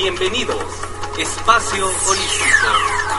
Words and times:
Bienvenidos, 0.03 0.65
Espacio 1.17 1.87
Holístico, 1.87 2.67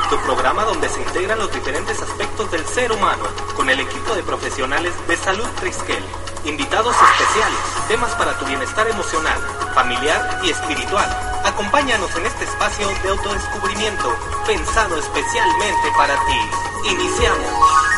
tu 0.10 0.18
programa 0.18 0.66
donde 0.66 0.90
se 0.90 1.02
integran 1.02 1.40
los 1.40 1.50
diferentes 1.50 2.02
aspectos 2.02 2.52
del 2.52 2.66
ser 2.66 2.92
humano 2.92 3.24
con 3.56 3.70
el 3.70 3.80
equipo 3.80 4.14
de 4.14 4.22
profesionales 4.22 4.92
de 5.08 5.16
Salud 5.16 5.48
Triskel, 5.62 6.04
invitados 6.44 6.94
especiales, 6.94 7.88
temas 7.88 8.12
para 8.16 8.38
tu 8.38 8.44
bienestar 8.44 8.86
emocional, 8.90 9.40
familiar 9.74 10.42
y 10.44 10.50
espiritual. 10.50 11.08
Acompáñanos 11.46 12.14
en 12.18 12.26
este 12.26 12.44
espacio 12.44 12.90
de 13.02 13.10
autodescubrimiento 13.12 14.14
pensado 14.46 14.98
especialmente 14.98 15.88
para 15.96 16.16
ti. 16.26 16.90
Iniciamos. 16.90 17.93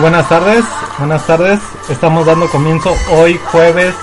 Buenas 0.00 0.28
tardes, 0.28 0.64
buenas 0.98 1.26
tardes. 1.26 1.58
Estamos 1.88 2.24
dando 2.24 2.48
comienzo 2.48 2.94
hoy 3.10 3.38
jueves 3.50 3.94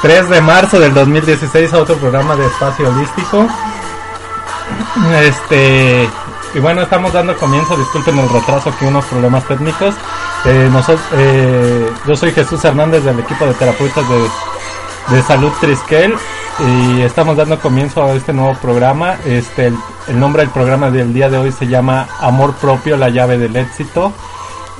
3 0.00 0.30
de 0.30 0.40
marzo 0.40 0.80
del 0.80 0.94
2016 0.94 1.74
a 1.74 1.78
otro 1.78 1.96
programa 1.96 2.34
de 2.34 2.46
espacio 2.46 2.88
holístico. 2.88 3.46
Este, 5.22 6.08
y 6.54 6.58
bueno, 6.60 6.82
estamos 6.82 7.12
dando 7.12 7.36
comienzo, 7.36 7.76
disculpen 7.76 8.18
el 8.20 8.28
retraso, 8.30 8.70
aquí 8.70 8.86
unos 8.86 9.04
problemas 9.04 9.44
técnicos. 9.44 9.94
Eh, 10.46 10.70
eh, 11.12 11.92
yo 12.06 12.16
soy 12.16 12.32
Jesús 12.32 12.64
Hernández 12.64 13.04
del 13.04 13.18
equipo 13.20 13.44
de 13.46 13.54
terapeutas 13.54 14.04
de, 14.08 15.14
de 15.14 15.22
Salud 15.22 15.52
Triskel 15.60 16.16
y 16.58 17.02
estamos 17.02 17.36
dando 17.36 17.58
comienzo 17.58 18.02
a 18.04 18.12
este 18.12 18.32
nuevo 18.32 18.54
programa. 18.54 19.16
Este, 19.26 19.72
el 20.08 20.18
nombre 20.18 20.42
del 20.42 20.50
programa 20.50 20.90
del 20.90 21.12
día 21.12 21.28
de 21.28 21.36
hoy 21.36 21.52
se 21.52 21.66
llama 21.66 22.08
Amor 22.20 22.54
propio, 22.54 22.96
la 22.96 23.10
llave 23.10 23.36
del 23.36 23.56
éxito. 23.56 24.14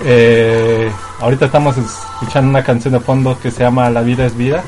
Eh, 0.02 0.90
ahorita 1.20 1.46
estamos 1.46 1.76
escuchando 1.76 2.48
una 2.48 2.64
canción 2.64 2.94
de 2.94 3.00
fondo 3.00 3.38
que 3.38 3.50
se 3.50 3.62
llama 3.62 3.90
La 3.90 4.00
vida 4.00 4.26
es 4.26 4.36
vida. 4.36 4.62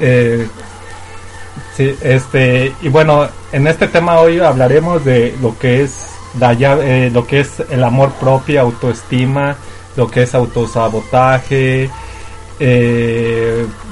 Eh, 0.00 0.48
sí, 1.76 1.94
este, 2.02 2.72
y 2.80 2.88
bueno, 2.88 3.28
en 3.52 3.66
este 3.66 3.88
tema 3.88 4.20
hoy 4.20 4.38
hablaremos 4.40 5.04
de 5.04 5.36
lo 5.42 5.58
que 5.58 5.82
es 5.82 6.10
la 6.38 6.54
llave, 6.54 7.06
eh, 7.06 7.10
lo 7.10 7.26
que 7.26 7.40
es 7.40 7.62
el 7.70 7.84
amor 7.84 8.12
propio, 8.12 8.62
autoestima, 8.62 9.56
lo 9.96 10.10
que 10.10 10.22
es 10.22 10.34
autosabotaje, 10.34 11.90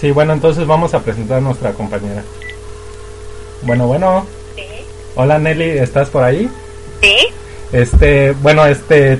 Sí, 0.00 0.12
bueno, 0.12 0.34
entonces 0.34 0.68
vamos 0.68 0.94
a 0.94 1.02
presentar 1.02 1.38
a 1.38 1.40
nuestra 1.40 1.72
compañera. 1.72 2.22
Bueno, 3.62 3.86
bueno. 3.86 4.26
Sí. 4.54 4.62
Hola 5.14 5.38
Nelly, 5.38 5.70
¿estás 5.78 6.08
por 6.10 6.22
ahí? 6.22 6.48
Sí. 7.02 7.16
Este, 7.72 8.32
bueno, 8.42 8.64
este, 8.66 9.18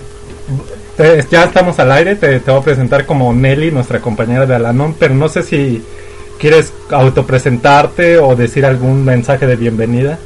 te- 0.96 1.24
ya 1.30 1.44
estamos 1.44 1.78
al 1.78 1.90
aire, 1.92 2.14
te, 2.16 2.40
te 2.40 2.50
voy 2.50 2.60
a 2.60 2.64
presentar 2.64 3.06
como 3.06 3.32
Nelly, 3.32 3.70
nuestra 3.70 4.00
compañera 4.00 4.46
de 4.46 4.54
Alanon, 4.54 4.94
pero 4.98 5.14
no 5.14 5.28
sé 5.28 5.42
si 5.42 5.82
quieres 6.38 6.72
autopresentarte 6.90 8.18
o 8.18 8.36
decir 8.36 8.64
algún 8.66 9.04
mensaje 9.04 9.46
de 9.46 9.56
bienvenida. 9.56 10.18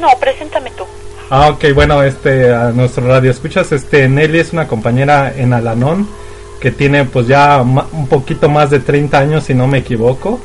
no, 0.00 0.08
preséntame 0.20 0.70
tú. 0.76 0.84
Ah, 1.30 1.48
ok, 1.50 1.64
bueno, 1.74 2.02
este, 2.02 2.52
a 2.54 2.70
nuestro 2.70 3.06
radio 3.08 3.30
escuchas, 3.30 3.72
este, 3.72 4.08
Nelly 4.08 4.38
es 4.38 4.52
una 4.52 4.68
compañera 4.68 5.32
en 5.36 5.52
Alanón 5.52 6.08
que 6.60 6.70
tiene 6.70 7.04
pues 7.04 7.26
ya 7.26 7.60
un 7.60 8.06
poquito 8.08 8.48
más 8.48 8.70
de 8.70 8.80
30 8.80 9.18
años, 9.18 9.44
si 9.44 9.52
no 9.54 9.66
me 9.66 9.78
equivoco, 9.78 10.40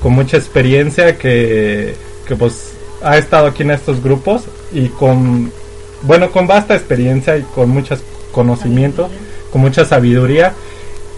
con 0.00 0.12
mucha 0.12 0.36
experiencia 0.36 1.16
que, 1.18 1.94
que 2.26 2.36
pues 2.36 2.72
ha 3.02 3.18
estado 3.18 3.48
aquí 3.48 3.62
en 3.62 3.70
estos 3.70 4.02
grupos 4.02 4.44
y 4.72 4.88
con, 4.88 5.50
bueno, 6.02 6.30
con 6.30 6.46
vasta 6.46 6.74
experiencia 6.74 7.36
y 7.36 7.42
con 7.42 7.70
muchos 7.70 8.00
conocimientos, 8.32 9.10
con 9.52 9.62
mucha 9.62 9.84
sabiduría. 9.84 10.54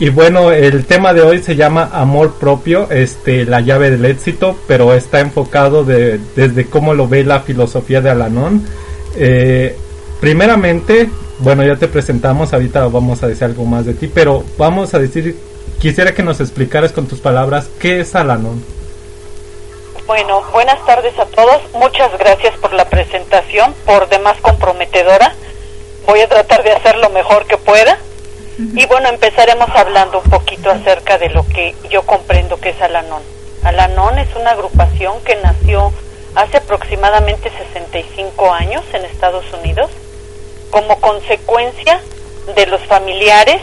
Y 0.01 0.11
bueno, 0.11 0.53
el 0.53 0.85
tema 0.85 1.13
de 1.13 1.23
hoy 1.23 1.43
se 1.43 1.57
llama 1.57 1.91
amor 1.93 2.35
propio, 2.35 2.89
este, 2.91 3.45
la 3.45 3.61
llave 3.61 3.91
del 3.91 4.05
éxito, 4.05 4.57
pero 4.69 4.95
está 4.95 5.19
enfocado 5.19 5.83
de, 5.83 6.21
desde 6.37 6.67
cómo 6.67 6.95
lo 6.95 7.09
ve 7.09 7.25
la 7.25 7.41
filosofía 7.41 8.01
de 8.01 8.11
Alanón. 8.11 8.63
Eh, 9.17 9.75
primeramente, 10.21 11.11
bueno, 11.41 11.65
ya 11.65 11.75
te 11.75 11.89
presentamos, 11.89 12.53
ahorita 12.53 12.87
vamos 12.87 13.25
a 13.25 13.29
decir 13.29 13.45
algo 13.45 13.65
más 13.65 13.87
de 13.87 13.95
ti, 13.95 14.09
pero 14.13 14.45
vamos 14.57 14.95
a 14.95 15.01
decir, 15.01 15.37
quisiera 15.79 16.13
que 16.15 16.23
nos 16.23 16.41
explicaras 16.41 16.93
con 16.93 17.07
tus 17.07 17.21
palabras 17.21 17.69
qué 17.79 18.01
es 18.01 18.15
Alanón. 18.15 18.65
Bueno, 20.07 20.43
buenas 20.53 20.85
tardes 20.87 21.19
a 21.19 21.27
todos. 21.27 21.63
Muchas 21.75 22.17
gracias 22.19 22.57
por 22.59 22.73
la 22.73 22.89
presentación, 22.89 23.75
por 23.85 24.09
demás 24.09 24.39
comprometedora. 24.41 25.35
Voy 26.07 26.21
a 26.21 26.29
tratar 26.29 26.63
de 26.63 26.73
hacer 26.73 26.97
lo 26.97 27.11
mejor 27.11 27.47
que 27.47 27.59
pueda. 27.59 27.99
Y 28.75 28.87
bueno, 28.87 29.09
empezaremos 29.09 29.69
hablando 29.73 30.21
un 30.21 30.31
poquito 30.31 30.71
acerca 30.71 31.17
de 31.19 31.29
lo 31.29 31.47
que 31.47 31.77
yo 31.91 32.03
comprendo 32.03 32.57
que 32.57 32.71
es 32.71 32.83
Alanón. 32.83 33.23
Alanón 33.63 34.19
es 34.19 34.35
una 34.35 34.51
agrupación 34.51 35.21
que 35.23 35.37
nació 35.37 35.93
hace 36.35 36.57
aproximadamente 36.57 37.51
65 37.51 38.53
años 38.53 38.83
en 38.95 39.05
Estados 39.05 39.45
Unidos 39.53 39.91
como 40.71 41.01
consecuencia 41.01 42.01
de 42.57 42.67
los 42.67 42.81
familiares 42.87 43.61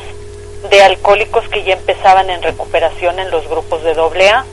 de 0.69 0.81
alcohólicos 0.83 1.47
que 1.50 1.63
ya 1.63 1.73
empezaban 1.73 2.29
en 2.29 2.41
recuperación 2.41 3.19
en 3.19 3.31
los 3.31 3.47
grupos 3.47 3.83
de 3.83 3.91
AA 3.91 4.45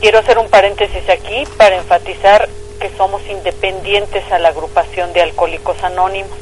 Quiero 0.00 0.20
hacer 0.20 0.38
un 0.38 0.48
paréntesis 0.48 1.08
aquí 1.10 1.42
para 1.56 1.74
enfatizar 1.74 2.48
que 2.78 2.88
somos 2.96 3.20
independientes 3.28 4.30
a 4.30 4.38
la 4.38 4.50
agrupación 4.50 5.12
de 5.12 5.22
Alcohólicos 5.22 5.82
Anónimos. 5.82 6.38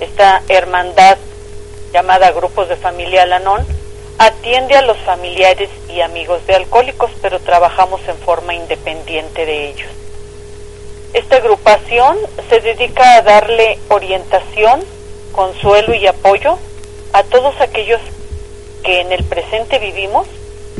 Esta 0.00 0.42
hermandad 0.48 1.16
llamada 1.94 2.30
Grupos 2.32 2.68
de 2.68 2.76
Familia 2.76 3.22
Alanón 3.22 3.64
atiende 4.18 4.76
a 4.76 4.82
los 4.82 4.98
familiares 4.98 5.70
y 5.88 6.02
amigos 6.02 6.46
de 6.46 6.56
alcohólicos, 6.56 7.10
pero 7.22 7.40
trabajamos 7.40 8.02
en 8.06 8.18
forma 8.18 8.54
independiente 8.54 9.46
de 9.46 9.68
ellos. 9.70 9.88
Esta 11.14 11.36
agrupación 11.36 12.18
se 12.50 12.60
dedica 12.60 13.14
a 13.14 13.22
darle 13.22 13.78
orientación, 13.88 14.84
consuelo 15.32 15.94
y 15.94 16.06
apoyo 16.06 16.58
a 17.14 17.22
todos 17.22 17.60
aquellos 17.60 18.00
que 18.82 19.00
en 19.00 19.12
el 19.12 19.22
presente 19.22 19.78
vivimos 19.78 20.26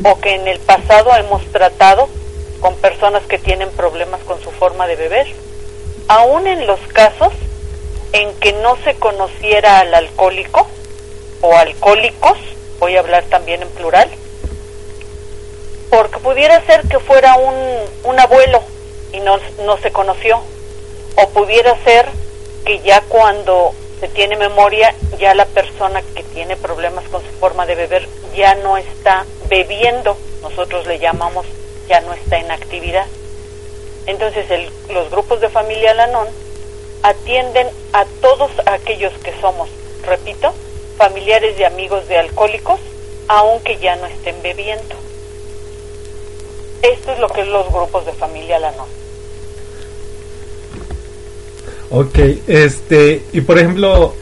o 0.03 0.19
que 0.19 0.35
en 0.35 0.49
el 0.49 0.59
pasado 0.59 1.15
hemos 1.15 1.41
tratado 1.45 2.09
con 2.59 2.75
personas 2.75 3.23
que 3.23 3.39
tienen 3.39 3.69
problemas 3.71 4.19
con 4.25 4.41
su 4.41 4.51
forma 4.51 4.85
de 4.85 4.97
beber, 4.97 5.27
aún 6.09 6.45
en 6.45 6.67
los 6.67 6.79
casos 6.91 7.31
en 8.11 8.33
que 8.35 8.51
no 8.51 8.75
se 8.83 8.95
conociera 8.95 9.79
al 9.79 9.93
alcohólico 9.95 10.67
o 11.39 11.55
alcohólicos, 11.55 12.37
voy 12.79 12.97
a 12.97 12.99
hablar 12.99 13.23
también 13.29 13.61
en 13.61 13.69
plural, 13.69 14.09
porque 15.89 16.19
pudiera 16.19 16.65
ser 16.65 16.81
que 16.89 16.99
fuera 16.99 17.35
un, 17.35 17.55
un 18.03 18.19
abuelo 18.19 18.61
y 19.13 19.21
no, 19.21 19.37
no 19.63 19.77
se 19.77 19.91
conoció, 19.91 20.41
o 21.15 21.29
pudiera 21.29 21.81
ser 21.85 22.09
que 22.65 22.81
ya 22.81 22.99
cuando 23.07 23.73
se 23.99 24.07
tiene 24.07 24.35
memoria, 24.35 24.93
ya 25.19 25.33
la 25.35 25.45
persona 25.45 26.01
que 26.15 26.23
tiene 26.23 26.55
problemas 26.57 27.05
con 27.09 27.21
su 27.21 27.31
forma 27.39 27.65
de 27.65 27.75
beber 27.75 28.07
ya 28.35 28.55
no 28.55 28.77
está 28.77 29.25
bebiendo, 29.47 30.17
nosotros 30.41 30.85
le 30.87 30.99
llamamos 30.99 31.45
ya 31.87 32.01
no 32.01 32.13
está 32.13 32.37
en 32.37 32.51
actividad. 32.51 33.05
Entonces 34.05 34.45
los 34.89 35.09
grupos 35.09 35.41
de 35.41 35.49
familia 35.49 35.93
Lanón 35.93 36.27
atienden 37.03 37.67
a 37.93 38.05
todos 38.21 38.51
aquellos 38.65 39.13
que 39.23 39.33
somos, 39.39 39.69
repito, 40.03 40.53
familiares 40.97 41.59
y 41.59 41.63
amigos 41.63 42.07
de 42.07 42.17
alcohólicos, 42.17 42.79
aunque 43.27 43.77
ya 43.77 43.95
no 43.95 44.05
estén 44.07 44.41
bebiendo. 44.41 44.95
Esto 46.81 47.13
es 47.13 47.19
lo 47.19 47.27
que 47.29 47.41
es 47.41 47.47
los 47.47 47.71
grupos 47.71 48.05
de 48.05 48.13
familia 48.13 48.59
Lanón. 48.59 49.04
Ok, 51.91 52.17
este, 52.47 53.23
y 53.31 53.41
por 53.41 53.57
ejemplo, 53.57 54.13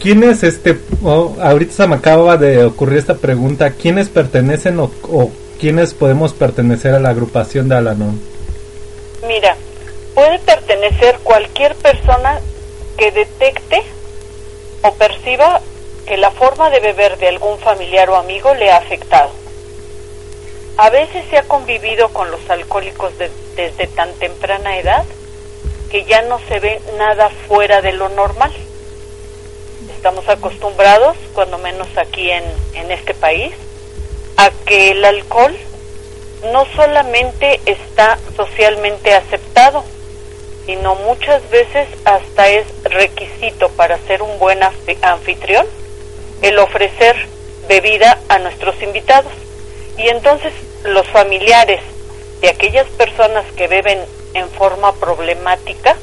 ¿quiénes, 0.00 0.42
este, 0.42 0.78
ahorita 1.04 1.72
se 1.72 1.86
me 1.86 1.96
acaba 1.96 2.36
de 2.36 2.64
ocurrir 2.64 2.98
esta 2.98 3.14
pregunta, 3.14 3.70
¿quiénes 3.70 4.08
pertenecen 4.08 4.80
o, 4.80 4.90
o 5.10 5.30
quiénes 5.60 5.94
podemos 5.94 6.32
pertenecer 6.32 6.94
a 6.94 7.00
la 7.00 7.10
agrupación 7.10 7.68
de 7.68 7.76
Alanon? 7.76 8.20
Mira, 9.26 9.56
puede 10.14 10.38
pertenecer 10.40 11.18
cualquier 11.22 11.74
persona 11.76 12.40
que 12.96 13.10
detecte 13.12 13.82
o 14.82 14.92
perciba 14.94 15.60
que 16.06 16.16
la 16.16 16.30
forma 16.30 16.70
de 16.70 16.80
beber 16.80 17.16
de 17.18 17.28
algún 17.28 17.58
familiar 17.58 18.10
o 18.10 18.16
amigo 18.16 18.54
le 18.54 18.70
ha 18.70 18.76
afectado. 18.78 19.30
A 20.76 20.90
veces 20.90 21.24
se 21.30 21.38
ha 21.38 21.44
convivido 21.44 22.08
con 22.08 22.30
los 22.30 22.50
alcohólicos 22.50 23.12
desde 23.56 23.86
tan 23.86 24.12
temprana 24.14 24.76
edad 24.78 25.04
que 25.94 26.04
ya 26.06 26.22
no 26.22 26.40
se 26.48 26.58
ve 26.58 26.80
nada 26.98 27.30
fuera 27.46 27.80
de 27.80 27.92
lo 27.92 28.08
normal. 28.08 28.52
Estamos 29.94 30.28
acostumbrados, 30.28 31.16
cuando 31.34 31.56
menos 31.58 31.86
aquí 31.96 32.32
en, 32.32 32.42
en 32.72 32.90
este 32.90 33.14
país, 33.14 33.54
a 34.36 34.50
que 34.66 34.90
el 34.90 35.04
alcohol 35.04 35.56
no 36.52 36.66
solamente 36.74 37.60
está 37.64 38.18
socialmente 38.36 39.14
aceptado, 39.14 39.84
sino 40.66 40.96
muchas 40.96 41.48
veces 41.50 41.86
hasta 42.04 42.48
es 42.48 42.66
requisito 42.82 43.68
para 43.68 43.96
ser 43.98 44.20
un 44.20 44.36
buen 44.40 44.58
anfitrión 45.00 45.64
el 46.42 46.58
ofrecer 46.58 47.14
bebida 47.68 48.18
a 48.28 48.40
nuestros 48.40 48.82
invitados. 48.82 49.32
Y 49.96 50.08
entonces 50.08 50.52
los 50.82 51.06
familiares 51.06 51.80
de 52.44 52.50
aquellas 52.50 52.86
personas 52.88 53.42
que 53.56 53.68
beben 53.68 53.98
en 54.34 54.50
forma 54.50 54.92
problemática. 54.96 55.96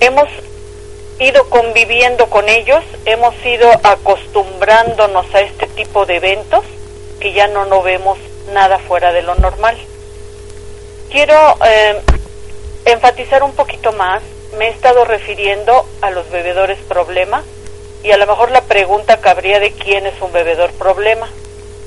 Hemos 0.00 0.26
ido 1.18 1.50
conviviendo 1.50 2.30
con 2.30 2.48
ellos, 2.48 2.82
hemos 3.04 3.34
ido 3.44 3.70
acostumbrándonos 3.82 5.34
a 5.34 5.42
este 5.42 5.66
tipo 5.66 6.06
de 6.06 6.16
eventos 6.16 6.64
que 7.20 7.34
ya 7.34 7.46
no 7.48 7.66
no 7.66 7.82
vemos 7.82 8.16
nada 8.54 8.78
fuera 8.78 9.12
de 9.12 9.20
lo 9.20 9.34
normal. 9.34 9.76
Quiero 11.10 11.36
eh, 11.62 12.00
enfatizar 12.86 13.42
un 13.42 13.52
poquito 13.52 13.92
más, 13.92 14.22
me 14.56 14.68
he 14.68 14.70
estado 14.70 15.04
refiriendo 15.04 15.84
a 16.00 16.10
los 16.10 16.30
bebedores 16.30 16.78
problema 16.88 17.44
y 18.02 18.12
a 18.12 18.16
lo 18.16 18.26
mejor 18.26 18.50
la 18.50 18.62
pregunta 18.62 19.20
cabría 19.20 19.60
de 19.60 19.72
quién 19.72 20.06
es 20.06 20.18
un 20.22 20.32
bebedor 20.32 20.72
problema. 20.72 21.28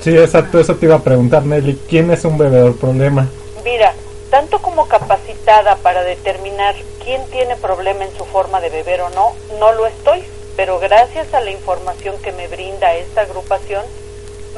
Sí, 0.03 0.17
exacto, 0.17 0.59
eso 0.59 0.75
te 0.75 0.85
iba 0.85 0.95
a 0.95 0.99
preguntar 0.99 1.45
Nelly, 1.45 1.79
¿quién 1.87 2.11
es 2.11 2.25
un 2.25 2.37
bebedor 2.37 2.75
problema? 2.75 3.29
Mira, 3.63 3.93
tanto 4.29 4.59
como 4.59 4.89
capacitada 4.89 5.77
para 5.77 6.03
determinar 6.03 6.75
quién 7.01 7.25
tiene 7.27 7.55
problema 7.55 8.03
en 8.03 8.13
su 8.17 8.25
forma 8.25 8.59
de 8.59 8.69
beber 8.69 8.99
o 8.99 9.09
no, 9.11 9.31
no 9.59 9.71
lo 9.71 9.87
estoy, 9.87 10.21
pero 10.57 10.77
gracias 10.79 11.33
a 11.33 11.39
la 11.39 11.51
información 11.51 12.17
que 12.21 12.33
me 12.33 12.49
brinda 12.49 12.93
esta 12.95 13.21
agrupación, 13.21 13.85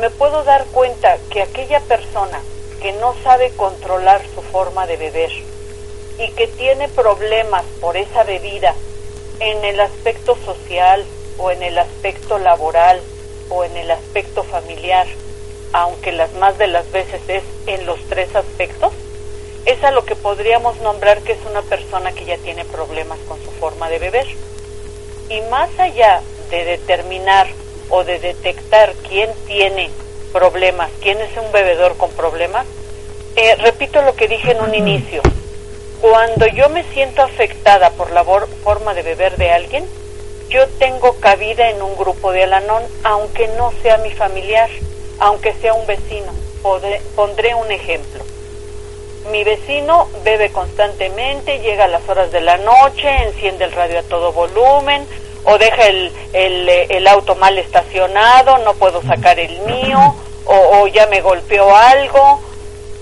me 0.02 0.10
puedo 0.10 0.44
dar 0.44 0.66
cuenta 0.72 1.18
que 1.30 1.44
aquella 1.44 1.80
persona 1.82 2.42
que 2.82 2.94
no 2.94 3.14
sabe 3.24 3.52
controlar 3.52 4.22
su 4.34 4.42
forma 4.42 4.88
de 4.88 4.98
beber 4.98 5.32
y 6.18 6.32
que 6.32 6.48
tiene 6.48 6.90
problemas 6.90 7.66
por 7.82 7.98
esa 7.98 8.24
bebida 8.24 8.74
en 9.40 9.64
el 9.64 9.80
aspecto 9.80 10.36
social 10.44 11.06
o 11.38 11.52
en 11.52 11.62
el 11.62 11.78
aspecto 11.78 12.40
laboral 12.40 13.00
o 13.50 13.64
en 13.64 13.78
el 13.78 13.92
aspecto 13.92 14.42
familiar, 14.44 15.06
aunque 15.76 16.14
las 16.14 16.32
más 16.36 16.58
de 16.58 16.68
las 16.68 16.90
veces 16.94 17.20
es 17.28 17.44
en 17.68 17.86
los 17.86 18.00
tres 18.08 18.34
aspectos, 18.34 18.94
es 19.66 19.84
a 19.84 19.92
lo 19.92 20.06
que 20.06 20.16
podríamos 20.16 20.80
nombrar 20.80 21.20
que 21.20 21.34
es 21.34 21.40
una 21.50 21.62
persona 21.64 22.14
que 22.14 22.24
ya 22.24 22.38
tiene 22.38 22.64
problemas 22.64 23.20
con 23.28 23.38
su 23.44 23.52
forma 23.52 23.90
de 23.90 24.00
beber. 24.00 24.26
Y 25.28 25.42
más 25.52 25.70
allá 25.78 26.22
de 26.50 26.64
determinar 26.64 27.48
o 27.90 28.06
de 28.06 28.20
detectar 28.20 28.94
quién 29.10 29.30
tiene 29.48 29.90
problemas, 30.32 30.90
quién 31.02 31.20
es 31.20 31.36
un 31.36 31.52
bebedor 31.52 31.98
con 31.98 32.10
problemas, 32.12 32.66
eh, 33.36 33.56
repito 33.56 34.02
lo 34.02 34.16
que 34.16 34.30
dije 34.30 34.52
en 34.52 34.62
un 34.62 34.74
inicio. 34.74 35.22
Cuando 36.00 36.48
yo 36.48 36.70
me 36.70 36.86
siento 36.94 37.22
afectada 37.22 37.90
por 37.90 38.12
la 38.12 38.24
forma 38.24 38.94
de 38.94 39.02
beber 39.02 39.36
de 39.36 39.52
alguien, 39.52 39.86
yo 40.48 40.70
tengo 40.80 41.18
cabida 41.20 41.70
en 41.70 41.82
un 41.82 41.98
grupo 41.98 42.32
de 42.32 42.44
Alanón, 42.44 42.84
aunque 43.04 43.50
no 43.58 43.74
sea 43.82 43.98
mi 43.98 44.12
familiar, 44.12 44.70
aunque 45.20 45.54
sea 45.54 45.74
un 45.74 45.86
vecino. 45.88 46.32
pondré 47.16 47.54
un 47.56 47.72
ejemplo 47.72 48.24
Mi 49.32 49.44
vecino 49.44 50.08
bebe 50.24 50.52
constantemente, 50.52 51.60
llega 51.60 51.86
a 51.86 51.88
las 51.88 52.08
horas 52.10 52.32
de 52.32 52.42
la 52.42 52.58
noche, 52.58 53.08
enciende 53.24 53.66
el 53.66 53.72
radio 53.72 54.00
a 54.00 54.04
todo 54.04 54.32
volumen, 54.32 55.08
o 55.46 55.58
deja 55.58 55.88
el, 55.88 56.12
el, 56.34 56.70
el 56.70 57.08
auto 57.08 57.36
mal 57.36 57.58
estacionado, 57.58 58.58
no 58.60 58.74
puedo 58.74 59.02
sacar 59.04 59.40
el 59.40 59.60
mío, 59.62 60.16
o, 60.46 60.56
o 60.80 60.88
ya 60.88 61.08
me 61.08 61.22
golpeó 61.22 61.76
algo, 61.76 62.40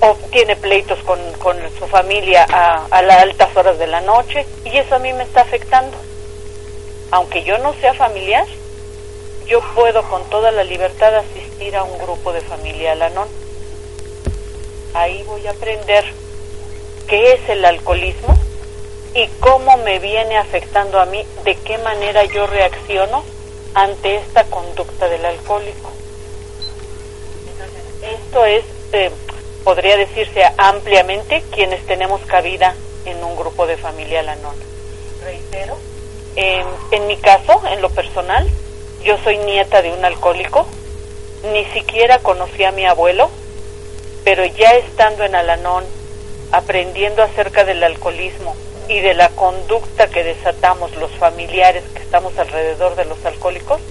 o 0.02 0.16
tiene 0.32 0.56
pleitos 0.56 1.00
con, 1.04 1.20
con 1.40 1.58
su 1.80 1.88
familia 1.88 2.46
a, 2.50 2.86
a 2.90 3.02
las 3.02 3.24
altas 3.24 3.56
horas 3.56 3.78
de 3.80 3.88
la 3.88 4.02
noche, 4.02 4.46
y 4.66 4.78
eso 4.78 4.96
a 4.96 5.00
mí 5.00 5.14
me 5.14 5.24
está 5.24 5.42
afectando. 5.42 5.98
Aunque 7.12 7.44
yo 7.44 7.58
no 7.60 7.74
sea 7.76 7.94
familiar, 7.94 8.46
yo 9.46 9.62
puedo 9.76 10.04
con 10.04 10.24
toda 10.30 10.52
la 10.52 10.64
libertad 10.64 11.16
asistir 11.16 11.43
a 11.76 11.84
un 11.84 11.98
grupo 11.98 12.34
de 12.34 12.42
familia 12.42 12.92
Alanón. 12.92 13.28
Ahí 14.94 15.24
voy 15.24 15.48
a 15.48 15.52
aprender 15.52 16.04
qué 17.08 17.34
es 17.34 17.50
el 17.50 17.64
alcoholismo 17.64 18.36
y 19.16 19.28
cómo 19.40 19.78
me 19.78 20.00
viene 20.00 20.38
afectando 20.38 21.00
a 21.00 21.06
mí, 21.06 21.26
de 21.46 21.56
qué 21.56 21.78
manera 21.78 22.26
yo 22.26 22.48
reacciono 22.48 23.24
ante 23.76 24.18
esta 24.18 24.44
conducta 24.46 25.08
del 25.08 25.26
alcohólico. 25.26 25.90
Esto 28.02 28.46
es, 28.46 28.66
eh, 28.92 29.10
podría 29.64 29.96
decirse 29.96 30.44
ampliamente, 30.58 31.44
quienes 31.52 31.86
tenemos 31.86 32.22
cabida 32.22 32.76
en 33.06 33.24
un 33.24 33.36
grupo 33.36 33.66
de 33.66 33.78
familia 33.78 34.20
Alanón. 34.20 34.56
Reitero, 35.24 35.78
en, 36.36 36.66
en 36.92 37.08
mi 37.08 37.16
caso, 37.18 37.62
en 37.72 37.82
lo 37.82 37.90
personal, 37.90 38.48
yo 39.04 39.18
soy 39.24 39.38
nieta 39.38 39.82
de 39.82 39.94
un 39.94 40.04
alcohólico, 40.04 40.68
ni 41.52 41.66
siquiera 41.66 42.20
conocí 42.20 42.64
a 42.64 42.72
mi 42.72 42.86
abuelo, 42.86 43.30
pero 44.24 44.46
ya 44.46 44.72
estando 44.76 45.24
en 45.26 45.36
Alanón, 45.36 45.84
aprendiendo 46.52 47.22
acerca 47.22 47.66
del 47.66 47.84
alcoholismo 47.84 48.56
y 48.88 49.00
de 49.00 49.14
la 49.14 49.30
conducta 49.30 50.08
que 50.08 50.24
desatamos 50.24 50.96
los 50.96 51.12
familiares 51.12 51.84
que 51.94 52.02
estamos 52.02 52.38
alrededor 52.38 52.96
de 52.96 53.06
los 53.06 53.26
alcohólicos, 53.26 53.82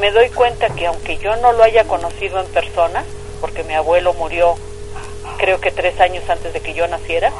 me 0.00 0.10
doy 0.10 0.30
cuenta 0.30 0.70
que 0.70 0.86
aunque 0.86 1.18
yo 1.18 1.36
no 1.36 1.52
lo 1.52 1.62
haya 1.62 1.84
conocido 1.84 2.40
en 2.40 2.46
persona, 2.46 3.04
porque 3.40 3.64
mi 3.64 3.74
abuelo 3.74 4.14
murió 4.14 4.56
creo 5.38 5.60
que 5.60 5.70
tres 5.70 5.98
años 6.00 6.28
antes 6.28 6.52
de 6.52 6.60
que 6.60 6.74
yo 6.74 6.86
naciera, 6.88 7.32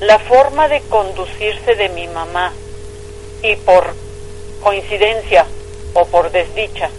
la 0.00 0.18
forma 0.18 0.68
de 0.68 0.80
conducirse 0.82 1.74
de 1.74 1.88
mi 1.90 2.08
mamá 2.08 2.52
y 3.42 3.56
por 3.56 3.94
coincidencia 4.62 5.46
o 5.94 6.06
por 6.06 6.30
desdicha, 6.30 6.90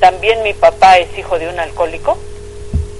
también 0.00 0.42
mi 0.42 0.52
papá 0.54 0.98
es 0.98 1.16
hijo 1.18 1.38
de 1.38 1.48
un 1.48 1.58
alcohólico, 1.58 2.18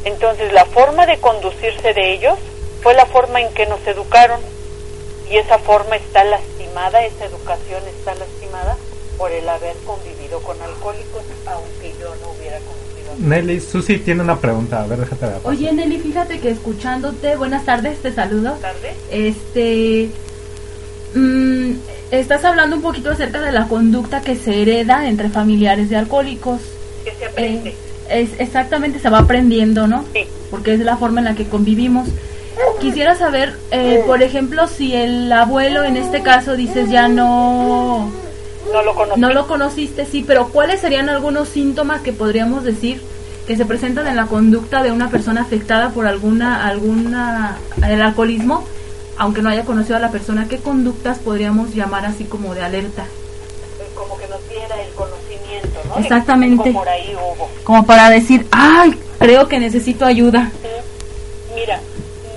entonces 0.04 0.52
la 0.52 0.64
forma 0.66 1.06
de 1.06 1.18
conducirse 1.18 1.92
de 1.92 2.12
ellos 2.12 2.38
fue 2.82 2.94
la 2.94 3.06
forma 3.06 3.40
en 3.40 3.52
que 3.54 3.66
nos 3.66 3.84
educaron 3.86 4.40
y 5.30 5.36
esa 5.36 5.58
forma 5.58 5.96
está 5.96 6.22
lastimada, 6.24 7.04
esa 7.04 7.24
educación 7.24 7.82
está 7.98 8.14
lastimada 8.14 8.76
por 9.18 9.32
el 9.32 9.48
haber 9.48 9.74
convivido 9.78 10.40
con 10.40 10.60
alcohólicos, 10.62 11.22
aunque 11.46 11.92
yo 11.98 12.14
no 12.22 12.30
hubiera 12.30 12.58
conocido. 12.58 13.14
Nelly, 13.18 13.60
Susi 13.60 13.98
tiene 13.98 14.22
una 14.22 14.38
pregunta, 14.38 14.82
a 14.82 14.86
ver, 14.86 15.00
déjate 15.00 15.26
ver. 15.26 15.38
Oye, 15.44 15.72
Nelly, 15.72 15.98
fíjate 15.98 16.38
que 16.38 16.50
escuchándote, 16.50 17.36
buenas 17.36 17.64
tardes, 17.64 17.98
te 17.98 18.12
saludo. 18.12 18.54
Buenas 18.54 18.60
tardes. 18.60 18.96
Este, 19.10 20.10
mm, 21.14 21.72
estás 22.10 22.44
hablando 22.44 22.76
un 22.76 22.82
poquito 22.82 23.10
acerca 23.10 23.40
de 23.40 23.52
la 23.52 23.66
conducta 23.68 24.20
que 24.20 24.36
se 24.36 24.62
hereda 24.62 25.08
entre 25.08 25.30
familiares 25.30 25.90
de 25.90 25.96
alcohólicos. 25.96 26.60
Que 27.06 27.14
se 27.14 27.26
aprende. 27.26 27.70
Eh, 27.70 27.76
es 28.08 28.40
exactamente 28.40 28.98
se 28.98 29.08
va 29.10 29.20
aprendiendo, 29.20 29.86
¿no? 29.86 30.04
Sí. 30.12 30.24
Porque 30.50 30.74
es 30.74 30.80
la 30.80 30.96
forma 30.96 31.20
en 31.20 31.26
la 31.26 31.34
que 31.36 31.46
convivimos. 31.46 32.08
Quisiera 32.80 33.14
saber, 33.14 33.56
eh, 33.70 34.02
por 34.06 34.22
ejemplo, 34.22 34.66
si 34.66 34.92
el 34.94 35.30
abuelo 35.30 35.84
en 35.84 35.96
este 35.96 36.22
caso 36.22 36.56
dices 36.56 36.90
ya 36.90 37.06
no 37.06 38.10
no 38.72 38.82
lo 38.82 38.94
conocí. 38.94 39.20
no 39.20 39.32
lo 39.32 39.46
conociste, 39.46 40.04
sí, 40.04 40.24
pero 40.26 40.48
¿cuáles 40.48 40.80
serían 40.80 41.08
algunos 41.08 41.48
síntomas 41.48 42.00
que 42.00 42.12
podríamos 42.12 42.64
decir 42.64 43.00
que 43.46 43.56
se 43.56 43.64
presentan 43.64 44.08
en 44.08 44.16
la 44.16 44.26
conducta 44.26 44.82
de 44.82 44.90
una 44.90 45.10
persona 45.10 45.42
afectada 45.42 45.90
por 45.90 46.06
alguna 46.06 46.66
alguna 46.66 47.58
el 47.86 48.02
alcoholismo, 48.02 48.64
aunque 49.16 49.42
no 49.42 49.50
haya 49.50 49.64
conocido 49.64 49.96
a 49.96 50.00
la 50.00 50.10
persona? 50.10 50.48
¿Qué 50.48 50.58
conductas 50.58 51.18
podríamos 51.18 51.72
llamar 51.74 52.04
así 52.04 52.24
como 52.24 52.54
de 52.54 52.62
alerta? 52.62 53.04
¿No? 55.98 56.02
Exactamente. 56.02 56.72
Como 56.72 56.78
por 56.80 56.88
ahí 56.88 57.14
hubo. 57.14 57.50
Como 57.64 57.86
para 57.86 58.10
decir, 58.10 58.46
ay, 58.50 58.98
creo 59.18 59.48
que 59.48 59.58
necesito 59.58 60.04
ayuda. 60.04 60.50
Mira, 61.54 61.80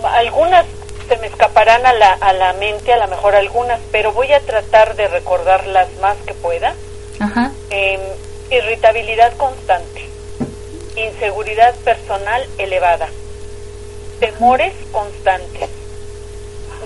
algunas 0.03 0.65
se 1.07 1.17
me 1.17 1.27
escaparán 1.27 1.85
a 1.85 1.93
la, 1.93 2.13
a 2.13 2.33
la 2.33 2.53
mente, 2.53 2.93
a 2.93 2.97
lo 2.97 3.07
mejor 3.07 3.35
algunas, 3.35 3.79
pero 3.91 4.13
voy 4.13 4.31
a 4.31 4.39
tratar 4.39 4.95
de 4.95 5.07
recordar 5.07 5.65
las 5.67 5.87
más 6.01 6.15
que 6.25 6.33
pueda. 6.33 6.73
Ajá. 7.19 7.51
Eh, 7.71 7.99
irritabilidad 8.51 9.33
constante, 9.37 10.05
inseguridad 10.95 11.75
personal 11.83 12.47
elevada, 12.57 13.07
temores 14.19 14.73
constantes, 14.91 15.69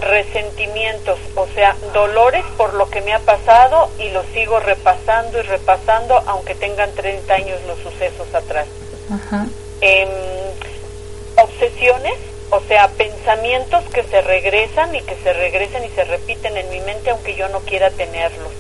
resentimientos, 0.04 1.20
o 1.36 1.48
sea, 1.48 1.76
dolores 1.94 2.44
por 2.58 2.74
lo 2.74 2.90
que 2.90 3.02
me 3.02 3.14
ha 3.14 3.20
pasado 3.20 3.90
y 4.00 4.10
lo 4.10 4.24
sigo 4.34 4.60
repasando 4.60 5.40
y 5.40 5.42
repasando, 5.44 6.22
aunque 6.28 6.56
tengan 6.56 6.92
30 6.94 7.34
años 7.34 7.60
los 7.68 7.80
sucesos 7.80 8.34
atrás. 8.34 8.68
Ajá. 9.12 9.46
Em, 9.82 10.10
obsesiones, 11.38 12.16
o 12.50 12.62
sea, 12.62 12.88
pensamientos 12.90 13.84
que 13.94 14.04
se 14.04 14.22
regresan 14.22 14.94
y 14.96 15.02
que 15.02 15.16
se 15.16 15.34
regresan 15.34 15.84
y 15.84 15.90
se 15.90 16.04
repiten 16.04 16.56
en 16.58 16.70
mi 16.70 16.80
mente 16.82 17.10
aunque 17.10 17.36
yo 17.36 17.50
no 17.50 17.60
quiera 17.62 17.90
tenerlos. 17.92 18.52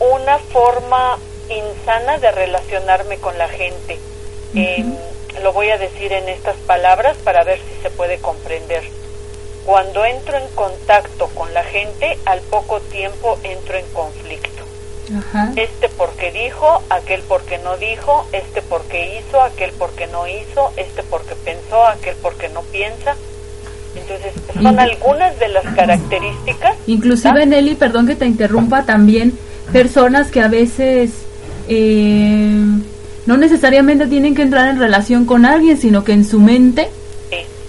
Una 0.00 0.38
forma 0.38 1.18
insana 1.48 2.18
de 2.18 2.30
relacionarme 2.32 3.18
con 3.18 3.38
la 3.38 3.48
gente. 3.48 3.98
Em, 4.54 4.94
lo 5.42 5.52
voy 5.52 5.70
a 5.70 5.78
decir 5.78 6.12
en 6.12 6.28
estas 6.28 6.56
palabras 6.66 7.16
para 7.18 7.44
ver 7.44 7.58
si 7.58 7.82
se 7.82 7.90
puede 7.90 8.18
comprender. 8.18 8.84
Cuando 9.64 10.04
entro 10.04 10.36
en 10.36 10.48
contacto 10.54 11.28
con 11.28 11.52
la 11.54 11.64
gente, 11.64 12.18
al 12.26 12.40
poco 12.40 12.80
tiempo 12.80 13.38
entro 13.42 13.78
en 13.78 13.86
conflicto. 13.92 14.64
Ajá. 15.16 15.52
Este 15.56 15.88
porque 15.88 16.32
dijo, 16.32 16.82
aquel 16.90 17.22
porque 17.22 17.58
no 17.58 17.76
dijo, 17.76 18.26
este 18.32 18.62
porque 18.62 19.18
hizo, 19.18 19.42
aquel 19.42 19.72
porque 19.72 20.06
no 20.06 20.26
hizo, 20.26 20.72
este 20.76 21.02
porque 21.02 21.34
pensó, 21.44 21.86
aquel 21.86 22.14
porque 22.22 22.48
no 22.48 22.62
piensa. 22.62 23.16
Entonces, 23.96 24.32
son 24.54 24.78
algunas 24.78 25.38
de 25.38 25.48
las 25.48 25.64
características. 25.74 26.76
Inclusive. 26.86 27.46
Nelly, 27.46 27.76
perdón 27.76 28.06
que 28.06 28.16
te 28.16 28.26
interrumpa, 28.26 28.84
también 28.84 29.38
personas 29.72 30.30
que 30.30 30.40
a 30.40 30.48
veces 30.48 31.10
eh, 31.68 32.60
no 33.26 33.36
necesariamente 33.36 34.06
tienen 34.06 34.34
que 34.34 34.42
entrar 34.42 34.68
en 34.68 34.78
relación 34.78 35.24
con 35.24 35.46
alguien, 35.46 35.78
sino 35.78 36.04
que 36.04 36.12
en 36.12 36.24
su 36.24 36.40
mente 36.40 36.90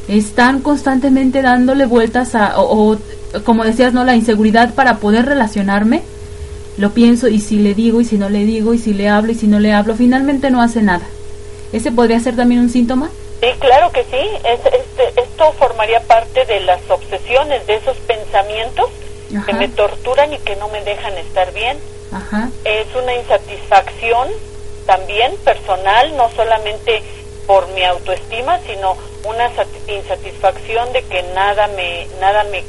están 0.08 0.62
constantemente 0.62 1.42
dándole 1.42 1.86
vueltas 1.86 2.36
a, 2.36 2.60
o, 2.60 2.94
o, 2.94 2.98
como 3.44 3.64
decías, 3.64 3.94
¿no? 3.94 4.04
La 4.04 4.16
inseguridad 4.16 4.74
para 4.74 4.98
poder 4.98 5.26
relacionarme. 5.26 6.04
Lo 6.78 6.92
pienso 6.92 7.28
y 7.28 7.40
si 7.40 7.58
le 7.58 7.74
digo 7.74 8.02
y 8.02 8.06
si 8.06 8.18
no 8.18 8.30
le 8.30 8.46
digo 8.46 8.74
y 8.74 8.78
si 8.78 8.94
le 8.94 9.10
hablo 9.10 9.32
y 9.32 9.36
si 9.36 9.48
no 9.48 9.60
le 9.60 9.72
hablo, 9.72 9.96
finalmente 9.96 10.52
no 10.52 10.62
hace 10.62 10.82
nada. 10.82 11.06
¿Ese 11.72 11.92
podría 11.92 12.20
ser 12.20 12.36
también 12.36 12.62
un 12.62 12.70
síntoma? 12.70 13.10
sí, 13.42 13.48
claro 13.60 13.92
que 13.92 14.04
sí. 14.04 14.30
Es, 14.44 14.60
este, 14.66 15.22
esto 15.22 15.54
formaría 15.54 16.02
parte 16.02 16.46
de 16.46 16.60
las 16.62 16.80
obsesiones, 16.90 17.66
de 17.68 17.76
esos 17.76 17.98
pensamientos 17.98 18.90
que 19.46 19.54
me 19.54 19.68
torturan 19.70 20.32
y 20.34 20.38
que 20.40 20.56
no 20.56 20.68
me 20.70 20.84
dejan 20.84 21.14
estar 21.18 21.52
bien. 21.54 21.78
Ajá. 22.12 22.50
es 22.64 22.86
una 22.96 23.14
insatisfacción 23.14 24.30
también 24.86 25.36
personal, 25.44 26.16
no 26.16 26.30
solamente 26.30 27.04
por 27.46 27.68
mi 27.70 27.84
autoestima, 27.84 28.60
sino 28.66 28.96
una 29.24 29.54
sat- 29.56 29.68
insatisfacción 29.90 30.92
de 30.94 31.04
que 31.04 31.24
nada 31.24 31.68
me 31.68 32.08
nada 32.20 32.44
me 32.46 32.64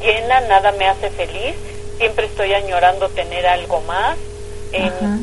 llena, 0.00 0.40
nada 0.42 0.72
me 0.72 0.86
hace 0.88 1.10
feliz, 1.10 1.54
siempre 1.98 2.26
estoy 2.26 2.52
añorando 2.54 3.08
tener 3.10 3.46
algo 3.46 3.80
más. 3.82 4.16
En 4.72 4.92
Ajá. 4.92 5.18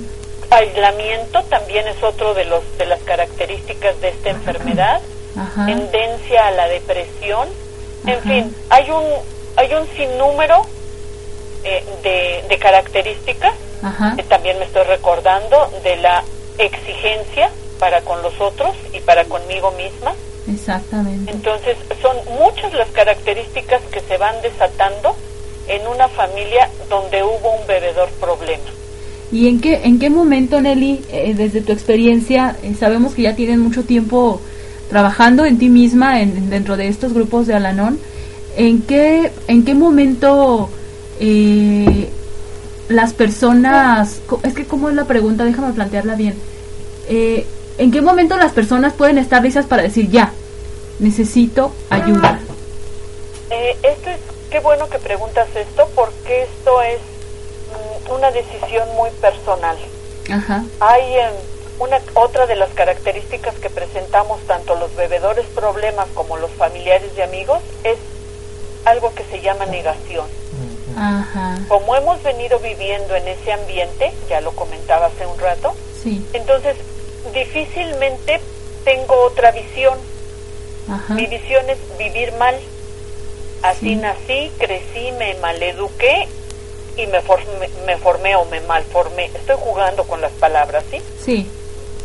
aislamiento 0.52 1.44
también 1.46 1.88
es 1.88 2.02
otro 2.04 2.34
de 2.34 2.46
los 2.46 2.64
de 2.78 2.86
las 2.86 3.00
características 3.02 4.00
de 4.02 4.10
esta 4.10 4.30
enfermedad, 4.30 5.02
Ajá. 5.38 5.66
tendencia 5.66 6.48
a 6.48 6.52
la 6.52 6.68
depresión, 6.68 7.50
en 8.06 8.14
Ajá. 8.20 8.22
fin, 8.22 8.56
hay 8.70 8.90
un 8.92 9.06
hay 9.56 9.74
un 9.74 9.88
sinnúmero 9.98 10.62
eh, 11.64 11.84
de, 12.04 12.46
de 12.48 12.58
características 12.58 13.54
que 14.16 14.24
también 14.24 14.60
me 14.60 14.66
estoy 14.66 14.84
recordando 14.84 15.70
de 15.84 15.96
la 15.98 16.24
exigencia 16.58 17.50
para 17.80 18.02
con 18.02 18.22
los 18.22 18.40
otros 18.40 18.76
y 18.94 19.00
para 19.00 19.26
conmigo 19.26 19.72
misma. 19.72 20.14
Exactamente. 20.52 21.32
Entonces, 21.32 21.78
son 22.02 22.16
muchas 22.38 22.74
las 22.74 22.90
características 22.90 23.82
que 23.92 24.02
se 24.02 24.18
van 24.18 24.36
desatando 24.42 25.16
en 25.68 25.88
una 25.88 26.08
familia 26.08 26.70
donde 26.90 27.24
hubo 27.24 27.56
un 27.60 27.68
bebedor 27.68 28.10
problema. 28.20 28.64
¿Y 29.32 29.48
en 29.48 29.62
qué, 29.62 29.82
en 29.84 30.00
qué 30.00 30.10
momento, 30.10 30.60
Nelly, 30.60 31.06
eh, 31.12 31.34
desde 31.36 31.62
tu 31.62 31.72
experiencia, 31.72 32.56
eh, 32.64 32.74
sabemos 32.78 33.14
que 33.14 33.24
ya 33.24 33.36
tienen 33.36 33.60
mucho 33.60 33.84
tiempo 33.84 34.42
trabajando 34.90 35.46
en 35.46 35.60
ti 35.60 35.70
misma 35.70 36.20
en, 36.22 36.50
dentro 36.50 36.76
de 36.76 36.88
estos 36.88 37.14
grupos 37.14 37.46
de 37.46 37.54
Alanón, 37.54 38.00
¿en 38.58 38.82
qué, 38.82 39.32
en 39.48 39.64
qué 39.64 39.76
momento 39.76 40.70
eh, 41.20 42.10
las 42.90 43.14
personas, 43.14 44.20
es 44.44 44.54
que 44.54 44.66
cómo 44.66 44.90
es 44.90 44.96
la 44.96 45.06
pregunta, 45.06 45.46
déjame 45.46 45.74
plantearla 45.74 46.16
bien, 46.16 46.34
eh, 47.08 47.46
¿en 47.80 47.92
qué 47.92 48.02
momento 48.02 48.38
las 48.38 48.52
personas 48.52 48.94
pueden 48.94 49.18
estar 49.18 49.42
listas 49.42 49.66
para 49.66 49.82
decir 49.82 50.10
ya, 50.10 50.32
necesito 51.00 51.72
ayuda? 51.90 52.38
Eh, 53.50 53.76
esto 53.82 54.10
es, 54.12 54.20
qué 54.52 54.60
bueno 54.60 54.88
que 54.90 55.00
preguntas 55.00 55.48
esto 55.56 55.90
porque 55.96 56.44
esto 56.44 56.82
es 56.82 57.00
mm, 57.00 58.12
una 58.14 58.32
decisión 58.32 58.88
muy 58.96 59.10
personal. 59.22 59.78
Ajá. 60.32 60.64
Hay 60.82 61.16
em, 61.16 61.32
una 61.80 62.00
otra 62.16 62.46
de 62.46 62.58
las 62.58 62.70
características 62.72 63.56
que 63.56 63.70
presentamos 63.70 64.42
tanto 64.42 64.76
los 64.76 64.94
bebedores 64.96 65.46
problemas 65.56 66.08
como 66.14 66.38
los 66.38 66.52
familiares 66.52 67.10
y 67.18 67.22
amigos 67.22 67.62
es 67.84 67.98
algo 68.86 69.14
que 69.16 69.24
se 69.24 69.42
llama 69.42 69.66
negación. 69.66 70.28
Ajá. 70.98 71.58
Como 71.70 71.96
hemos 71.96 72.22
venido 72.24 72.60
viviendo 72.60 73.16
en 73.16 73.26
ese 73.28 73.54
ambiente, 73.54 74.12
ya 74.30 74.42
lo 74.42 74.52
comentaba 74.52 75.06
hace 75.08 75.26
un 75.26 75.40
rato, 75.40 75.74
Sí. 76.04 76.26
entonces 76.34 76.76
difícilmente 77.34 78.40
tengo 78.84 79.16
otra 79.24 79.52
visión. 79.52 79.98
Ajá. 80.90 81.14
Mi 81.14 81.26
visión 81.28 81.70
es 81.70 81.78
vivir 81.98 82.32
mal. 82.34 82.56
Así 83.62 83.90
Sí. 83.90 83.96
nací, 83.96 84.52
crecí, 84.58 85.12
me 85.18 85.34
maleduqué 85.36 86.28
y 86.96 87.08
me 87.08 87.22
formé, 87.22 87.70
me 87.86 87.98
formé 87.98 88.36
o 88.36 88.46
me 88.46 88.62
malformé. 88.62 89.26
Estoy 89.26 89.58
jugando 89.60 90.06
con 90.06 90.22
las 90.22 90.32
palabras, 90.34 90.84
¿sí? 90.90 91.02
Sí. 91.24 91.48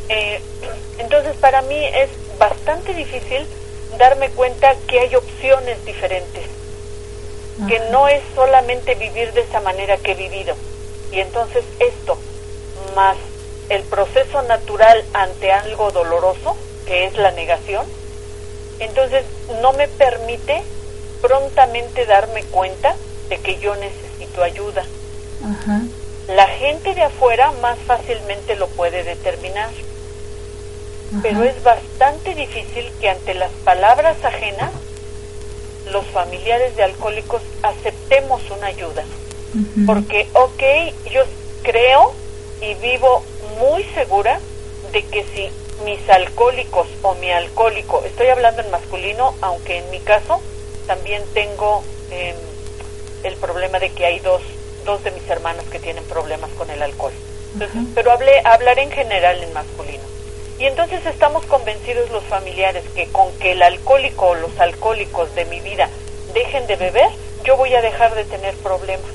Eh, 0.09 0.41
entonces 0.99 1.37
para 1.37 1.63
mí 1.63 1.85
es 1.87 2.11
bastante 2.39 2.93
difícil 2.95 3.47
darme 3.99 4.29
cuenta 4.31 4.75
que 4.89 4.99
hay 5.01 5.15
opciones 5.15 5.85
diferentes, 5.85 6.43
que 7.69 7.79
no 7.93 8.09
es 8.09 8.21
solamente 8.35 8.97
vivir 8.97 9.33
de 9.33 9.43
esa 9.43 9.61
manera 9.61 9.97
que 9.99 10.13
he 10.13 10.15
vivido. 10.17 10.57
Y 11.13 11.21
entonces 11.21 11.65
esto, 11.79 12.19
más 12.97 13.17
el 13.69 13.83
proceso 13.83 14.43
natural 14.43 15.05
ante 15.13 15.53
algo 15.53 15.91
doloroso, 15.91 16.57
que 16.87 17.07
es 17.07 17.17
la 17.17 17.31
negación, 17.33 17.87
entonces 18.79 19.25
no 19.63 19.73
me 19.73 19.89
permite 19.89 20.63
prontamente 21.23 22.07
darme 22.07 22.43
cuenta 22.45 22.95
de 23.29 23.39
que 23.39 23.59
yo 23.59 23.75
necesito 23.77 24.43
ayuda. 24.43 24.85
Ajá. 25.43 25.83
La 26.29 26.47
gente 26.47 26.95
de 26.95 27.03
afuera 27.03 27.53
más 27.63 27.79
fácilmente 27.87 28.57
lo 28.57 28.69
puede 28.69 29.05
determinar, 29.05 29.71
pero 31.23 31.45
es 31.45 31.63
bastante 31.63 32.35
difícil 32.35 32.91
que 33.01 33.11
ante 33.11 33.35
las 33.35 33.51
palabras 33.65 34.17
ajenas 34.25 34.71
los 35.93 36.05
familiares 36.07 36.77
de 36.77 36.83
alcohólicos 36.83 37.43
aceptemos 37.63 38.43
una 38.51 38.69
ayuda. 38.69 39.05
Porque, 39.87 40.29
ok, 40.33 40.63
yo 41.13 41.23
creo 41.63 42.13
y 42.61 42.75
vivo 42.75 43.23
muy 43.59 43.85
segura 43.95 44.41
de 44.93 45.03
que 45.05 45.25
si 45.35 45.51
mis 45.85 46.09
alcohólicos 46.09 46.87
o 47.03 47.15
mi 47.17 47.31
alcohólico, 47.31 48.03
estoy 48.05 48.29
hablando 48.29 48.63
en 48.63 48.71
masculino, 48.71 49.35
aunque 49.41 49.79
en 49.79 49.91
mi 49.91 50.01
caso 50.01 50.41
también 50.87 51.23
tengo 51.33 51.83
em, 52.11 52.37
el 53.25 53.37
problema 53.37 53.79
de 53.79 53.91
que 53.91 54.07
hay 54.07 54.21
dos, 54.21 54.43
dos 54.85 55.03
de 55.03 55.11
mis 55.11 55.29
hermanos 55.29 55.65
que 55.71 55.79
tienen 55.79 56.05
problemas 56.05 56.51
con 56.53 56.71
el 56.71 56.83
alcohol. 56.83 57.13
Entonces, 57.55 57.83
pero 57.95 58.11
hablé, 58.11 58.41
hablaré 58.45 58.83
en 58.83 58.91
general 58.91 59.43
en 59.43 59.53
masculino. 59.53 60.03
Y 60.59 60.67
entonces 60.67 61.05
estamos 61.07 61.45
convencidos 61.47 62.11
los 62.11 62.23
familiares 62.25 62.85
que 62.95 63.07
con 63.07 63.33
que 63.39 63.53
el 63.53 63.63
alcohólico 63.63 64.29
o 64.29 64.35
los 64.35 64.59
alcohólicos 64.61 65.35
de 65.35 65.45
mi 65.47 65.61
vida 65.61 65.89
dejen 66.33 66.67
de 66.67 66.77
beber, 66.77 67.09
yo 67.45 67.57
voy 67.57 67.75
a 67.75 67.83
dejar 67.83 68.15
de 68.15 68.25
tener 68.25 68.55
problemas. 68.57 69.11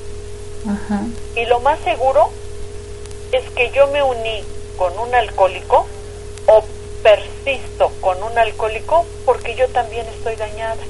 Y 1.34 1.46
lo 1.46 1.60
más 1.60 1.78
seguro 1.80 2.30
es 3.32 3.44
que 3.50 3.70
yo 3.74 3.86
me 3.88 4.02
uní 4.02 4.42
con 4.76 4.92
un 4.98 5.14
alcohólico 5.14 5.86
o 6.46 6.64
persisto 7.02 7.92
con 8.00 8.22
un 8.22 8.36
alcohólico 8.38 9.04
porque 9.24 9.54
yo 9.56 9.68
también 9.68 10.06
estoy 10.06 10.36
dañada. 10.36 10.82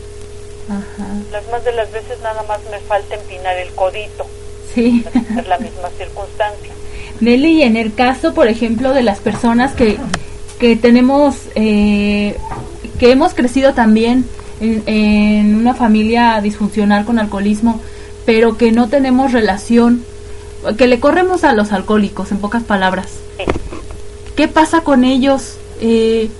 Ajá. 0.68 1.06
Las 1.32 1.46
más 1.48 1.64
de 1.64 1.72
las 1.72 1.90
veces 1.90 2.20
nada 2.20 2.42
más 2.44 2.60
me 2.70 2.78
falta 2.80 3.14
empinar 3.14 3.56
el 3.56 3.70
codito, 3.70 4.26
Sí. 4.74 5.04
es 5.38 5.46
la 5.48 5.58
misma 5.58 5.88
circunstancia. 5.98 6.72
Nelly, 7.20 7.58
y 7.58 7.62
en 7.62 7.76
el 7.76 7.92
caso, 7.94 8.34
por 8.34 8.48
ejemplo, 8.48 8.92
de 8.92 9.02
las 9.02 9.18
personas 9.18 9.72
que, 9.72 9.98
que 10.58 10.76
tenemos, 10.76 11.36
eh, 11.54 12.36
que 12.98 13.10
hemos 13.10 13.34
crecido 13.34 13.74
también 13.74 14.24
en, 14.60 14.82
en 14.86 15.56
una 15.56 15.74
familia 15.74 16.40
disfuncional 16.40 17.04
con 17.04 17.18
alcoholismo, 17.18 17.80
pero 18.24 18.56
que 18.56 18.72
no 18.72 18.88
tenemos 18.88 19.32
relación, 19.32 20.04
que 20.76 20.86
le 20.86 21.00
corremos 21.00 21.44
a 21.44 21.52
los 21.52 21.72
alcohólicos, 21.72 22.32
en 22.32 22.38
pocas 22.38 22.62
palabras. 22.62 23.08
Sí. 23.36 23.44
¿Qué 24.36 24.48
pasa 24.48 24.82
con 24.82 25.04
ellos? 25.04 25.56
Eh, 25.80 26.30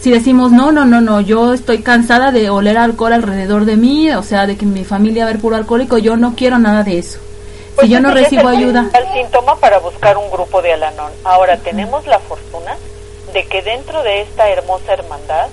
si 0.00 0.10
decimos, 0.10 0.52
no, 0.52 0.70
no, 0.70 0.84
no, 0.84 1.00
no, 1.00 1.20
yo 1.20 1.52
estoy 1.52 1.82
cansada 1.82 2.30
de 2.30 2.50
oler 2.50 2.78
alcohol 2.78 3.12
alrededor 3.12 3.64
de 3.64 3.76
mí, 3.76 4.10
o 4.12 4.22
sea, 4.22 4.46
de 4.46 4.56
que 4.56 4.64
mi 4.64 4.84
familia 4.84 5.26
ver 5.26 5.40
puro 5.40 5.56
alcohólico, 5.56 5.98
yo 5.98 6.16
no 6.16 6.34
quiero 6.36 6.58
nada 6.58 6.84
de 6.84 6.98
eso. 6.98 7.18
Pues 7.74 7.86
si 7.86 7.92
yo 7.92 8.00
no 8.00 8.12
recibo 8.12 8.48
el 8.50 8.56
ayuda. 8.56 8.88
principal 8.90 9.08
síntoma 9.12 9.56
para 9.56 9.78
buscar 9.78 10.16
un 10.16 10.30
grupo 10.30 10.62
de 10.62 10.72
Alanón. 10.72 11.12
Ahora 11.24 11.56
tenemos 11.58 12.06
la 12.06 12.18
fortuna 12.18 12.76
de 13.32 13.44
que 13.44 13.62
dentro 13.62 14.02
de 14.02 14.22
esta 14.22 14.48
hermosa 14.48 14.92
hermandad 14.92 15.48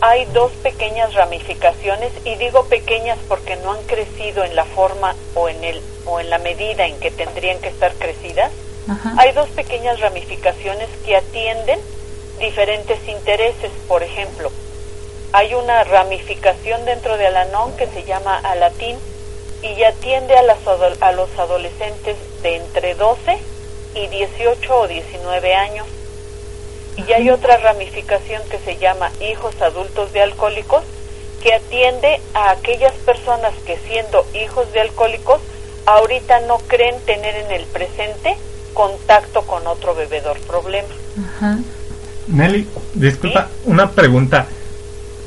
hay 0.00 0.24
dos 0.26 0.52
pequeñas 0.62 1.14
ramificaciones 1.14 2.12
y 2.24 2.34
digo 2.36 2.64
pequeñas 2.66 3.18
porque 3.28 3.56
no 3.56 3.72
han 3.72 3.82
crecido 3.84 4.44
en 4.44 4.54
la 4.56 4.64
forma 4.64 5.14
o 5.34 5.48
en 5.48 5.62
el 5.64 5.82
o 6.06 6.20
en 6.20 6.30
la 6.30 6.38
medida 6.38 6.86
en 6.86 6.98
que 7.00 7.10
tendrían 7.10 7.58
que 7.60 7.68
estar 7.68 7.92
crecidas. 7.94 8.52
Ajá. 8.88 9.14
Hay 9.18 9.32
dos 9.32 9.48
pequeñas 9.50 10.00
ramificaciones 10.00 10.88
que 11.06 11.16
atienden 11.16 11.78
diferentes 12.38 12.98
intereses. 13.08 13.70
Por 13.88 14.02
ejemplo, 14.02 14.50
hay 15.32 15.54
una 15.54 15.82
ramificación 15.84 16.84
dentro 16.84 17.16
de 17.16 17.26
Alanón 17.26 17.76
que 17.76 17.86
se 17.86 18.04
llama 18.04 18.38
Alatín 18.38 18.96
y 19.62 19.82
atiende 19.82 20.36
a, 20.36 20.42
las 20.42 20.58
a 21.00 21.12
los 21.12 21.30
adolescentes 21.38 22.16
de 22.42 22.56
entre 22.56 22.94
12 22.94 23.38
y 23.94 24.06
18 24.08 24.78
o 24.78 24.86
19 24.86 25.54
años. 25.54 25.86
Y 26.96 27.12
hay 27.12 27.30
otra 27.30 27.56
ramificación 27.58 28.42
que 28.50 28.58
se 28.58 28.76
llama 28.76 29.10
Hijos 29.20 29.60
Adultos 29.60 30.12
de 30.12 30.22
Alcohólicos, 30.22 30.84
que 31.42 31.52
atiende 31.52 32.20
a 32.34 32.50
aquellas 32.50 32.92
personas 33.04 33.52
que 33.66 33.76
siendo 33.86 34.26
hijos 34.34 34.72
de 34.72 34.80
alcohólicos, 34.80 35.40
ahorita 35.86 36.40
no 36.40 36.58
creen 36.68 36.94
tener 37.04 37.36
en 37.36 37.50
el 37.50 37.64
presente 37.66 38.36
contacto 38.72 39.42
con 39.42 39.66
otro 39.66 39.94
bebedor 39.94 40.38
problema. 40.40 40.88
Ajá. 41.36 41.58
Nelly, 42.28 42.66
disculpa, 42.94 43.48
una 43.64 43.90
pregunta. 43.90 44.46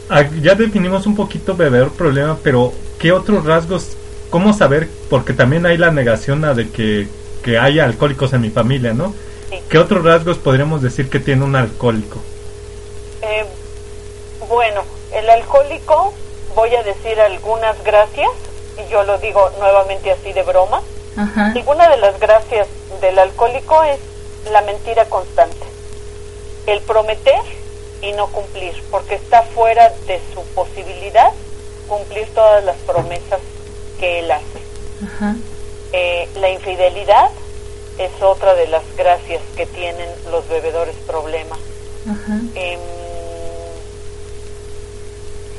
Ah, 0.09 0.23
Ya 0.41 0.55
definimos 0.55 1.05
un 1.05 1.15
poquito 1.15 1.55
bebedor 1.55 1.91
problema, 1.91 2.37
pero 2.41 2.73
¿qué 2.97 3.11
otros 3.11 3.45
rasgos? 3.45 3.97
¿Cómo 4.29 4.53
saber? 4.53 4.89
Porque 5.09 5.33
también 5.33 5.65
hay 5.65 5.77
la 5.77 5.91
negación 5.91 6.43
a 6.45 6.53
de 6.53 6.69
que, 6.69 7.07
que 7.43 7.57
haya 7.57 7.85
alcohólicos 7.85 8.33
en 8.33 8.41
mi 8.41 8.49
familia, 8.49 8.93
¿no? 8.93 9.13
Sí. 9.49 9.61
¿Qué 9.69 9.77
otros 9.77 10.03
rasgos 10.03 10.37
podríamos 10.37 10.81
decir 10.81 11.09
que 11.09 11.19
tiene 11.19 11.43
un 11.43 11.55
alcohólico? 11.55 12.19
Eh, 13.21 13.45
bueno, 14.47 14.83
el 15.13 15.29
alcohólico, 15.29 16.13
voy 16.55 16.75
a 16.75 16.83
decir 16.83 17.19
algunas 17.19 17.81
gracias, 17.83 18.29
y 18.77 18.91
yo 18.91 19.03
lo 19.03 19.17
digo 19.17 19.51
nuevamente 19.59 20.11
así 20.11 20.33
de 20.33 20.43
broma. 20.43 20.81
Ajá. 21.17 21.51
Alguna 21.55 21.89
de 21.89 21.97
las 21.97 22.19
gracias 22.19 22.67
del 23.01 23.17
alcohólico 23.19 23.83
es 23.83 23.99
la 24.51 24.61
mentira 24.61 25.05
constante, 25.05 25.65
el 26.67 26.81
prometer 26.81 27.41
y 28.01 28.11
no 28.11 28.27
cumplir, 28.27 28.73
porque 28.91 29.15
está 29.15 29.43
fuera 29.43 29.91
de 30.07 30.21
su 30.33 30.41
posibilidad 30.53 31.31
cumplir 31.87 32.27
todas 32.35 32.63
las 32.63 32.75
promesas 32.77 33.39
que 33.99 34.19
él 34.19 34.31
hace. 34.31 34.61
Ajá. 35.05 35.35
Eh, 35.93 36.27
la 36.35 36.49
infidelidad 36.49 37.29
es 37.97 38.11
otra 38.21 38.53
de 38.53 38.67
las 38.67 38.83
gracias 38.95 39.41
que 39.55 39.65
tienen 39.65 40.09
los 40.31 40.47
bebedores 40.47 40.95
problemas. 41.07 41.59
Ajá. 42.09 42.39
Em, 42.55 42.79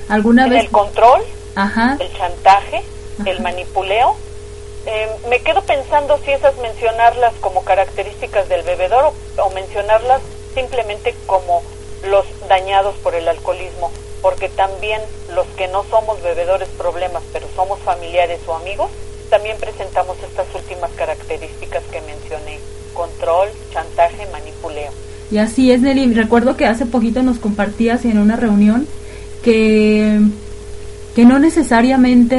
¿Alguna 0.08 0.44
en 0.44 0.50
vez? 0.50 0.64
el 0.64 0.70
control, 0.70 1.22
Ajá. 1.54 1.96
el 2.00 2.12
chantaje, 2.16 2.82
el 3.26 3.40
manipuleo. 3.40 4.16
Eh, 4.86 5.08
me 5.28 5.40
quedo 5.40 5.62
pensando 5.62 6.18
si 6.24 6.30
esas 6.30 6.56
mencionarlas 6.58 7.34
como 7.40 7.62
características 7.62 8.48
del 8.48 8.62
bebedor 8.62 9.12
o, 9.36 9.42
o 9.42 9.50
mencionarlas 9.50 10.22
simplemente 10.54 11.14
como 11.26 11.62
los 12.04 12.24
dañados 12.48 12.94
por 12.96 13.14
el 13.14 13.28
alcoholismo, 13.28 13.90
porque 14.22 14.48
también 14.48 15.02
los 15.34 15.46
que 15.48 15.68
no 15.68 15.84
somos 15.90 16.22
bebedores 16.22 16.68
problemas, 16.78 17.22
pero 17.32 17.46
somos 17.54 17.78
familiares 17.80 18.40
o 18.46 18.54
amigos, 18.54 18.90
también 19.30 19.56
presentamos 19.58 20.16
estas 20.22 20.46
últimas 20.54 20.90
características 20.92 21.82
que 21.90 22.00
mencioné, 22.02 22.58
control, 22.94 23.48
chantaje, 23.72 24.26
manipuleo. 24.32 24.90
Y 25.30 25.38
así 25.38 25.70
es, 25.70 25.80
Nelly. 25.80 26.14
Recuerdo 26.14 26.56
que 26.56 26.66
hace 26.66 26.86
poquito 26.86 27.22
nos 27.22 27.38
compartías 27.38 28.04
en 28.04 28.18
una 28.18 28.36
reunión 28.36 28.86
que, 29.42 30.20
que 31.14 31.24
no 31.24 31.38
necesariamente 31.38 32.36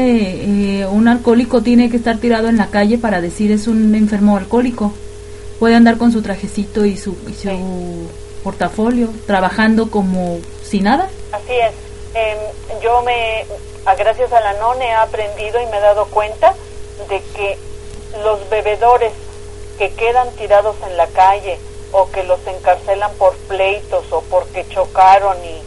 eh, 0.82 0.86
un 0.88 1.08
alcohólico 1.08 1.62
tiene 1.62 1.90
que 1.90 1.98
estar 1.98 2.18
tirado 2.18 2.50
en 2.50 2.58
la 2.58 2.68
calle 2.68 2.98
para 2.98 3.22
decir 3.22 3.52
es 3.52 3.68
un 3.68 3.94
enfermo 3.96 4.38
alcohólico. 4.38 4.94
Puede 5.60 5.76
andar 5.76 5.98
con 5.98 6.12
su 6.12 6.22
trajecito 6.22 6.86
y 6.86 6.98
su, 6.98 7.16
y 7.28 7.34
su 7.34 8.10
portafolio, 8.44 9.10
trabajando 9.28 9.92
como 9.92 10.40
si 10.64 10.80
nada. 10.80 11.10
Así 11.32 11.54
es. 11.54 11.74
Em, 12.16 12.82
yo 12.82 13.04
me, 13.04 13.46
gracias 13.98 14.32
a 14.32 14.40
la 14.40 14.54
NON 14.54 14.82
he 14.82 14.92
aprendido 14.94 15.62
y 15.62 15.66
me 15.68 15.78
he 15.78 15.82
dado 15.82 16.06
cuenta 16.06 16.56
de 17.08 17.22
que 17.36 17.58
los 18.24 18.50
bebedores 18.50 19.14
que 19.78 19.92
quedan 19.92 20.30
tirados 20.32 20.76
en 20.86 20.98
la 20.98 21.08
calle 21.08 21.58
o 21.92 22.10
que 22.12 22.24
los 22.24 22.40
encarcelan 22.48 23.12
por 23.14 23.36
pleitos 23.48 24.06
o 24.12 24.22
porque 24.22 24.68
chocaron 24.68 25.38
y 25.44 25.62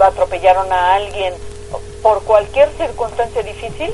atropellaron 0.00 0.72
a 0.72 0.94
alguien, 0.94 1.34
por 2.02 2.22
cualquier 2.22 2.70
circunstancia 2.78 3.42
difícil, 3.42 3.92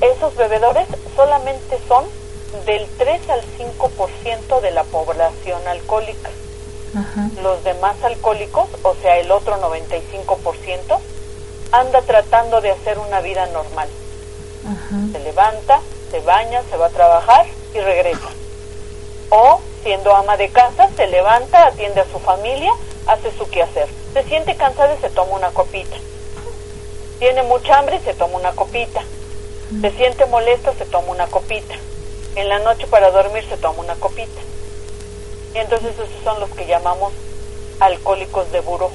esos 0.00 0.36
bebedores 0.36 0.86
solamente 1.16 1.78
son 1.88 2.04
del 2.64 2.86
3 2.98 3.30
al 3.30 3.42
5% 3.58 4.60
de 4.60 4.70
la 4.70 4.84
población 4.84 5.60
alcohólica. 5.66 6.30
Los 7.42 7.62
demás 7.64 7.96
alcohólicos, 8.02 8.68
o 8.82 8.94
sea, 9.02 9.18
el 9.18 9.30
otro 9.30 9.60
95%, 9.60 10.98
anda 11.72 12.00
tratando 12.02 12.60
de 12.60 12.70
hacer 12.70 12.98
una 12.98 13.20
vida 13.20 13.46
normal. 13.46 13.88
Se 15.12 15.18
levanta, 15.20 15.80
se 16.10 16.20
baña, 16.20 16.62
se 16.70 16.76
va 16.76 16.86
a 16.86 16.90
trabajar 16.90 17.46
y 17.74 17.80
regresa. 17.80 18.28
O, 19.30 19.60
siendo 19.82 20.14
ama 20.14 20.36
de 20.36 20.48
casa, 20.48 20.88
se 20.96 21.06
levanta, 21.06 21.66
atiende 21.66 22.00
a 22.00 22.10
su 22.10 22.18
familia, 22.18 22.72
hace 23.06 23.30
su 23.36 23.48
quehacer. 23.48 23.88
Se 24.12 24.22
siente 24.24 24.56
cansada 24.56 24.94
y 24.94 25.00
se 25.00 25.10
toma 25.10 25.34
una 25.34 25.50
copita. 25.50 25.96
Tiene 27.18 27.42
mucha 27.42 27.78
hambre 27.78 27.96
y 27.96 28.00
se 28.00 28.14
toma 28.14 28.38
una 28.38 28.52
copita. 28.52 29.02
Se 29.80 29.90
siente 29.92 30.24
molesta, 30.26 30.72
se 30.74 30.86
toma 30.86 31.12
una 31.12 31.26
copita. 31.26 31.74
En 32.36 32.48
la 32.48 32.58
noche 32.60 32.86
para 32.86 33.10
dormir 33.10 33.44
se 33.48 33.56
toma 33.56 33.80
una 33.80 33.94
copita. 33.96 34.40
Y 35.54 35.58
entonces 35.58 35.92
esos 35.94 36.08
son 36.24 36.40
los 36.40 36.50
que 36.50 36.66
llamamos 36.66 37.12
alcohólicos 37.80 38.50
de 38.52 38.60
buró. 38.60 38.90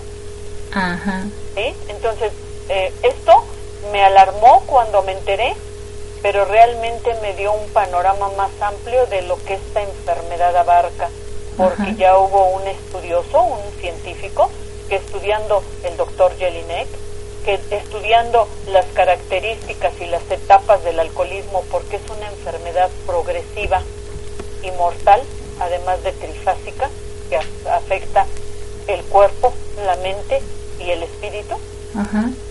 Ajá. 0.73 1.23
¿Sí? 1.55 1.75
Entonces, 1.89 2.31
eh, 2.69 2.91
esto 3.03 3.43
me 3.91 4.03
alarmó 4.03 4.63
cuando 4.65 5.01
me 5.03 5.13
enteré 5.13 5.55
pero 6.23 6.45
realmente 6.45 7.13
me 7.21 7.33
dio 7.33 7.51
un 7.51 7.67
panorama 7.71 8.29
más 8.37 8.49
amplio 8.61 9.05
de 9.07 9.21
lo 9.23 9.35
que 9.43 9.55
esta 9.55 9.83
enfermedad 9.83 10.55
abarca, 10.55 11.09
porque 11.57 11.95
ya 11.95 12.17
hubo 12.17 12.45
un 12.45 12.65
estudioso, 12.65 13.43
un 13.43 13.81
científico, 13.81 14.49
que 14.87 14.95
estudiando 14.95 15.61
el 15.83 15.97
doctor 15.97 16.33
Jelinek, 16.37 16.87
que 17.43 17.59
estudiando 17.71 18.47
las 18.67 18.85
características 18.93 19.99
y 19.99 20.05
las 20.05 20.23
etapas 20.31 20.81
del 20.85 21.01
alcoholismo, 21.01 21.61
porque 21.69 21.97
es 21.97 22.09
una 22.09 22.29
enfermedad 22.29 22.89
progresiva 23.05 23.81
y 24.63 24.71
mortal, 24.71 25.21
además 25.59 26.01
de 26.03 26.13
trifásica, 26.13 26.89
que 27.29 27.37
afecta 27.69 28.25
el 28.87 29.03
cuerpo, 29.03 29.51
la 29.85 29.97
mente 29.97 30.41
y 30.79 30.91
el 30.91 31.03
espíritu, 31.03 31.57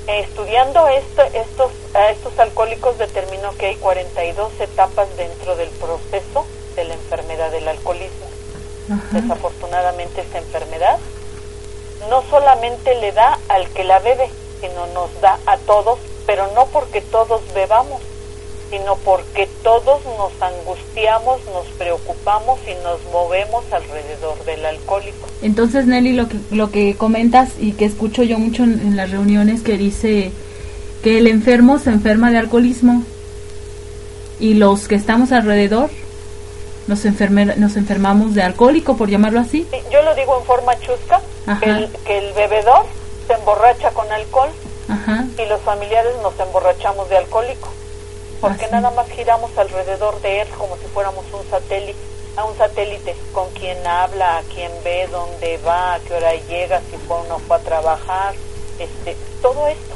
estudiando 0.07 0.89
esto, 0.89 1.23
estos, 1.35 1.73
a 1.95 2.11
estos 2.11 2.39
alcohólicos 2.39 2.99
determinó 2.99 3.53
que 3.57 3.67
hay 3.67 3.77
42 3.77 4.61
etapas 4.61 5.09
dentro 5.17 5.57
del 5.57 5.69
proceso 5.71 6.47
de 6.77 6.85
la 6.85 6.95
enfermedad 6.95 7.51
del 7.51 7.69
alcoholismo. 7.69 8.27
Desafortunadamente 9.13 10.21
esta 10.21 10.39
enfermedad 10.39 10.99
no 12.09 12.23
solamente 12.31 12.95
le 12.97 13.13
da 13.13 13.39
al 13.49 13.69
que 13.71 13.85
la 13.85 13.99
bebe, 14.01 14.29
sino 14.61 14.87
nos 14.89 15.21
da 15.21 15.39
a 15.47 15.57
todos, 15.59 15.99
pero 16.27 16.49
no 16.55 16.67
porque 16.67 17.01
todos 17.01 17.41
bebamos, 17.55 18.01
sino 18.73 18.97
porque 19.05 19.47
todos 19.63 20.01
nos 20.17 20.33
angustiamos, 20.41 21.41
nos 21.53 21.67
preocupamos 21.77 22.59
y 22.67 22.75
nos 22.83 23.05
movemos 23.13 23.71
alrededor 23.71 24.43
del 24.47 24.65
alcohólico. 24.65 25.29
Entonces, 25.43 25.85
Nelly, 25.87 26.15
lo 26.15 26.27
que, 26.27 26.39
lo 26.51 26.71
que 26.71 26.95
comentas 26.97 27.51
y 27.59 27.73
que 27.73 27.85
escucho 27.85 28.23
yo 28.23 28.39
mucho 28.39 28.63
en, 28.65 28.97
las 28.97 29.11
reuniones 29.11 29.61
que 29.61 29.77
dice 29.77 30.33
que 31.03 31.19
el 31.19 31.27
enfermo 31.27 31.79
se 31.79 31.91
enferma 31.91 32.31
de 32.31 32.39
alcoholismo 32.39 33.03
y 34.41 34.55
los 34.55 34.89
que 34.89 34.95
estamos 34.95 35.33
alrededor 35.33 35.91
nos, 36.87 37.05
nos 37.05 37.77
enfermamos 37.77 38.35
de 38.35 38.43
alcohólico, 38.43 38.97
por 38.97 39.11
llamarlo 39.11 39.41
así. 39.41 39.67
yo 39.91 40.01
lo 40.01 40.15
digo 40.15 40.39
en 40.39 40.47
forma 40.47 40.73
chusca, 40.81 41.21
que 41.61 41.69
el, 41.69 41.91
que 42.07 42.17
el, 42.17 42.33
bebedor 42.33 42.87
se 43.27 43.35
emborracha 43.35 43.91
con 43.91 44.11
alcohol 44.11 44.49
y 45.37 45.47
los 45.47 45.61
familiares 45.61 46.13
nos 46.23 46.41
emborrachamos 46.41 47.11
de 47.11 47.19
alcohólico 47.19 47.69
porque 48.43 48.67
nada 48.73 48.91
más 48.91 49.09
giramos 49.09 49.57
alrededor 49.57 50.21
de 50.21 50.43
él 50.43 50.49
como 50.59 50.77
si 50.77 50.87
fuéramos 50.93 51.25
un 51.33 51.49
satélite, 51.49 51.99
a 52.37 52.45
un 52.45 52.57
satélite 52.59 53.15
con 53.33 53.49
quien 53.51 53.79
habla, 53.87 54.39
a 54.39 54.43
quien 54.43 54.71
ve, 54.85 55.09
dónde 55.11 55.59
va, 55.65 55.95
a 55.95 56.01
qué 56.01 56.15
hora 56.15 56.33
llega, 56.49 56.81
si 56.91 56.97
fue 57.07 57.17
o 57.19 57.25
no 57.29 57.39
fue 57.39 57.57
a 57.57 57.61
trabajar, 57.61 58.35
este, 58.81 59.17
todo 59.41 59.69
esto. 59.69 59.95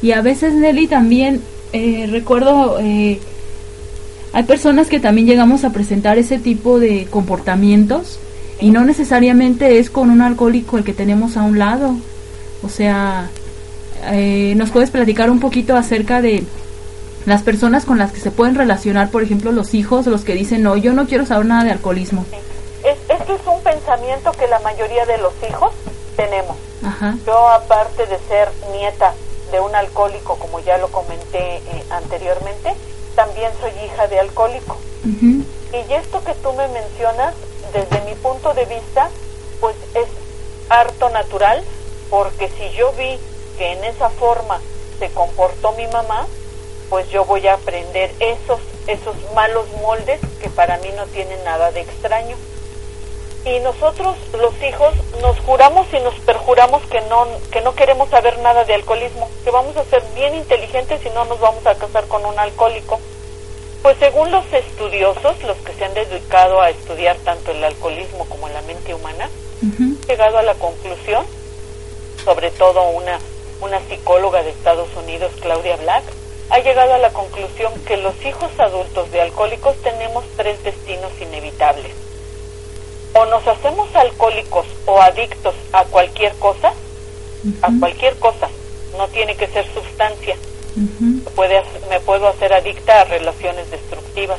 Y 0.00 0.12
a 0.12 0.22
veces 0.22 0.54
Nelly 0.54 0.86
también 0.86 1.42
eh, 1.74 2.08
recuerdo 2.10 2.78
eh, 2.80 3.20
hay 4.32 4.42
personas 4.44 4.88
que 4.88 4.98
también 4.98 5.26
llegamos 5.26 5.64
a 5.64 5.70
presentar 5.70 6.16
ese 6.16 6.38
tipo 6.38 6.78
de 6.78 7.06
comportamientos 7.10 8.18
y 8.60 8.70
no 8.70 8.84
necesariamente 8.84 9.78
es 9.78 9.90
con 9.90 10.10
un 10.10 10.22
alcohólico 10.22 10.78
el 10.78 10.84
que 10.84 10.94
tenemos 10.94 11.36
a 11.36 11.42
un 11.42 11.58
lado. 11.58 11.96
O 12.62 12.68
sea, 12.70 13.30
eh, 14.06 14.54
¿nos 14.56 14.70
puedes 14.70 14.90
platicar 14.90 15.30
un 15.30 15.38
poquito 15.38 15.76
acerca 15.76 16.22
de 16.22 16.44
las 17.28 17.42
personas 17.42 17.84
con 17.84 17.98
las 17.98 18.12
que 18.12 18.20
se 18.20 18.30
pueden 18.30 18.54
relacionar, 18.54 19.10
por 19.10 19.22
ejemplo, 19.22 19.52
los 19.52 19.74
hijos, 19.74 20.06
los 20.06 20.24
que 20.24 20.34
dicen, 20.34 20.62
no, 20.62 20.76
yo 20.76 20.92
no 20.92 21.06
quiero 21.06 21.26
saber 21.26 21.46
nada 21.46 21.64
de 21.64 21.72
alcoholismo. 21.72 22.24
este 22.82 23.34
es 23.34 23.46
un 23.46 23.62
pensamiento 23.62 24.32
que 24.32 24.46
la 24.46 24.58
mayoría 24.60 25.04
de 25.06 25.18
los 25.18 25.32
hijos 25.48 25.72
tenemos. 26.16 26.56
Yo, 27.26 27.48
aparte 27.48 28.06
de 28.06 28.18
ser 28.28 28.48
nieta 28.72 29.12
de 29.52 29.60
un 29.60 29.74
alcohólico, 29.74 30.36
como 30.36 30.60
ya 30.60 30.78
lo 30.78 30.88
comenté 30.88 31.56
eh, 31.56 31.84
anteriormente, 31.90 32.74
también 33.14 33.50
soy 33.60 33.72
hija 33.84 34.06
de 34.06 34.20
alcohólico. 34.20 34.76
Y 35.04 35.92
esto 35.92 36.22
que 36.24 36.34
tú 36.34 36.52
me 36.52 36.68
mencionas, 36.68 37.34
desde 37.72 38.00
mi 38.08 38.14
punto 38.16 38.54
de 38.54 38.64
vista, 38.66 39.10
pues 39.60 39.76
es 39.94 40.06
harto 40.68 41.08
natural, 41.10 41.62
porque 42.10 42.48
si 42.48 42.70
yo 42.76 42.92
vi 42.92 43.18
que 43.58 43.72
en 43.72 43.84
esa 43.84 44.08
forma 44.10 44.60
se 44.98 45.10
comportó 45.10 45.72
mi 45.72 45.86
mamá, 45.88 46.26
pues 46.88 47.08
yo 47.10 47.24
voy 47.24 47.46
a 47.46 47.54
aprender 47.54 48.10
esos, 48.20 48.60
esos 48.86 49.16
malos 49.34 49.66
moldes 49.80 50.20
que 50.40 50.48
para 50.48 50.78
mí 50.78 50.88
no 50.96 51.06
tienen 51.06 51.42
nada 51.44 51.70
de 51.70 51.80
extraño. 51.80 52.36
Y 53.44 53.60
nosotros, 53.60 54.16
los 54.32 54.52
hijos, 54.62 54.94
nos 55.22 55.38
juramos 55.40 55.86
y 55.92 56.00
nos 56.00 56.14
perjuramos 56.20 56.82
que 56.86 57.00
no, 57.02 57.26
que 57.50 57.60
no 57.60 57.74
queremos 57.74 58.08
saber 58.10 58.38
nada 58.40 58.64
de 58.64 58.74
alcoholismo, 58.74 59.30
que 59.44 59.50
vamos 59.50 59.76
a 59.76 59.84
ser 59.84 60.02
bien 60.14 60.34
inteligentes 60.34 61.00
y 61.06 61.10
no 61.10 61.24
nos 61.24 61.38
vamos 61.40 61.64
a 61.66 61.74
casar 61.76 62.06
con 62.08 62.24
un 62.26 62.38
alcohólico. 62.38 62.98
Pues 63.82 63.96
según 63.98 64.30
los 64.32 64.44
estudiosos, 64.52 65.42
los 65.44 65.56
que 65.58 65.72
se 65.72 65.84
han 65.84 65.94
dedicado 65.94 66.60
a 66.60 66.70
estudiar 66.70 67.16
tanto 67.18 67.52
el 67.52 67.62
alcoholismo 67.62 68.24
como 68.26 68.48
la 68.48 68.60
mente 68.62 68.92
humana, 68.92 69.30
han 69.62 69.98
llegado 70.06 70.38
a 70.38 70.42
la 70.42 70.54
conclusión, 70.54 71.24
sobre 72.24 72.50
todo 72.50 72.82
una, 72.90 73.18
una 73.60 73.80
psicóloga 73.88 74.42
de 74.42 74.50
Estados 74.50 74.88
Unidos, 74.96 75.32
Claudia 75.40 75.76
Black, 75.76 76.04
ha 76.50 76.58
llegado 76.60 76.94
a 76.94 76.98
la 76.98 77.10
conclusión 77.12 77.72
que 77.86 77.96
los 77.96 78.14
hijos 78.24 78.50
adultos 78.58 79.10
de 79.12 79.20
alcohólicos 79.20 79.76
tenemos 79.82 80.24
tres 80.36 80.62
destinos 80.64 81.12
inevitables. 81.20 81.92
O 83.14 83.26
nos 83.26 83.46
hacemos 83.46 83.94
alcohólicos 83.94 84.66
o 84.86 85.00
adictos 85.00 85.54
a 85.72 85.84
cualquier 85.84 86.34
cosa, 86.36 86.72
a 87.62 87.72
cualquier 87.78 88.16
cosa, 88.16 88.48
no 88.96 89.08
tiene 89.08 89.34
que 89.36 89.46
ser 89.48 89.66
sustancia. 89.72 90.36
Puede, 91.34 91.62
me 91.90 92.00
puedo 92.00 92.28
hacer 92.28 92.52
adicta 92.52 93.00
a 93.00 93.04
relaciones 93.04 93.70
destructivas, 93.70 94.38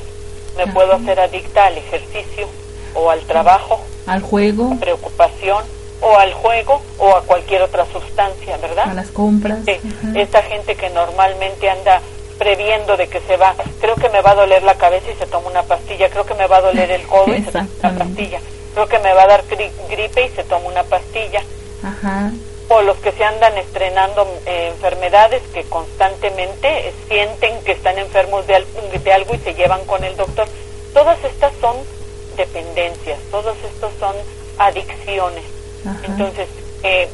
me 0.58 0.68
puedo 0.68 0.94
hacer 0.94 1.20
adicta 1.20 1.66
al 1.66 1.78
ejercicio 1.78 2.48
o 2.96 3.10
al 3.10 3.22
trabajo, 3.22 3.80
al 4.06 4.22
juego, 4.22 4.72
a 4.74 4.80
preocupación, 4.80 5.64
o 6.02 6.18
al 6.18 6.34
juego 6.34 6.82
o 6.98 7.16
a 7.16 7.24
cualquier 7.24 7.62
otra 7.62 7.86
sustancia, 7.92 8.58
¿verdad? 8.58 8.90
A 8.90 8.94
las 8.94 9.10
compras. 9.10 9.60
Sí, 9.66 9.80
esta 10.16 10.42
gente 10.44 10.76
que 10.76 10.90
normalmente 10.90 11.70
anda 11.70 12.02
previendo 12.38 12.96
de 12.96 13.08
que 13.08 13.20
se 13.22 13.36
va, 13.36 13.54
creo 13.82 13.96
que 13.96 14.10
me 14.10 14.22
va 14.22 14.32
a 14.32 14.36
doler 14.36 14.64
la 14.64 14.76
cabeza 14.76 15.12
y 15.12 15.16
se 15.16 15.28
toma 15.28 15.50
una 15.50 15.64
pastilla, 15.64 16.10
creo 16.10 16.26
que 16.26 16.34
me 16.36 16.48
va 16.48 16.58
a 16.58 16.62
doler 16.62 16.90
el 16.90 17.06
codo 17.06 17.36
y 17.36 17.44
se 17.44 17.52
toma 17.52 17.68
una 17.84 18.00
pastilla, 18.00 18.40
creo 18.74 18.88
que 18.88 19.00
me 19.00 19.14
va 19.14 19.24
a 19.24 19.28
dar 19.28 19.44
gripe 19.90 20.26
y 20.26 20.30
se 20.30 20.44
toma 20.46 20.70
una 20.70 20.84
pastilla. 20.84 21.44
Ajá. 21.84 22.32
O 22.70 22.82
los 22.82 22.98
que 22.98 23.12
se 23.12 23.24
andan 23.24 23.58
estrenando 23.58 24.28
eh, 24.46 24.72
enfermedades 24.74 25.42
que 25.54 25.64
constantemente 25.64 26.94
sienten 27.10 27.62
que 27.64 27.74
están 27.74 27.98
enfermos 27.98 28.48
de, 28.48 28.64
de 29.04 29.14
algo 29.14 29.36
y 29.36 29.40
se 29.40 29.56
llevan 29.56 29.84
con 29.86 30.04
el 30.04 30.16
doctor. 30.16 30.48
Todas 30.94 31.22
estas 31.24 31.52
son 31.60 31.76
dependencias, 32.38 33.20
todos 33.32 33.58
estos 33.66 33.92
son 34.00 34.16
adicciones. 34.60 35.44
Entonces, 36.04 36.48
eh, 36.84 37.10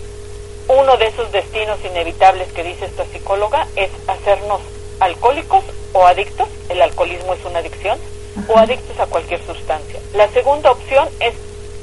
uno 0.67 0.97
de 0.97 1.07
esos 1.07 1.31
destinos 1.31 1.79
inevitables 1.83 2.51
que 2.53 2.63
dice 2.63 2.85
esta 2.85 3.05
psicóloga 3.05 3.67
es 3.75 3.91
hacernos 4.07 4.61
alcohólicos 4.99 5.63
o 5.93 6.05
adictos, 6.05 6.47
el 6.69 6.81
alcoholismo 6.81 7.33
es 7.33 7.45
una 7.45 7.59
adicción, 7.59 7.99
o 8.47 8.57
adictos 8.57 8.99
a 8.99 9.05
cualquier 9.05 9.45
sustancia. 9.45 9.99
La 10.13 10.27
segunda 10.29 10.71
opción 10.71 11.07
es 11.19 11.33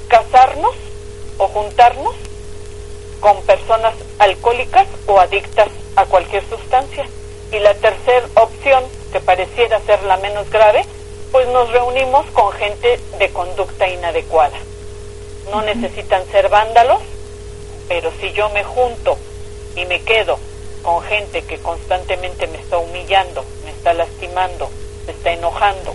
casarnos 0.08 0.74
o 1.38 1.48
juntarnos 1.48 2.14
con 3.20 3.40
personas 3.42 3.94
alcohólicas 4.18 4.86
o 5.06 5.18
adictas 5.18 5.68
a 5.96 6.04
cualquier 6.06 6.44
sustancia. 6.48 7.06
Y 7.52 7.58
la 7.58 7.74
tercera 7.74 8.26
opción, 8.34 8.84
que 9.12 9.20
pareciera 9.20 9.80
ser 9.80 10.02
la 10.04 10.16
menos 10.16 10.50
grave, 10.50 10.84
pues 11.30 11.46
nos 11.48 11.70
reunimos 11.70 12.26
con 12.32 12.52
gente 12.52 12.98
de 13.18 13.30
conducta 13.30 13.88
inadecuada. 13.88 14.58
No 15.50 15.62
necesitan 15.62 16.24
ser 16.30 16.48
vándalos, 16.48 17.00
pero 17.88 18.10
si 18.20 18.32
yo 18.32 18.48
me 18.50 18.64
junto 18.64 19.18
y 19.76 19.84
me 19.86 20.00
quedo 20.02 20.38
con 20.82 21.02
gente 21.02 21.42
que 21.42 21.58
constantemente 21.58 22.46
me 22.46 22.58
está 22.58 22.78
humillando, 22.78 23.44
me 23.64 23.70
está 23.70 23.92
lastimando, 23.92 24.68
me 25.06 25.12
está 25.12 25.32
enojando, 25.32 25.94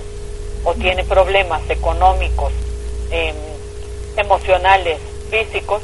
o 0.64 0.74
tiene 0.74 1.04
problemas 1.04 1.62
económicos, 1.70 2.52
em, 3.12 3.36
emocionales, 4.18 5.00
físicos, 5.30 5.82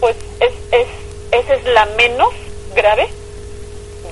pues 0.00 0.16
es, 0.40 0.52
es, 0.72 0.86
esa 1.32 1.54
es 1.54 1.64
la 1.64 1.86
menos 1.96 2.32
grave 2.74 3.08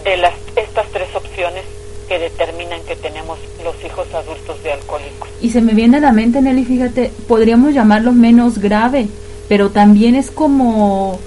de 0.05 0.17
las 0.17 0.35
estas 0.57 0.87
tres 0.89 1.15
opciones 1.15 1.65
que 2.09 2.19
determinan 2.19 2.83
que 2.83 2.97
tenemos 2.97 3.39
los 3.63 3.75
hijos 3.85 4.07
adultos 4.15 4.63
de 4.63 4.73
alcohólicos. 4.73 5.29
Y 5.41 5.51
se 5.51 5.61
me 5.61 5.75
viene 5.75 5.99
a 5.99 6.01
la 6.01 6.13
mente, 6.13 6.41
Nelly, 6.41 6.65
fíjate, 6.65 7.13
podríamos 7.29 7.75
llamarlo 7.75 8.13
menos 8.13 8.59
grave, 8.59 9.09
pero 9.49 9.71
también 9.71 10.15
es 10.15 10.31
como, 10.31 11.19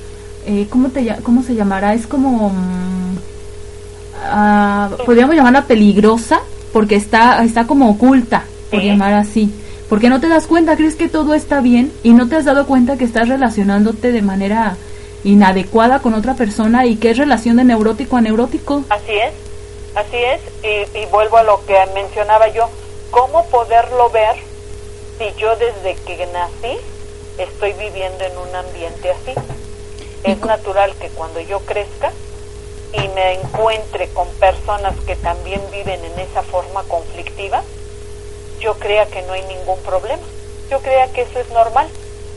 eh, 0.45 0.67
¿cómo, 0.69 0.89
te, 0.89 1.15
¿cómo 1.23 1.43
se 1.43 1.55
llamará? 1.55 1.93
Es 1.93 2.07
como, 2.07 2.51
ah, 4.23 4.89
podríamos 5.05 5.35
llamarla 5.35 5.65
peligrosa, 5.65 6.41
porque 6.73 6.95
está, 6.95 7.43
está 7.43 7.67
como 7.67 7.89
oculta, 7.89 8.45
por 8.69 8.81
llamar 8.81 9.13
así. 9.13 9.51
Porque 9.89 10.09
no 10.09 10.19
te 10.19 10.27
das 10.27 10.45
cuenta, 10.45 10.75
crees 10.75 10.95
que 10.95 11.09
todo 11.09 11.33
está 11.33 11.61
bien 11.61 11.91
y 12.03 12.13
no 12.13 12.27
te 12.27 12.35
has 12.35 12.45
dado 12.45 12.67
cuenta 12.67 12.97
que 12.97 13.05
estás 13.05 13.27
relacionándote 13.27 14.11
de 14.11 14.21
manera 14.21 14.77
inadecuada 15.23 15.99
con 15.99 16.13
otra 16.13 16.35
persona 16.35 16.85
y 16.85 16.95
que 16.95 17.09
es 17.09 17.17
relación 17.17 17.57
de 17.57 17.63
neurótico 17.63 18.17
a 18.17 18.21
neurótico. 18.21 18.83
Así 18.89 19.13
es, 19.13 19.33
así 19.95 20.17
es, 20.17 20.41
y, 20.63 20.97
y 20.99 21.05
vuelvo 21.07 21.37
a 21.37 21.43
lo 21.43 21.65
que 21.65 21.85
mencionaba 21.93 22.47
yo, 22.49 22.69
¿cómo 23.11 23.45
poderlo 23.47 24.09
ver 24.09 24.35
si 25.17 25.33
yo 25.37 25.55
desde 25.55 25.95
que 25.95 26.25
nací 26.27 26.77
estoy 27.37 27.73
viviendo 27.73 28.23
en 28.23 28.37
un 28.37 28.55
ambiente 28.55 29.11
así? 29.11 29.33
Es 30.23 30.39
natural 30.41 30.93
que 30.95 31.09
cuando 31.09 31.39
yo 31.39 31.59
crezca 31.61 32.11
y 32.91 33.07
me 33.09 33.33
encuentre 33.35 34.09
con 34.09 34.27
personas 34.39 34.95
que 35.05 35.15
también 35.15 35.61
viven 35.71 36.03
en 36.03 36.19
esa 36.19 36.41
forma 36.43 36.83
conflictiva, 36.83 37.63
yo 38.59 38.73
crea 38.75 39.05
que 39.05 39.21
no 39.21 39.33
hay 39.33 39.43
ningún 39.43 39.79
problema. 39.79 40.23
Yo 40.69 40.79
crea 40.79 41.07
que 41.13 41.21
eso 41.21 41.39
es 41.39 41.49
normal, 41.49 41.87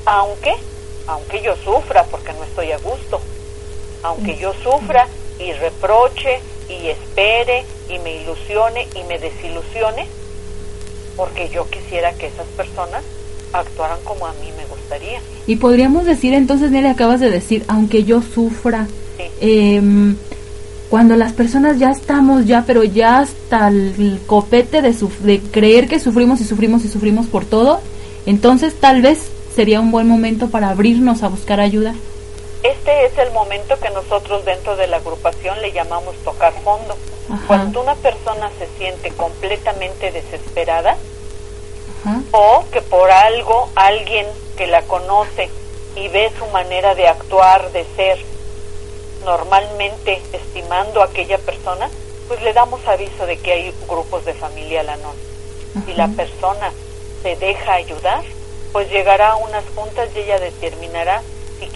aunque, 0.07 0.55
aunque 1.07 1.43
yo 1.43 1.57
sufra 1.57 2.05
porque 2.05 2.33
no 2.33 2.45
estoy 2.45 2.73
a 2.73 2.79
gusto, 2.79 3.21
aunque 4.03 4.37
yo 4.37 4.55
sufra 4.63 5.07
y 5.39 5.53
reproche 5.53 6.41
y 6.83 6.89
espere 6.89 7.65
y 7.89 7.99
me 7.99 8.23
ilusione 8.23 8.89
y 8.95 9.03
me 9.05 9.19
desilusione, 9.19 10.07
porque 11.17 11.49
yo 11.49 11.69
quisiera 11.69 12.13
que 12.15 12.27
esas 12.27 12.47
personas 12.57 13.03
actuaran 13.53 13.99
como 14.05 14.27
a 14.27 14.33
mí 14.35 14.51
me 14.57 14.65
gustaría. 14.67 15.21
Y 15.47 15.57
podríamos 15.57 16.05
decir 16.05 16.35
entonces, 16.35 16.71
Nelly, 16.71 16.89
acabas 16.89 17.21
de 17.21 17.31
decir, 17.31 17.65
aunque 17.69 18.05
yo 18.05 18.23
sufra, 18.23 18.87
em, 19.41 20.17
cuando 20.89 21.17
las 21.17 21.33
personas 21.33 21.79
ya 21.79 21.91
estamos 21.91 22.47
ya, 22.47 22.65
pero 22.67 22.85
ya 22.85 23.21
hasta 23.21 23.69
el 23.69 24.21
copete 24.27 24.83
de, 24.83 24.95
de 25.23 25.41
creer 25.41 25.89
que 25.89 25.99
sufrimos 25.99 26.41
y 26.41 26.45
sufrimos 26.45 26.85
y 26.85 26.89
sufrimos 26.89 27.27
por 27.27 27.45
todo, 27.45 27.81
entonces 28.27 28.75
tal 28.75 29.03
vez 29.03 29.19
sería 29.55 29.81
un 29.81 29.91
buen 29.91 30.07
momento 30.07 30.49
para 30.49 30.71
abrirnos 30.71 31.23
a 31.23 31.29
buscar 31.29 31.61
ayuda. 31.61 31.95
Este 32.63 33.07
es 33.07 33.19
el 33.19 33.33
momento 33.33 33.79
que 33.81 33.91
nosotros 33.91 34.45
dentro 34.45 34.77
de 34.77 34.87
la 34.87 34.99
agrupación 34.99 35.61
le 35.61 35.73
llamamos 35.73 36.15
tocar 36.25 36.53
fondo. 36.63 36.97
Cuando 37.47 37.81
una 37.81 37.95
persona 37.97 38.51
se 38.59 38.69
siente 38.79 39.11
completamente 39.11 40.13
desesperada 40.13 40.97
o 42.31 42.65
que 42.71 42.83
por 42.83 43.11
algo 43.11 43.69
alguien 43.75 44.27
que 44.57 44.67
la 44.67 44.83
conoce 44.83 45.51
y 45.97 46.09
ve 46.09 46.31
su 46.39 46.47
manera 46.47 46.95
de 46.95 47.09
actuar, 47.09 47.71
de 47.73 47.85
ser, 47.97 48.19
normalmente 49.25 50.21
estimando 50.33 51.01
a 51.01 51.07
aquella 51.07 51.39
persona, 51.39 51.89
pues 52.29 52.43
le 52.43 52.53
damos 52.53 52.87
aviso 52.87 53.27
de 53.27 53.39
que 53.39 53.53
hay 53.53 53.75
grupos 53.89 54.25
de 54.25 54.35
familia 54.35 54.83
Lanón. 54.83 55.17
Si 55.87 55.95
la 55.95 56.09
persona 56.09 56.73
se 57.23 57.37
deja 57.37 57.75
ayudar, 57.75 58.23
pues 58.73 58.91
llegará 58.91 59.33
a 59.33 59.37
unas 59.37 59.65
juntas 59.75 60.09
y 60.15 60.21
ella 60.21 60.39
determinará 60.39 61.23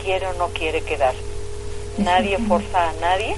quiere 0.07 0.29
o 0.29 0.35
no 0.35 0.49
quiere 0.51 0.83
quedar. 0.83 1.15
Nadie 1.99 2.39
forza 2.39 2.91
a 2.91 2.93
nadie, 3.01 3.37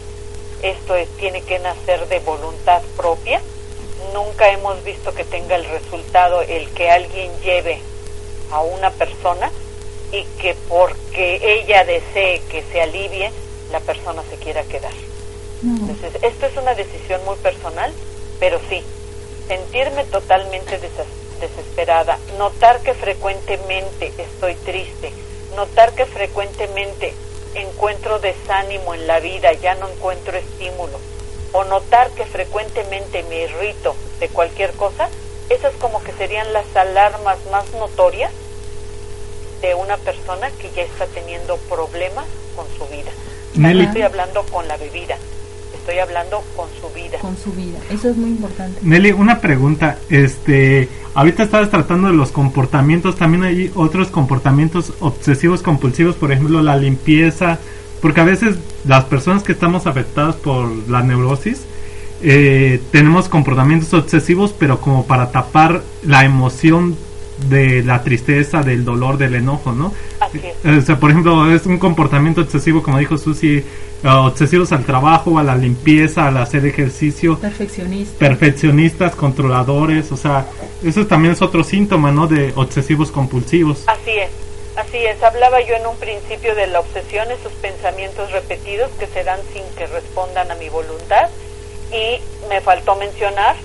esto 0.62 0.94
es, 0.96 1.09
tiene 1.16 1.40
que 1.40 1.59
nacer 1.61 2.07
de 2.09 2.18
voluntad 2.18 2.83
propia. 2.94 3.40
Nunca 4.12 4.50
hemos 4.50 4.85
visto 4.85 5.14
que 5.14 5.24
tenga 5.24 5.57
el 5.57 5.64
resultado 5.64 6.42
el 6.42 6.68
que 6.70 6.90
alguien 6.90 7.31
lleve 7.42 7.78
a 8.52 8.61
una 8.61 8.90
persona 8.90 9.50
y 10.12 10.24
que 10.40 10.54
porque 10.68 11.40
ella 11.42 11.85
desee 11.85 12.42
que 12.50 12.62
se 12.70 12.83
alivie, 12.83 13.31
la 13.72 13.81
persona 13.81 14.22
se 14.28 14.37
quiera 14.37 14.62
quedar. 14.64 14.92
Entonces, 15.62 16.22
esto 16.22 16.46
es 16.46 16.57
una 16.59 16.74
decisión 16.74 17.24
muy 17.24 17.37
personal, 17.37 17.92
pero 18.38 18.61
sí, 18.68 18.83
sentirme 19.48 20.04
totalmente 20.04 20.78
desesperada, 21.40 22.18
notar 22.37 22.81
que 22.83 22.92
frecuentemente 22.92 24.12
estoy 24.18 24.54
triste, 24.54 25.12
notar 25.59 25.92
que 25.92 26.07
frecuentemente 26.07 27.12
encuentro 27.57 28.21
desánimo 28.21 28.94
en 28.94 29.09
la 29.09 29.18
vida, 29.18 29.53
ya 29.55 29.75
no 29.75 29.88
encuentro 29.88 30.38
estímulo, 30.38 31.01
o 31.53 31.64
notar 31.64 32.11
que 32.12 32.25
frecuentemente 32.25 33.25
me 33.25 33.40
irrito 33.40 33.97
de 34.21 34.29
cualquier 34.29 34.73
cosa, 34.75 35.09
esas 35.51 35.75
como 35.81 36.01
que 36.05 36.12
serían 36.12 36.53
las 36.53 36.77
alarmas 36.77 37.38
más 37.51 37.73
notorias 37.73 38.31
de 39.61 39.75
una 39.75 39.97
persona 39.97 40.49
que 40.53 40.71
ya 40.71 40.83
está 40.83 41.07
teniendo 41.07 41.57
problemas 41.68 42.27
con 42.55 42.66
su 42.79 42.87
vida. 42.87 43.11
No 43.55 43.68
estoy 43.68 44.03
hablando 44.03 44.44
con 44.44 44.68
la 44.68 44.77
bebida, 44.77 45.18
estoy 45.88 46.01
hablando 46.01 46.44
con 46.55 46.68
su 46.79 46.94
vida. 46.94 47.18
Con 47.18 47.35
su 47.38 47.51
vida, 47.53 47.79
eso 47.90 48.11
es 48.11 48.16
muy 48.18 48.31
importante. 48.31 48.79
Nelly, 48.83 49.12
una 49.12 49.40
pregunta, 49.40 49.96
este, 50.11 50.87
ahorita 51.14 51.44
estabas 51.44 51.70
tratando 51.70 52.09
de 52.09 52.14
los 52.14 52.31
comportamientos, 52.31 53.16
también 53.16 53.42
hay 53.42 53.70
otros 53.74 54.09
comportamientos 54.09 54.92
obsesivos 55.01 55.62
compulsivos, 55.62 56.16
por 56.16 56.31
ejemplo, 56.31 56.61
la 56.61 56.77
limpieza, 56.77 57.59
porque 58.03 58.20
a 58.20 58.24
veces 58.24 58.57
las 58.85 59.05
personas 59.05 59.42
que 59.42 59.53
estamos 59.53 59.87
afectadas 59.87 60.37
por 60.37 60.68
la 60.90 61.03
neurosis, 61.03 61.64
eh, 62.20 62.83
tenemos 62.90 63.31
comportamientos 63.31 63.94
obsesivos, 63.94 64.53
pero 64.59 64.83
como 64.83 65.07
para 65.07 65.31
tapar 65.31 65.83
la 66.03 66.27
emoción 66.27 66.98
de 67.48 67.83
la 67.83 68.03
tristeza, 68.03 68.62
del 68.62 68.85
dolor, 68.85 69.16
del 69.16 69.37
enojo, 69.37 69.72
¿no? 69.72 69.94
O 70.64 70.81
sea, 70.83 70.98
por 71.01 71.11
ejemplo, 71.11 71.51
es 71.51 71.64
un 71.64 71.79
comportamiento 71.79 72.42
excesivo, 72.42 72.83
como 72.83 72.98
dijo 72.98 73.16
Susi, 73.16 73.62
obsesivos 74.04 74.72
al 74.72 74.84
trabajo, 74.84 75.38
a 75.38 75.42
la 75.42 75.56
limpieza, 75.56 76.28
al 76.28 76.37
hacer 76.37 76.66
ejercicio. 76.66 77.38
Perfeccionistas. 77.38 78.16
Perfeccionistas, 78.16 79.14
controladores, 79.14 80.12
o 80.12 80.16
sea, 80.16 80.46
eso 80.82 81.06
también 81.06 81.32
es 81.32 81.42
otro 81.42 81.64
síntoma, 81.64 82.12
¿no? 82.12 82.26
De 82.26 82.52
obsesivos 82.56 83.11
compulsivos. 83.11 83.84
Así 83.87 84.11
es. 84.11 84.30
Así 84.76 84.98
es, 84.98 85.20
hablaba 85.24 85.61
yo 85.61 85.74
en 85.74 85.84
un 85.88 85.96
principio 85.96 86.54
de 86.54 86.68
la 86.68 86.78
obsesión, 86.78 87.28
esos 87.32 87.52
pensamientos 87.54 88.30
repetidos 88.30 88.92
que 88.92 89.08
se 89.08 89.24
dan 89.24 89.40
sin 89.52 89.64
que 89.76 89.88
respondan 89.88 90.52
a 90.52 90.54
mi 90.54 90.68
voluntad 90.68 91.30
y 91.90 92.20
me 92.48 92.61
faltó 92.61 92.94
mencionar 92.94 93.56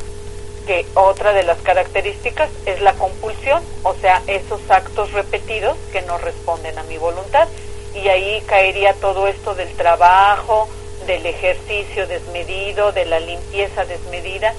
que 0.65 0.87
otra 0.95 1.33
de 1.33 1.43
las 1.43 1.59
características 1.59 2.49
es 2.65 2.81
la 2.81 2.93
compulsión, 2.93 3.61
o 3.83 3.93
sea, 4.01 4.23
esos 4.25 4.59
actos 4.69 5.11
repetidos 5.11 5.77
que 5.91 6.01
no 6.01 6.17
responden 6.17 6.79
a 6.79 6.83
mi 6.83 6.97
voluntad. 6.97 7.47
Y 7.95 8.07
ahí 8.07 8.41
caería 8.45 8.93
todo 8.93 9.27
esto 9.27 9.55
del 9.55 9.71
trabajo, 9.73 10.67
del 11.05 11.25
ejercicio 11.25 12.07
desmedido, 12.07 12.91
de 12.91 13.05
la 13.05 13.19
limpieza 13.19 13.85
desmedida. 13.85 14.53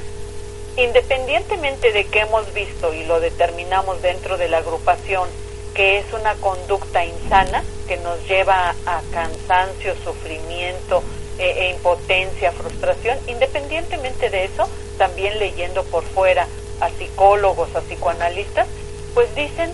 Independientemente 0.77 1.93
de 1.93 2.05
que 2.05 2.21
hemos 2.21 2.53
visto 2.53 2.93
y 2.93 3.05
lo 3.05 3.21
determinamos 3.21 4.03
dentro 4.03 4.37
de 4.37 4.49
la 4.49 4.59
agrupación, 4.59 5.29
que 5.75 5.99
es 5.99 6.13
una 6.13 6.35
conducta 6.35 7.05
insana 7.05 7.65
que 7.89 7.97
nos 7.97 8.27
lleva 8.29 8.75
a 8.87 9.03
cansancio, 9.13 9.95
sufrimiento, 10.05 11.03
e, 11.39 11.51
e 11.51 11.71
impotencia, 11.71 12.53
frustración, 12.53 13.19
independientemente 13.27 14.31
de 14.31 14.45
eso, 14.45 14.69
también 14.99 15.39
leyendo 15.39 15.83
por 15.85 16.05
fuera 16.05 16.47
a 16.81 16.91
psicólogos, 16.91 17.75
a 17.75 17.81
psicoanalistas, 17.81 18.69
pues 19.15 19.35
dicen 19.35 19.73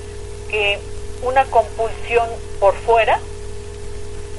que 0.49 0.79
una 1.23 1.44
compulsión 1.44 2.29
por 2.59 2.75
fuera 2.75 3.20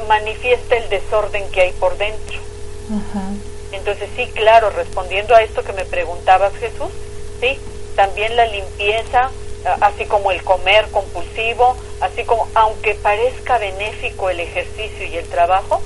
manifiesta 0.07 0.75
el 0.75 0.89
desorden 0.89 1.49
que 1.51 1.61
hay 1.61 1.71
por 1.73 1.97
dentro. 1.97 2.39
Entonces 3.71 4.09
sí, 4.15 4.27
claro, 4.33 4.69
respondiendo 4.69 5.35
a 5.35 5.41
esto 5.41 5.63
que 5.63 5.73
me 5.73 5.85
preguntabas 5.85 6.53
Jesús, 6.55 6.89
sí, 7.39 7.57
también 7.95 8.35
la 8.35 8.45
limpieza, 8.47 9.31
así 9.81 10.05
como 10.05 10.31
el 10.31 10.41
comer 10.43 10.87
compulsivo, 10.91 11.75
así 12.01 12.23
como, 12.23 12.47
aunque 12.53 12.95
parezca 12.95 13.57
benéfico 13.57 14.29
el 14.29 14.39
ejercicio 14.39 15.05
y 15.05 15.17
el 15.17 15.25
trabajo, 15.25 15.81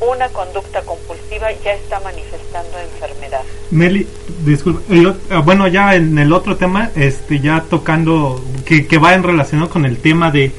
una 0.00 0.28
conducta 0.30 0.80
compulsiva 0.82 1.52
ya 1.62 1.74
está 1.74 2.00
manifestando 2.00 2.78
enfermedad. 2.78 3.42
Meli, 3.70 4.06
disculpa, 4.44 4.80
ah, 5.30 5.42
bueno, 5.44 5.68
ya 5.68 5.94
en 5.94 6.18
el 6.18 6.32
otro 6.32 6.56
tema, 6.56 6.90
este, 6.96 7.40
ya 7.40 7.64
tocando, 7.68 8.42
que, 8.64 8.86
que 8.86 8.98
va 8.98 9.14
en 9.14 9.22
relación 9.22 9.66
con 9.68 9.84
el 9.84 9.98
tema 9.98 10.30
de 10.30 10.50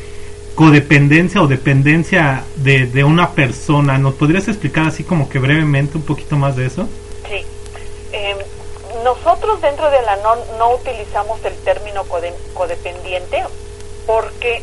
codependencia 0.56 1.42
o 1.42 1.48
dependencia 1.48 2.44
de, 2.58 2.86
de 2.86 3.04
una 3.04 3.32
persona, 3.32 3.98
¿nos 3.98 4.16
podrías 4.16 4.48
explicar 4.48 4.88
así 4.88 5.04
como 5.04 5.30
que 5.30 5.40
brevemente 5.40 5.98
un 5.98 6.04
poquito 6.04 6.36
más 6.36 6.56
de 6.56 6.66
eso? 6.66 6.88
Sí. 7.28 7.46
Em, 8.12 8.38
nosotros 9.04 9.62
dentro 9.62 9.90
de 9.90 10.02
la 10.02 10.18
NON 10.18 10.40
no 10.58 10.76
utilizamos 10.76 11.44
el 11.46 11.56
término 11.58 12.04
codependiente 12.54 13.44
porque 14.06 14.62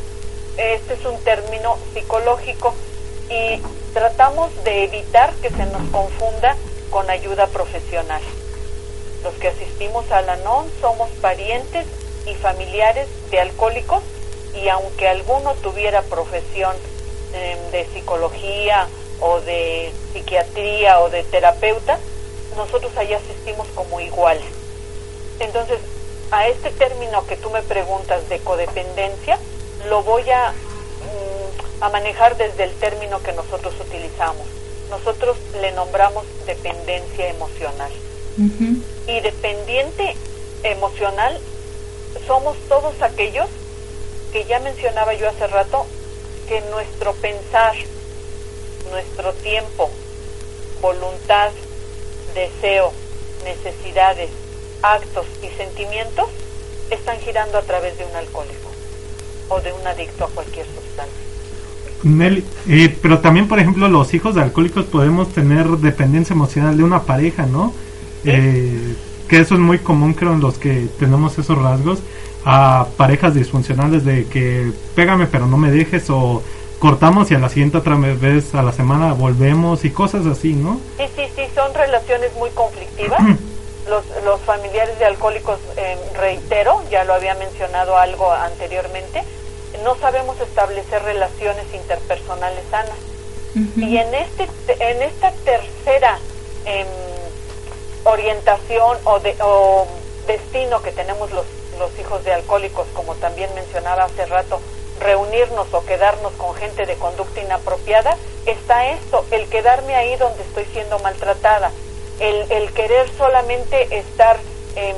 este 0.56 0.94
es 0.94 1.04
un 1.04 1.18
término 1.24 1.78
psicológico 1.94 2.74
y 3.30 3.60
tratamos 3.94 4.50
de 4.64 4.84
evitar 4.84 5.32
que 5.42 5.50
se 5.50 5.66
nos 5.66 5.82
confunda 5.90 6.56
con 6.90 7.08
ayuda 7.10 7.46
profesional. 7.46 8.22
Los 9.24 9.34
que 9.34 9.48
asistimos 9.48 10.10
a 10.12 10.22
la 10.22 10.36
NON 10.36 10.66
somos 10.80 11.08
parientes 11.20 11.86
y 12.26 12.34
familiares 12.34 13.08
de 13.30 13.40
alcohólicos 13.40 14.02
y 14.62 14.68
aunque 14.68 15.08
alguno 15.08 15.54
tuviera 15.62 16.02
profesión 16.02 16.74
em, 17.32 17.70
de 17.70 17.86
psicología 17.92 18.88
o 19.20 19.40
de 19.40 19.92
psiquiatría 20.12 21.00
o 21.00 21.10
de 21.10 21.22
terapeuta, 21.24 21.98
nosotros 22.56 22.92
ahí 22.96 23.12
asistimos 23.14 23.66
como 23.74 24.00
iguales. 24.00 24.46
Entonces, 25.40 25.78
a 26.30 26.48
este 26.48 26.70
término 26.70 27.26
que 27.26 27.36
tú 27.36 27.50
me 27.50 27.62
preguntas 27.62 28.28
de 28.28 28.38
codependencia, 28.40 29.38
lo 29.88 30.02
voy 30.02 30.28
a 30.30 30.52
a 31.80 31.88
manejar 31.90 32.36
desde 32.36 32.64
el 32.64 32.72
término 32.72 33.22
que 33.22 33.32
nosotros 33.32 33.74
utilizamos. 33.80 34.46
Nosotros 34.90 35.36
le 35.60 35.72
nombramos 35.72 36.24
dependencia 36.46 37.28
emocional. 37.28 37.90
Y 39.06 39.20
dependiente 39.20 40.16
emocional 40.62 41.38
somos 42.26 42.56
todos 42.68 43.00
aquellos 43.02 43.48
que 44.38 44.44
ya 44.44 44.60
mencionaba 44.60 45.14
yo 45.14 45.28
hace 45.28 45.48
rato, 45.48 45.84
que 46.48 46.62
nuestro 46.70 47.12
pensar, 47.14 47.74
nuestro 48.88 49.32
tiempo, 49.32 49.90
voluntad, 50.80 51.50
deseo, 52.36 52.92
necesidades, 53.42 54.30
actos 54.80 55.26
y 55.42 55.48
sentimientos 55.56 56.28
están 56.88 57.18
girando 57.18 57.58
a 57.58 57.62
través 57.62 57.98
de 57.98 58.04
un 58.04 58.14
alcohólico 58.14 58.70
o 59.48 59.60
de 59.60 59.72
un 59.72 59.84
adicto 59.84 60.26
a 60.26 60.28
cualquier 60.28 60.66
sustancia. 60.66 61.14
Nelly, 62.04 62.44
eh, 62.68 62.96
pero 63.02 63.18
también, 63.18 63.48
por 63.48 63.58
ejemplo, 63.58 63.88
los 63.88 64.14
hijos 64.14 64.36
de 64.36 64.42
alcohólicos 64.42 64.84
podemos 64.84 65.30
tener 65.32 65.66
dependencia 65.66 66.34
emocional 66.34 66.76
de 66.76 66.84
una 66.84 67.02
pareja, 67.02 67.44
¿no? 67.46 67.72
Eh, 68.24 68.94
que 69.26 69.40
eso 69.40 69.54
es 69.54 69.60
muy 69.60 69.80
común, 69.80 70.14
creo, 70.14 70.32
en 70.32 70.40
los 70.40 70.58
que 70.58 70.86
tenemos 71.00 71.36
esos 71.40 71.58
rasgos. 71.58 71.98
A 72.44 72.86
parejas 72.96 73.34
disfuncionales 73.34 74.04
de 74.04 74.26
que 74.26 74.72
pégame 74.94 75.26
pero 75.26 75.46
no 75.46 75.56
me 75.56 75.70
dejes 75.70 76.08
o 76.08 76.42
cortamos 76.78 77.30
y 77.30 77.34
a 77.34 77.38
la 77.38 77.48
siguiente 77.48 77.78
otra 77.78 77.96
vez 77.96 78.54
a 78.54 78.62
la 78.62 78.72
semana 78.72 79.12
volvemos 79.12 79.84
y 79.84 79.90
cosas 79.90 80.24
así, 80.26 80.54
¿no? 80.54 80.80
Sí, 80.96 81.04
sí, 81.16 81.22
sí, 81.34 81.42
son 81.54 81.74
relaciones 81.74 82.32
muy 82.36 82.50
conflictivas. 82.50 83.20
los, 83.88 84.04
los 84.24 84.40
familiares 84.42 84.98
de 84.98 85.06
alcohólicos, 85.06 85.58
eh, 85.76 85.96
reitero, 86.16 86.82
ya 86.90 87.04
lo 87.04 87.14
había 87.14 87.34
mencionado 87.34 87.96
algo 87.96 88.30
anteriormente, 88.32 89.22
no 89.84 89.96
sabemos 89.96 90.40
establecer 90.40 91.02
relaciones 91.02 91.64
interpersonales 91.74 92.64
sanas. 92.70 92.96
Y 93.76 93.96
en, 93.96 94.14
este, 94.14 94.46
en 94.78 95.02
esta 95.02 95.32
tercera 95.32 96.18
em, 96.64 96.86
orientación 98.04 98.96
o, 99.04 99.18
de, 99.18 99.34
o 99.40 99.86
destino 100.28 100.80
que 100.80 100.92
tenemos 100.92 101.32
los, 101.32 101.44
los 101.78 101.96
hijos 101.98 102.24
de 102.24 102.32
alcohólicos, 102.32 102.86
como 102.94 103.14
también 103.14 103.50
mencionaba 103.54 104.04
hace 104.04 104.26
rato, 104.26 104.60
reunirnos 105.00 105.72
o 105.72 105.84
quedarnos 105.84 106.32
con 106.32 106.54
gente 106.54 106.86
de 106.86 106.96
conducta 106.96 107.40
inapropiada, 107.40 108.16
está 108.46 108.90
esto, 108.90 109.24
el 109.30 109.48
quedarme 109.48 109.94
ahí 109.94 110.16
donde 110.16 110.42
estoy 110.42 110.64
siendo 110.72 110.98
maltratada, 110.98 111.70
el, 112.20 112.50
el 112.50 112.72
querer 112.72 113.08
solamente 113.16 113.96
estar 113.96 114.36
en, 114.76 114.96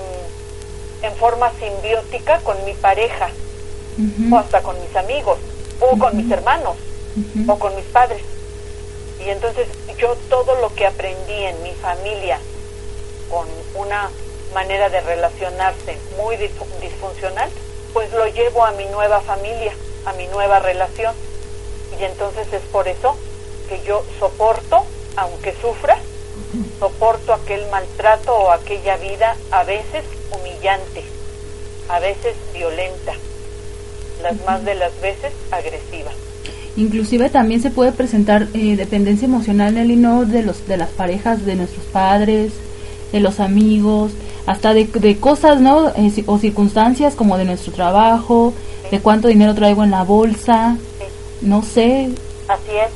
en 1.02 1.16
forma 1.16 1.52
simbiótica 1.58 2.40
con 2.40 2.64
mi 2.64 2.72
pareja, 2.74 3.30
o 4.32 4.38
hasta 4.38 4.62
con 4.62 4.80
mis 4.80 4.96
amigos, 4.96 5.38
o 5.80 5.98
con 5.98 6.16
mis 6.16 6.30
hermanos, 6.30 6.76
o 7.46 7.58
con 7.58 7.74
mis 7.76 7.84
padres. 7.86 8.22
Y 9.24 9.28
entonces 9.28 9.68
yo 9.98 10.16
todo 10.30 10.54
lo 10.56 10.74
que 10.74 10.86
aprendí 10.86 11.44
en 11.44 11.62
mi 11.62 11.72
familia 11.72 12.38
con 13.28 13.46
una 13.74 14.10
manera 14.54 14.88
de 14.88 15.00
relacionarse 15.00 15.96
muy 16.16 16.36
disfuncional, 16.36 17.50
pues 17.92 18.12
lo 18.12 18.26
llevo 18.28 18.64
a 18.64 18.72
mi 18.72 18.84
nueva 18.86 19.20
familia, 19.20 19.72
a 20.04 20.12
mi 20.14 20.26
nueva 20.28 20.58
relación. 20.60 21.14
Y 21.98 22.04
entonces 22.04 22.52
es 22.52 22.62
por 22.72 22.88
eso 22.88 23.16
que 23.68 23.82
yo 23.82 24.04
soporto, 24.18 24.84
aunque 25.16 25.54
sufra, 25.60 25.98
soporto 26.78 27.34
aquel 27.34 27.66
maltrato 27.70 28.34
o 28.34 28.50
aquella 28.50 28.96
vida 28.96 29.36
a 29.50 29.64
veces 29.64 30.04
humillante, 30.32 31.04
a 31.88 32.00
veces 32.00 32.34
violenta 32.52 33.14
las 34.22 34.44
más 34.44 34.64
de 34.64 34.74
las 34.74 34.98
veces 35.00 35.32
agresiva. 35.50 36.10
Inclusive 36.76 37.30
también 37.30 37.60
se 37.60 37.70
puede 37.70 37.92
presentar 37.92 38.48
eh, 38.54 38.76
dependencia 38.76 39.26
emocional, 39.26 39.76
y 39.90 39.96
¿no? 39.96 40.24
De, 40.24 40.42
los, 40.42 40.66
de 40.68 40.76
las 40.76 40.90
parejas, 40.90 41.44
de 41.44 41.56
nuestros 41.56 41.84
padres, 41.86 42.52
de 43.12 43.20
los 43.20 43.40
amigos, 43.40 44.12
hasta 44.50 44.74
de, 44.74 44.84
de 44.84 45.20
cosas, 45.20 45.60
¿no? 45.60 45.90
Eh, 45.90 46.24
o 46.26 46.38
circunstancias 46.38 47.14
como 47.14 47.38
de 47.38 47.44
nuestro 47.44 47.72
trabajo, 47.72 48.52
de 48.90 49.00
cuánto 49.00 49.28
dinero 49.28 49.54
traigo 49.54 49.84
en 49.84 49.92
la 49.92 50.02
bolsa, 50.02 50.76
no 51.40 51.62
sé. 51.62 52.10
Así 52.48 52.72
es, 52.76 52.90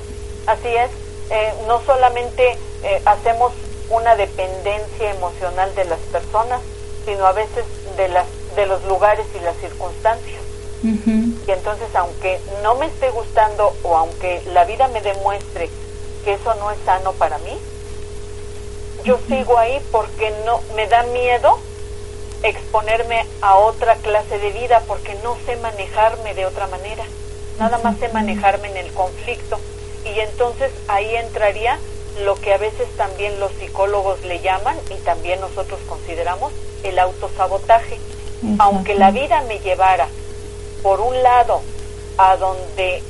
así 0.46 0.68
es. 0.68 0.90
Eh, 1.30 1.54
no 1.68 1.80
solamente 1.86 2.58
hacemos 3.06 3.52
una 3.88 4.14
dependencia 4.14 5.10
emocional 5.10 5.74
de 5.74 5.84
las 5.86 5.98
personas, 6.12 6.60
sino 7.06 7.24
a 7.24 7.32
veces 7.32 7.64
de, 7.96 8.08
las, 8.08 8.26
de 8.56 8.66
los 8.66 8.84
lugares 8.84 9.24
y 9.34 9.42
las 9.42 9.56
circunstancias. 9.56 10.42
Y 10.82 11.50
entonces, 11.50 11.88
aunque 11.94 12.38
no 12.62 12.74
me 12.74 12.86
esté 12.86 13.10
gustando 13.10 13.72
o 13.84 13.96
aunque 13.96 14.42
la 14.52 14.64
vida 14.64 14.86
me 14.88 15.00
demuestre 15.00 15.70
que 16.24 16.34
eso 16.34 16.54
no 16.56 16.70
es 16.70 16.78
sano 16.84 17.12
para 17.12 17.38
mí, 17.38 17.56
yo 19.04 19.18
sigo 19.28 19.58
ahí 19.58 19.80
porque 19.92 20.32
no 20.44 20.60
me 20.74 20.86
da 20.86 21.02
miedo 21.04 21.58
exponerme 22.42 23.26
a 23.40 23.56
otra 23.56 23.96
clase 23.96 24.38
de 24.38 24.50
vida 24.50 24.82
porque 24.86 25.14
no 25.22 25.36
sé 25.46 25.56
manejarme 25.56 26.34
de 26.34 26.46
otra 26.46 26.66
manera. 26.66 27.04
Nada 27.58 27.78
más 27.78 27.98
sé 27.98 28.08
manejarme 28.08 28.68
en 28.68 28.76
el 28.78 28.92
conflicto. 28.92 29.58
Y 30.04 30.20
entonces 30.20 30.72
ahí 30.88 31.14
entraría 31.16 31.78
lo 32.24 32.34
que 32.36 32.52
a 32.52 32.58
veces 32.58 32.88
también 32.96 33.38
los 33.40 33.52
psicólogos 33.52 34.22
le 34.24 34.40
llaman 34.40 34.76
y 34.90 34.94
también 35.04 35.40
nosotros 35.40 35.80
consideramos 35.88 36.52
el 36.82 36.98
autosabotaje. 36.98 37.98
Aunque 38.58 38.94
la 38.94 39.10
vida 39.10 39.42
me 39.42 39.58
llevara 39.60 40.08
por 40.82 41.00
un 41.00 41.22
lado, 41.22 41.62
a 42.18 42.36
donde 42.36 43.02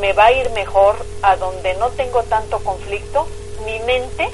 me 0.00 0.12
va 0.12 0.26
a 0.26 0.32
ir 0.32 0.50
mejor, 0.50 0.96
a 1.22 1.36
donde 1.36 1.74
no 1.74 1.90
tengo 1.90 2.22
tanto 2.22 2.58
conflicto, 2.60 3.26
mi 3.66 3.78
mente, 3.80 4.28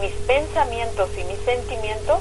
mis 0.00 0.12
pensamientos 0.26 1.08
y 1.18 1.24
mis 1.24 1.38
sentimientos 1.40 2.20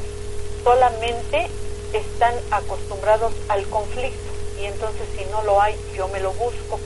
solamente 0.64 1.48
están 1.94 2.34
acostumbrados 2.52 3.34
al 3.50 3.64
conflicto 3.68 4.36
y 4.60 4.66
entonces 4.66 5.08
si 5.18 5.26
no 5.32 5.44
lo 5.44 5.62
hay, 5.62 5.76
yo 5.96 6.08
me 6.10 6.20
lo 6.20 6.32
busco. 6.34 6.80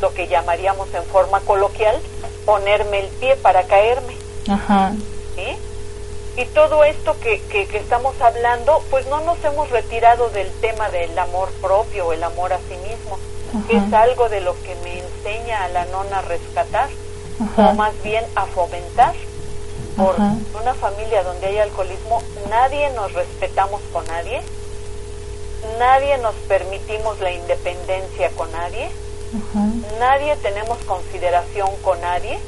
Lo 0.00 0.12
que 0.14 0.28
llamaríamos 0.28 0.92
en 0.94 1.04
forma 1.04 1.40
coloquial 1.40 2.00
ponerme 2.44 3.00
el 3.00 3.08
pie 3.08 3.36
para 3.36 3.64
caerme. 3.64 4.14
Ajá. 4.48 4.92
¿Sí? 5.34 5.56
Y 6.36 6.44
todo 6.46 6.84
esto 6.84 7.16
que, 7.20 7.40
que, 7.42 7.62
estamos 7.78 8.20
hablando, 8.20 8.82
pues 8.90 9.06
no 9.06 9.20
nos 9.20 9.42
hemos 9.44 9.70
retirado 9.70 10.28
del 10.30 10.50
tema 10.60 10.88
del 10.90 11.16
amor 11.18 11.50
propio 11.60 12.08
o 12.08 12.12
el 12.12 12.22
amor 12.22 12.52
a 12.52 12.58
sí 12.58 12.76
mismo, 12.88 13.18
que 13.68 13.76
es 13.76 13.92
algo 13.92 14.28
de 14.28 14.40
lo 14.40 14.54
que 14.62 14.74
me 14.82 14.98
enseña 14.98 15.64
a 15.64 15.68
la 15.68 15.84
nona 15.86 16.18
a 16.18 16.22
rescatar, 16.22 16.88
o 17.56 17.72
más 17.74 17.92
bien 18.02 18.24
a 18.34 18.46
fomentar. 18.46 19.14
Por 19.96 20.16
una 20.60 20.74
familia 20.74 21.22
donde 21.22 21.46
hay 21.46 21.58
alcoholismo, 21.58 22.20
nadie 22.50 22.90
nos 22.90 23.12
respetamos 23.12 23.80
con 23.92 24.04
nadie, 24.06 24.42
nadie 25.78 26.18
nos 26.18 26.34
permitimos 26.48 27.20
la 27.20 27.30
independencia 27.30 28.30
con 28.30 28.50
nadie, 28.52 28.90
nadie 30.00 30.36
tenemos 30.36 30.78
consideración 30.78 31.68
con 31.82 32.00
nadie, 32.00 32.38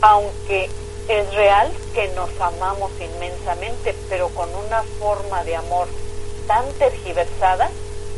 aunque 0.00 0.70
es 1.08 1.34
real 1.34 1.72
que 1.94 2.08
nos 2.08 2.30
amamos 2.40 2.92
inmensamente, 3.00 3.96
pero 4.08 4.28
con 4.28 4.48
una 4.66 4.82
forma 5.00 5.42
de 5.44 5.56
amor 5.56 5.88
tan 6.46 6.64
tergiversada 6.74 7.68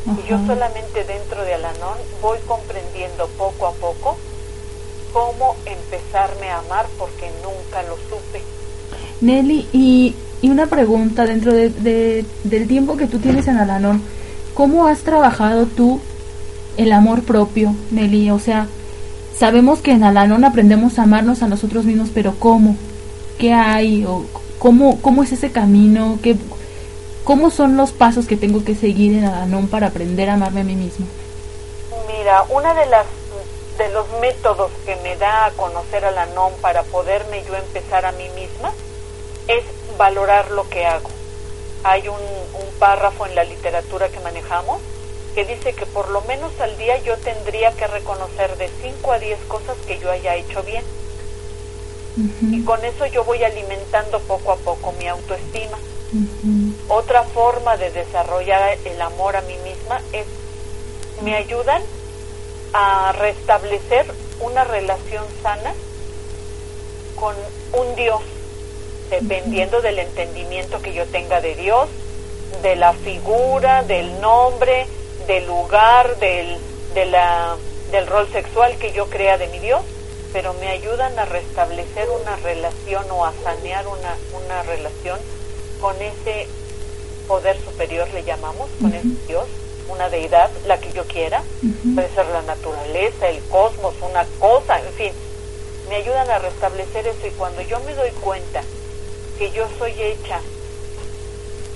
que 0.04 0.28
yo 0.28 0.38
solamente 0.46 1.04
dentro 1.04 1.42
de 1.44 1.54
Alanón 1.54 1.96
voy 2.20 2.38
comprendiendo 2.46 3.28
poco 3.38 3.66
a 3.66 3.72
poco 3.72 4.16
cómo 5.12 5.56
empezarme 5.66 6.50
a 6.50 6.58
amar 6.58 6.86
porque 6.98 7.30
nunca 7.42 7.82
lo 7.82 7.96
supe. 7.96 8.42
Nelly, 9.20 9.68
y, 9.72 10.14
y 10.42 10.50
una 10.50 10.66
pregunta 10.66 11.26
dentro 11.26 11.52
de, 11.52 12.24
del 12.44 12.68
tiempo 12.68 12.96
que 12.96 13.06
tú 13.06 13.18
tienes 13.18 13.48
en 13.48 13.58
Alanón, 13.58 14.02
¿cómo 14.54 14.86
has 14.86 15.00
trabajado 15.00 15.66
tú 15.66 16.00
el 16.76 16.92
amor 16.92 17.22
propio, 17.22 17.74
Nelly? 17.90 18.30
O 18.30 18.38
sea, 18.38 18.66
sabemos 19.36 19.80
que 19.80 19.92
en 19.92 20.04
Alanón 20.04 20.44
aprendemos 20.44 20.98
a 20.98 21.02
amarnos 21.02 21.42
a 21.42 21.48
nosotros 21.48 21.84
mismos, 21.84 22.10
pero 22.14 22.34
¿cómo? 22.38 22.76
¿Qué 23.38 23.52
hay? 23.52 24.04
¿O 24.04 24.24
cómo, 24.58 25.00
¿Cómo 25.00 25.22
es 25.22 25.32
ese 25.32 25.50
camino? 25.50 26.18
¿Qué, 26.22 26.36
¿Cómo 27.24 27.50
son 27.50 27.76
los 27.76 27.92
pasos 27.92 28.26
que 28.26 28.36
tengo 28.36 28.64
que 28.64 28.74
seguir 28.74 29.16
en 29.16 29.24
Alanón 29.24 29.68
para 29.68 29.88
aprender 29.88 30.30
a 30.30 30.34
amarme 30.34 30.62
a 30.62 30.64
mí 30.64 30.76
mismo? 30.76 31.06
Mira, 32.08 32.44
una 32.50 32.74
de 32.74 32.86
las 32.86 33.06
de 33.80 33.88
los 33.88 34.06
métodos 34.20 34.70
que 34.84 34.94
me 34.96 35.16
da 35.16 35.46
a 35.46 35.50
conocer 35.52 36.04
a 36.04 36.10
la 36.10 36.26
NOM 36.26 36.52
para 36.60 36.82
poderme 36.82 37.42
yo 37.44 37.56
empezar 37.56 38.04
a 38.04 38.12
mí 38.12 38.28
misma 38.34 38.74
es 39.48 39.64
valorar 39.96 40.50
lo 40.50 40.68
que 40.68 40.84
hago. 40.84 41.08
Hay 41.82 42.06
un, 42.08 42.14
un 42.14 42.78
párrafo 42.78 43.24
en 43.24 43.34
la 43.34 43.42
literatura 43.42 44.10
que 44.10 44.20
manejamos 44.20 44.82
que 45.34 45.46
dice 45.46 45.72
que 45.72 45.86
por 45.86 46.10
lo 46.10 46.20
menos 46.22 46.52
al 46.60 46.76
día 46.76 46.98
yo 46.98 47.16
tendría 47.16 47.72
que 47.72 47.86
reconocer 47.86 48.54
de 48.58 48.68
5 48.82 49.12
a 49.12 49.18
10 49.18 49.38
cosas 49.48 49.78
que 49.86 49.98
yo 49.98 50.10
haya 50.10 50.34
hecho 50.34 50.62
bien. 50.62 50.84
Y 52.42 52.62
con 52.64 52.84
eso 52.84 53.06
yo 53.06 53.24
voy 53.24 53.42
alimentando 53.44 54.20
poco 54.20 54.52
a 54.52 54.56
poco 54.56 54.92
mi 54.98 55.08
autoestima. 55.08 55.78
Otra 56.88 57.22
forma 57.22 57.78
de 57.78 57.90
desarrollar 57.92 58.76
el 58.84 59.00
amor 59.00 59.36
a 59.36 59.40
mí 59.42 59.56
misma 59.64 60.02
es, 60.12 60.26
me 61.22 61.34
ayudan 61.34 61.82
a 62.72 63.12
restablecer 63.12 64.06
una 64.40 64.64
relación 64.64 65.24
sana 65.42 65.74
con 67.16 67.34
un 67.72 67.96
Dios, 67.96 68.20
dependiendo 69.10 69.82
del 69.82 69.98
entendimiento 69.98 70.80
que 70.80 70.94
yo 70.94 71.04
tenga 71.06 71.40
de 71.40 71.54
Dios, 71.54 71.88
de 72.62 72.76
la 72.76 72.92
figura, 72.92 73.82
del 73.82 74.20
nombre, 74.20 74.86
del 75.26 75.46
lugar, 75.46 76.18
del, 76.18 76.58
de 76.94 77.06
la, 77.06 77.56
del 77.90 78.06
rol 78.06 78.28
sexual 78.32 78.76
que 78.78 78.92
yo 78.92 79.06
crea 79.06 79.36
de 79.36 79.48
mi 79.48 79.58
Dios, 79.58 79.82
pero 80.32 80.54
me 80.54 80.68
ayudan 80.68 81.18
a 81.18 81.24
restablecer 81.24 82.08
una 82.22 82.36
relación 82.36 83.04
o 83.10 83.26
a 83.26 83.32
sanear 83.44 83.86
una, 83.86 84.16
una 84.44 84.62
relación 84.62 85.18
con 85.80 85.96
ese 86.00 86.46
poder 87.26 87.58
superior, 87.60 88.08
le 88.14 88.24
llamamos, 88.24 88.68
con 88.80 88.94
ese 88.94 89.08
Dios 89.26 89.46
una 89.88 90.08
deidad, 90.08 90.50
la 90.66 90.78
que 90.78 90.92
yo 90.92 91.04
quiera, 91.06 91.42
puede 91.94 92.08
ser 92.14 92.26
la 92.26 92.42
naturaleza, 92.42 93.28
el 93.28 93.42
cosmos, 93.44 93.94
una 94.02 94.24
cosa, 94.38 94.78
en 94.80 94.92
fin, 94.92 95.12
me 95.88 95.96
ayudan 95.96 96.30
a 96.30 96.38
restablecer 96.38 97.06
eso 97.06 97.26
y 97.26 97.30
cuando 97.30 97.62
yo 97.62 97.80
me 97.80 97.94
doy 97.94 98.10
cuenta 98.10 98.62
que 99.38 99.50
yo 99.50 99.66
soy 99.78 99.92
hecha 100.00 100.40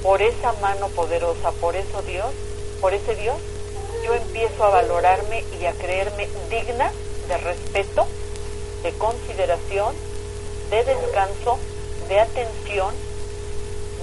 por 0.03 0.23
esa 0.23 0.53
mano 0.61 0.89
poderosa, 0.89 1.51
por 1.61 1.77
eso 1.77 2.03
Dios, 2.03 2.31
por 2.81 2.93
ese 2.95 3.17
Dios, 3.17 3.37
yo 4.05 4.15
empiezo 4.15 4.65
a 4.65 4.69
valorarme 4.69 5.45
y 5.61 5.65
a 5.65 5.73
creerme 5.73 6.29
digna 6.51 6.93
de 7.29 7.37
respeto, 7.39 8.07
de 8.83 8.93
consideración, 8.93 9.95
de 10.71 10.85
descanso, 10.85 11.59
de 12.09 12.21
atención, 12.21 12.95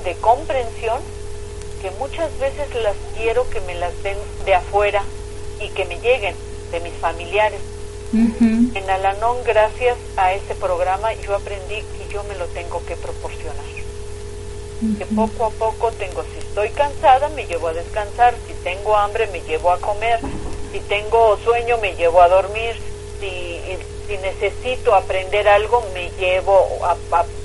de 0.03 0.15
comprensión 0.15 0.99
que 1.81 1.91
muchas 1.91 2.37
veces 2.39 2.67
las 2.83 2.95
quiero 3.17 3.49
que 3.49 3.59
me 3.61 3.73
las 3.75 3.91
den 4.03 4.17
de 4.45 4.53
afuera 4.53 5.03
y 5.59 5.69
que 5.69 5.85
me 5.85 5.99
lleguen 5.99 6.35
de 6.71 6.79
mis 6.79 6.93
familiares. 6.93 7.59
En 8.13 8.89
Alanón, 8.89 9.37
gracias 9.45 9.97
a 10.17 10.33
ese 10.33 10.53
programa, 10.55 11.13
yo 11.13 11.33
aprendí 11.35 11.75
que 11.75 12.13
yo 12.13 12.23
me 12.25 12.35
lo 12.35 12.45
tengo 12.47 12.85
que 12.85 12.95
proporcionar. 12.95 13.71
Que 14.97 15.05
poco 15.05 15.45
a 15.45 15.49
poco 15.51 15.91
tengo, 15.91 16.23
si 16.33 16.39
estoy 16.39 16.69
cansada, 16.69 17.29
me 17.29 17.45
llevo 17.45 17.67
a 17.67 17.73
descansar, 17.73 18.35
si 18.47 18.53
tengo 18.63 18.97
hambre, 18.97 19.27
me 19.27 19.41
llevo 19.41 19.71
a 19.71 19.79
comer, 19.79 20.19
si 20.71 20.79
tengo 20.81 21.37
sueño, 21.43 21.77
me 21.77 21.95
llevo 21.95 22.21
a 22.21 22.27
dormir, 22.27 22.75
si, 23.19 23.59
si 24.07 24.17
necesito 24.17 24.93
aprender 24.95 25.47
algo, 25.47 25.83
me 25.93 26.09
llevo 26.19 26.67
a, 26.83 26.97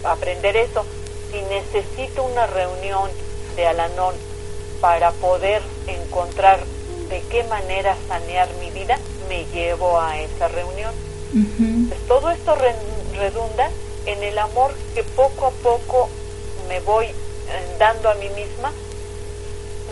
a 0.06 0.12
aprender 0.12 0.56
eso. 0.56 0.84
Si 1.30 1.40
necesito 1.42 2.24
una 2.24 2.46
reunión 2.46 3.10
de 3.54 3.66
Alanón 3.66 4.14
para 4.80 5.10
poder 5.12 5.62
encontrar 5.86 6.60
de 7.08 7.22
qué 7.30 7.44
manera 7.44 7.96
sanear 8.08 8.48
mi 8.60 8.70
vida, 8.70 8.98
me 9.28 9.44
llevo 9.52 10.00
a 10.00 10.18
esa 10.18 10.48
reunión. 10.48 10.92
pues 11.88 12.00
todo 12.08 12.30
esto 12.30 12.56
redunda 13.16 13.70
en 14.06 14.22
el 14.22 14.38
amor 14.38 14.72
que 14.94 15.02
poco 15.02 15.46
a 15.46 15.50
poco 15.50 16.08
me 16.68 16.80
voy 16.80 17.06
eh, 17.06 17.12
dando 17.78 18.08
a 18.10 18.14
mí 18.14 18.28
misma 18.30 18.72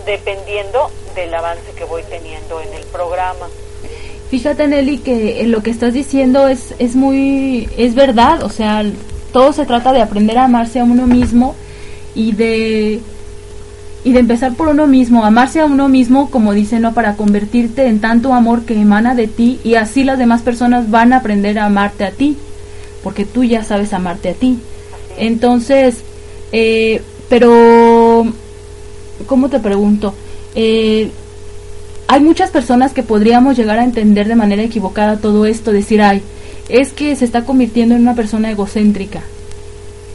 dependiendo 0.07 0.91
del 1.14 1.35
avance 1.35 1.72
que 1.76 1.85
voy 1.85 2.03
teniendo 2.09 2.61
en 2.61 2.72
el 2.74 2.85
programa. 2.87 3.47
Fíjate 4.30 4.66
Nelly 4.66 4.99
que 4.99 5.45
lo 5.47 5.62
que 5.62 5.70
estás 5.70 5.95
diciendo 5.95 6.49
es, 6.49 6.74
es 6.78 6.97
muy, 6.97 7.68
es 7.76 7.95
verdad, 7.95 8.43
o 8.43 8.49
sea, 8.49 8.85
todo 9.32 9.53
se 9.53 9.66
trata 9.66 9.93
de 9.93 10.03
aprender 10.03 10.39
a 10.39 10.45
amarse 10.45 10.80
a 10.80 10.85
uno 10.85 11.07
mismo 11.07 11.55
y 12.14 12.32
de 12.32 13.01
y 14.05 14.12
de 14.12 14.20
empezar 14.20 14.55
por 14.55 14.68
uno 14.68 14.86
mismo, 14.86 15.24
amarse 15.24 15.61
a 15.61 15.64
uno 15.64 15.88
mismo, 15.88 16.30
como 16.30 16.52
dice, 16.52 16.78
¿no? 16.78 16.92
Para 16.92 17.16
convertirte 17.16 17.86
en 17.86 18.00
tanto 18.00 18.34
amor 18.34 18.62
que 18.62 18.78
emana 18.78 19.14
de 19.14 19.28
ti 19.28 19.59
y 19.64 19.76
así 19.76 20.05
las 20.05 20.18
demás 20.18 20.42
personas 20.42 20.90
van 20.90 21.14
a 21.14 21.16
aprender 21.16 21.59
a 21.59 21.64
amarte 21.64 22.05
a 22.05 22.11
ti, 22.11 22.36
porque 23.02 23.24
tú 23.24 23.44
ya 23.44 23.64
sabes 23.64 23.94
amarte 23.94 24.28
a 24.28 24.34
ti. 24.34 24.59
Entonces, 25.16 26.02
eh, 26.52 27.00
pero, 27.30 28.26
¿cómo 29.26 29.48
te 29.48 29.59
pregunto? 29.59 30.14
Eh, 30.55 31.11
hay 32.07 32.20
muchas 32.20 32.50
personas 32.50 32.92
que 32.92 33.02
podríamos 33.02 33.57
llegar 33.57 33.78
a 33.78 33.84
entender 33.84 34.28
de 34.28 34.36
manera 34.36 34.62
equivocada 34.62 35.16
todo 35.16 35.46
esto, 35.46 35.72
decir, 35.72 36.02
ay, 36.02 36.22
es 36.68 36.92
que 36.92 37.16
se 37.16 37.24
está 37.24 37.44
convirtiendo 37.44 37.94
en 37.94 38.02
una 38.02 38.14
persona 38.14 38.50
egocéntrica, 38.50 39.22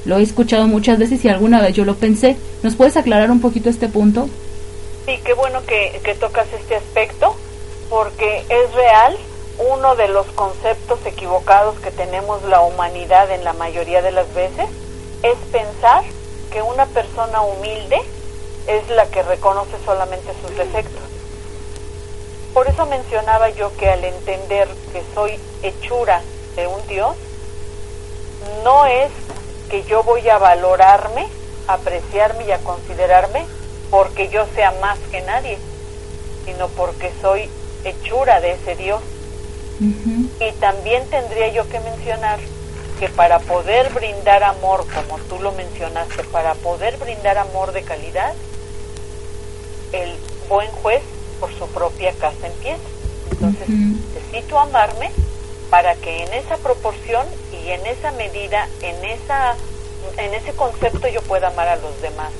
lo 0.10 0.18
he 0.18 0.24
escuchado 0.24 0.68
muchas 0.68 0.97
veces 0.97 1.24
y 1.24 1.30
alguna 1.30 1.62
vez 1.62 1.76
yo 1.76 1.86
lo 1.86 1.95
pensé. 1.95 2.36
¿Nos 2.64 2.76
puedes 2.76 2.97
aclarar 2.97 3.30
un 3.30 3.41
poquito 3.41 3.70
este 3.70 3.88
punto? 3.88 4.28
Sí, 5.05 5.20
qué 5.24 5.34
bueno 5.36 5.62
que, 5.68 6.01
que 6.03 6.16
tocas 6.16 6.47
este 6.51 6.76
aspecto, 6.76 7.36
porque 7.91 8.43
es 8.49 8.74
real 8.74 9.16
uno 9.60 9.95
de 9.95 10.07
los 10.07 10.26
conceptos 10.28 10.99
equivocados 11.05 11.78
que 11.80 11.91
tenemos 11.91 12.41
la 12.43 12.62
humanidad 12.62 13.30
en 13.30 13.43
la 13.43 13.53
mayoría 13.53 14.01
de 14.01 14.12
las 14.12 14.34
veces 14.34 14.68
es 15.22 15.36
pensar 15.51 16.03
que 16.51 16.64
una 16.64 16.88
persona 16.88 17.41
humilde 17.41 18.01
es 18.68 18.89
la 18.89 19.05
que 19.12 19.22
reconoce 19.22 19.78
solamente 19.86 20.32
sus 20.41 20.57
defectos. 20.57 21.03
Por 22.53 22.68
eso 22.68 22.86
mencionaba 22.88 23.49
yo 23.49 23.72
que 23.78 23.89
al 23.89 24.03
entender 24.03 24.68
que 24.91 25.03
soy 25.14 25.38
hechura 25.62 26.24
de 26.55 26.66
un 26.66 26.88
Dios, 26.88 27.16
no 28.64 28.88
es 28.88 29.12
que 29.70 29.84
yo 29.84 30.03
voy 30.03 30.28
a 30.30 30.38
valorarme, 30.38 31.28
apreciarme 31.67 32.45
y 32.45 32.51
a 32.51 32.57
considerarme 32.59 33.45
porque 33.89 34.30
yo 34.30 34.45
sea 34.55 34.72
más 34.82 34.99
que 35.11 35.22
nadie, 35.22 35.57
sino 36.45 36.67
porque 36.70 37.11
soy 37.22 37.49
hechura 37.84 38.39
de 38.41 38.51
ese 38.51 38.76
Dios. 38.76 39.01
Y 39.80 40.51
también 40.59 41.07
tendría 41.09 41.47
yo 41.53 41.67
que 41.70 41.80
mencionar 41.80 42.39
que 42.99 43.07
para 43.07 43.39
poder 43.39 43.93
brindar 43.93 44.43
amor, 44.43 44.86
como 44.93 45.17
tú 45.30 45.39
lo 45.41 45.53
mencionaste, 45.53 46.24
para 46.26 46.53
poder 46.55 46.97
brindar 46.97 47.38
amor 47.38 47.72
de 47.72 47.84
calidad, 47.84 48.34
el 49.93 50.17
buen 50.49 50.70
juez 50.84 51.01
por 51.39 51.53
su 51.57 51.67
propia 51.67 52.11
casa 52.13 52.47
empieza. 52.47 52.84
Entonces, 53.32 53.70
necesito 53.70 54.59
amarme 54.59 55.11
para 55.70 55.95
que 55.95 56.24
en 56.24 56.34
esa 56.34 56.57
proporción 56.57 57.26
y 57.70 57.72
en 57.72 57.86
esa 57.86 58.11
medida, 58.11 58.67
en, 58.82 59.05
esa, 59.05 59.55
en 60.17 60.34
ese 60.34 60.53
concepto 60.53 61.07
yo 61.07 61.22
pueda 61.22 61.49
amar 61.49 61.67
a 61.67 61.76
los 61.76 62.01
demás. 62.01 62.32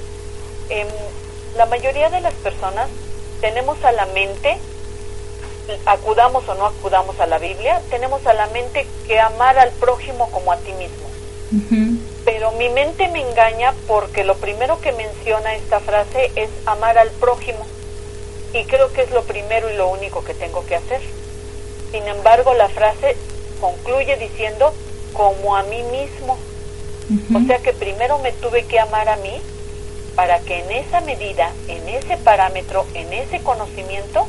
Em, 0.70 0.88
la 1.56 1.68
mayoría 1.68 2.10
de 2.10 2.20
las 2.22 2.34
personas 2.34 2.90
tenemos 3.40 3.84
a 3.84 3.92
la 3.92 4.08
mente, 4.08 4.58
acudamos 5.86 6.48
o 6.50 6.56
no 6.56 6.66
acudamos 6.66 7.20
a 7.20 7.28
la 7.28 7.38
Biblia, 7.38 7.80
tenemos 7.92 8.26
a 8.26 8.34
la 8.34 8.48
mente 8.48 8.88
que 9.08 9.20
amar 9.20 9.60
al 9.60 9.70
prójimo 9.72 10.32
como 10.32 10.52
a 10.52 10.58
ti 10.58 10.74
mismo. 10.74 11.08
Pero 12.26 12.52
mi 12.54 12.70
mente 12.70 13.08
me 13.08 13.22
engaña 13.22 13.74
porque 13.88 14.24
lo 14.24 14.36
primero 14.36 14.82
que 14.82 14.92
menciona 14.92 15.56
esta 15.56 15.80
frase 15.80 16.32
es 16.36 16.50
amar 16.66 16.98
al 16.98 17.10
prójimo. 17.12 17.66
y 18.52 18.64
creo 18.66 18.92
que 18.92 19.04
es 19.04 19.12
lo 19.12 19.22
primero 19.26 19.70
y 19.70 19.76
lo 19.76 19.90
único 19.90 20.24
que 20.24 20.34
tengo 20.34 20.66
que 20.66 20.76
hacer. 20.76 21.02
Sin 21.92 22.08
embargo, 22.08 22.56
la 22.56 22.68
frase 22.68 23.16
concluye 23.62 24.18
diciendo 24.18 24.74
como 25.14 25.56
a 25.56 25.64
mí 25.64 25.84
mismo. 25.84 26.38
O 27.34 27.48
sea 27.48 27.58
que 27.58 27.74
primero 27.74 28.20
me 28.20 28.32
tuve 28.34 28.66
que 28.66 28.80
amar 28.80 29.10
a 29.10 29.16
mí 29.18 29.42
para 30.16 30.40
que 30.40 30.60
en 30.60 30.72
esa 30.72 31.02
medida, 31.02 31.52
en 31.68 31.88
ese 31.90 32.18
parámetro, 32.18 32.86
en 32.94 33.12
ese 33.14 33.40
conocimiento, 33.40 34.28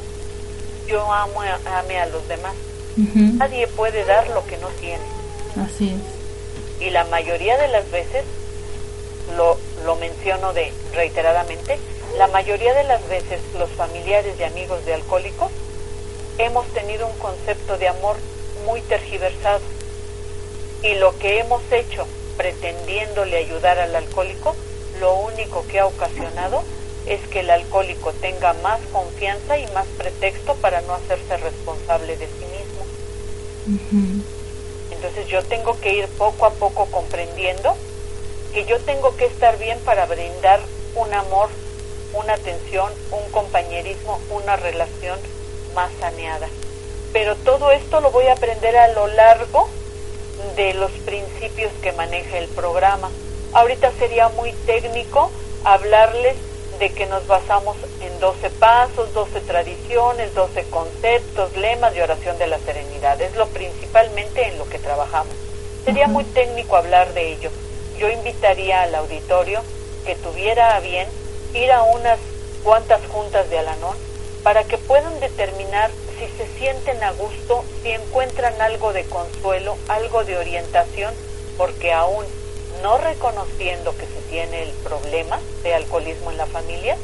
yo 0.87 1.13
amo, 1.13 1.43
ame 1.43 1.99
a 1.99 2.07
los 2.07 2.27
demás. 2.29 2.55
Nadie 2.97 3.67
puede 3.69 4.05
dar 4.05 4.29
lo 4.31 4.45
que 4.47 4.57
no 4.59 4.69
tiene. 4.81 5.05
Así 5.63 5.91
es. 5.91 6.87
Y 6.87 6.91
la 6.91 7.05
mayoría 7.05 7.59
de 7.59 7.69
las 7.69 7.91
veces, 7.91 8.25
lo, 9.37 9.59
lo 9.85 9.97
menciono 9.97 10.53
de 10.53 10.73
reiteradamente, 10.95 11.79
la 12.19 12.27
mayoría 12.29 12.75
de 12.75 12.85
las 12.85 13.07
veces 13.09 13.41
los 13.59 13.71
familiares 13.71 14.35
y 14.39 14.43
amigos 14.43 14.85
de 14.85 14.95
alcohólicos 14.95 15.51
hemos 16.39 16.67
tenido 16.69 17.07
un 17.07 17.17
concepto 17.19 17.79
de 17.79 17.89
amor 17.89 18.17
muy 18.67 18.81
tergiversado. 18.83 19.61
Y 20.83 20.95
lo 20.95 21.17
que 21.19 21.41
hemos 21.41 21.61
hecho 21.71 22.07
pretendiéndole 22.37 23.37
ayudar 23.37 23.79
al 23.79 23.95
alcohólico, 23.95 24.57
lo 24.99 25.15
único 25.15 25.65
que 25.69 25.79
ha 25.79 25.87
ocasionado 25.87 26.63
es 27.07 27.21
que 27.29 27.41
el 27.41 27.51
alcohólico 27.51 28.13
tenga 28.15 28.55
más 28.55 28.81
confianza 28.93 29.59
y 29.59 29.67
más 29.73 29.87
pretexto 29.99 30.55
para 30.55 30.81
no 30.83 30.95
hacerse 30.95 31.37
responsable 31.37 32.17
de 32.17 32.27
sí 32.27 32.47
mismo. 32.47 34.25
Entonces 34.91 35.27
yo 35.29 35.43
tengo 35.43 35.79
que 35.81 35.93
ir 35.95 36.09
poco 36.09 36.47
a 36.47 36.51
poco 36.51 36.87
comprendiendo 36.87 37.77
que 38.55 38.65
yo 38.65 38.79
tengo 38.81 39.17
que 39.17 39.27
estar 39.27 39.59
bien 39.59 39.79
para 39.81 40.07
brindar 40.07 40.61
un 40.95 41.13
amor, 41.15 41.49
una 42.15 42.35
atención, 42.35 42.91
un 43.11 43.31
compañerismo, 43.33 44.19
una 44.31 44.57
relación 44.57 45.19
más 45.75 45.91
saneada. 46.01 46.49
Pero 47.13 47.37
todo 47.37 47.71
esto 47.71 48.01
lo 48.01 48.11
voy 48.11 48.27
a 48.27 48.33
aprender 48.33 48.77
a 48.77 48.89
lo 48.89 49.07
largo 49.09 49.69
de 50.57 50.75
los 50.75 50.91
principios 51.05 51.73
que 51.83 51.93
maneja 51.93 52.39
el 52.39 52.49
programa. 52.49 53.11
Ahorita 53.53 53.91
sería 53.99 54.29
muy 54.31 54.53
técnico 54.67 55.31
hablarles 55.65 56.37
de 56.79 56.91
que 56.91 57.07
nos 57.07 57.27
basamos 57.27 57.77
en 58.01 58.19
12 58.21 58.51
pasos, 58.51 59.13
12 59.13 59.41
tradiciones, 59.43 60.35
12 60.35 60.65
conceptos, 60.71 61.57
lemas 61.57 61.95
de 61.95 62.03
oración 62.03 62.39
de 62.39 62.47
la 62.47 62.59
serenidad. 62.59 63.21
Es 63.21 63.37
lo 63.37 63.47
principalmente 63.49 64.49
en 64.49 64.59
lo 64.59 64.69
que 64.69 64.79
trabajamos. 64.79 65.35
Sería 65.85 66.09
muy 66.09 66.25
técnico 66.25 66.77
hablar 66.77 67.13
de 67.13 67.33
ello. 67.33 67.51
Yo 67.99 68.09
invitaría 68.09 68.83
al 68.83 68.95
auditorio 68.95 69.63
que 70.07 70.15
tuviera 70.15 70.77
a 70.77 70.81
bien 70.81 71.07
ir 71.55 71.71
a 71.71 71.83
unas 71.83 72.19
cuantas 72.63 73.01
juntas 73.09 73.49
de 73.51 73.59
Alanón 73.59 73.97
para 74.43 74.65
que 74.65 74.79
puedan 74.79 75.21
determinar 75.21 75.91
sienten 76.61 77.03
a 77.03 77.13
gusto, 77.13 77.65
si 77.83 77.91
encuentran 77.91 78.61
algo 78.61 78.93
de 78.93 79.05
consuelo, 79.05 79.79
algo 79.89 80.25
de 80.25 80.37
orientación, 80.37 81.15
porque 81.57 81.91
aún 81.91 82.27
no 82.83 82.99
reconociendo 82.99 83.97
que 83.97 84.05
se 84.05 84.21
tiene 84.29 84.65
el 84.65 84.71
problema 84.85 85.41
de 85.63 85.73
alcoholismo 85.75 86.31
en 86.31 86.37
la 86.37 86.47
familia, 86.47 86.99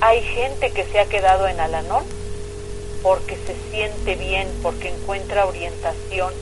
hay 0.00 0.22
gente 0.22 0.70
que 0.70 0.84
se 0.84 1.00
ha 1.00 1.06
quedado 1.06 1.48
en 1.48 1.58
Alanón 1.58 2.04
porque 3.02 3.36
se 3.46 3.56
siente 3.72 4.14
bien, 4.14 4.48
porque 4.62 4.90
encuentra 4.90 5.46
orientación, 5.46 6.32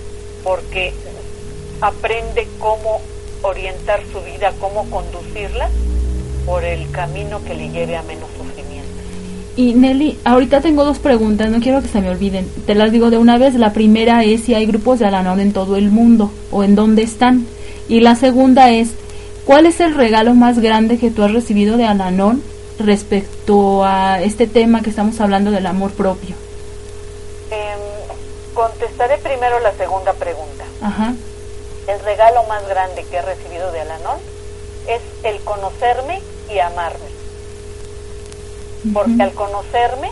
porque 0.45 0.93
aprende 1.81 2.47
cómo 2.59 3.01
orientar 3.41 4.03
su 4.13 4.21
vida, 4.21 4.53
cómo 4.61 4.89
conducirla 4.91 5.71
por 6.45 6.65
el 6.65 6.91
camino 6.91 7.43
que 7.45 7.55
le 7.55 7.71
lleve 7.71 7.97
a 7.97 8.03
menos. 8.03 8.29
Y 9.61 9.75
Nelly, 9.75 10.19
ahorita 10.25 10.63
tengo 10.63 10.87
dos 10.87 11.01
preguntas, 11.01 11.51
no 11.51 11.61
quiero 11.61 11.83
que 11.83 11.89
se 11.89 12.01
me 12.01 12.09
olviden. 12.09 12.51
Te 12.65 12.75
las 12.75 12.91
digo 12.91 13.11
de 13.11 13.19
una 13.19 13.37
vez. 13.37 13.55
La 13.57 13.75
primera 13.75 14.25
es 14.25 14.45
si 14.45 14.55
hay 14.55 14.65
grupos 14.65 14.99
de 14.99 15.05
Alanón 15.05 15.39
en 15.39 15.53
todo 15.53 15.77
el 15.77 15.91
mundo 15.91 16.31
o 16.51 16.65
en 16.65 16.75
dónde 16.75 17.03
están. 17.03 17.47
Y 17.87 18.01
la 18.01 18.17
segunda 18.17 18.71
es, 18.71 18.93
¿cuál 19.45 19.67
es 19.67 19.81
el 19.81 19.95
regalo 19.95 20.33
más 20.33 20.61
grande 20.61 20.97
que 20.97 21.11
tú 21.11 21.23
has 21.23 21.35
recibido 21.35 21.77
de 21.77 21.85
Alanón 21.85 22.43
respecto 22.79 23.85
a 23.85 24.23
este 24.23 24.47
tema 24.47 24.81
que 24.81 24.89
estamos 24.89 25.21
hablando 25.21 25.51
del 25.51 25.67
amor 25.67 25.91
propio? 25.91 26.37
Em, 27.51 28.55
contestaré 28.55 29.19
primero 29.19 29.61
la 29.61 29.75
segunda 29.75 30.15
pregunta. 30.15 30.65
Ajá. 30.81 31.13
El 31.87 32.01
regalo 32.01 32.45
más 32.45 32.67
grande 32.67 33.05
que 33.11 33.17
he 33.19 33.23
recibido 33.23 33.71
de 33.73 33.81
Alanón 33.83 34.17
es 34.89 35.03
el 35.23 35.39
conocerme 35.43 36.23
y 36.51 36.61
amarme. 36.61 37.10
Porque 38.93 39.23
al 39.23 39.33
conocerme, 39.35 40.11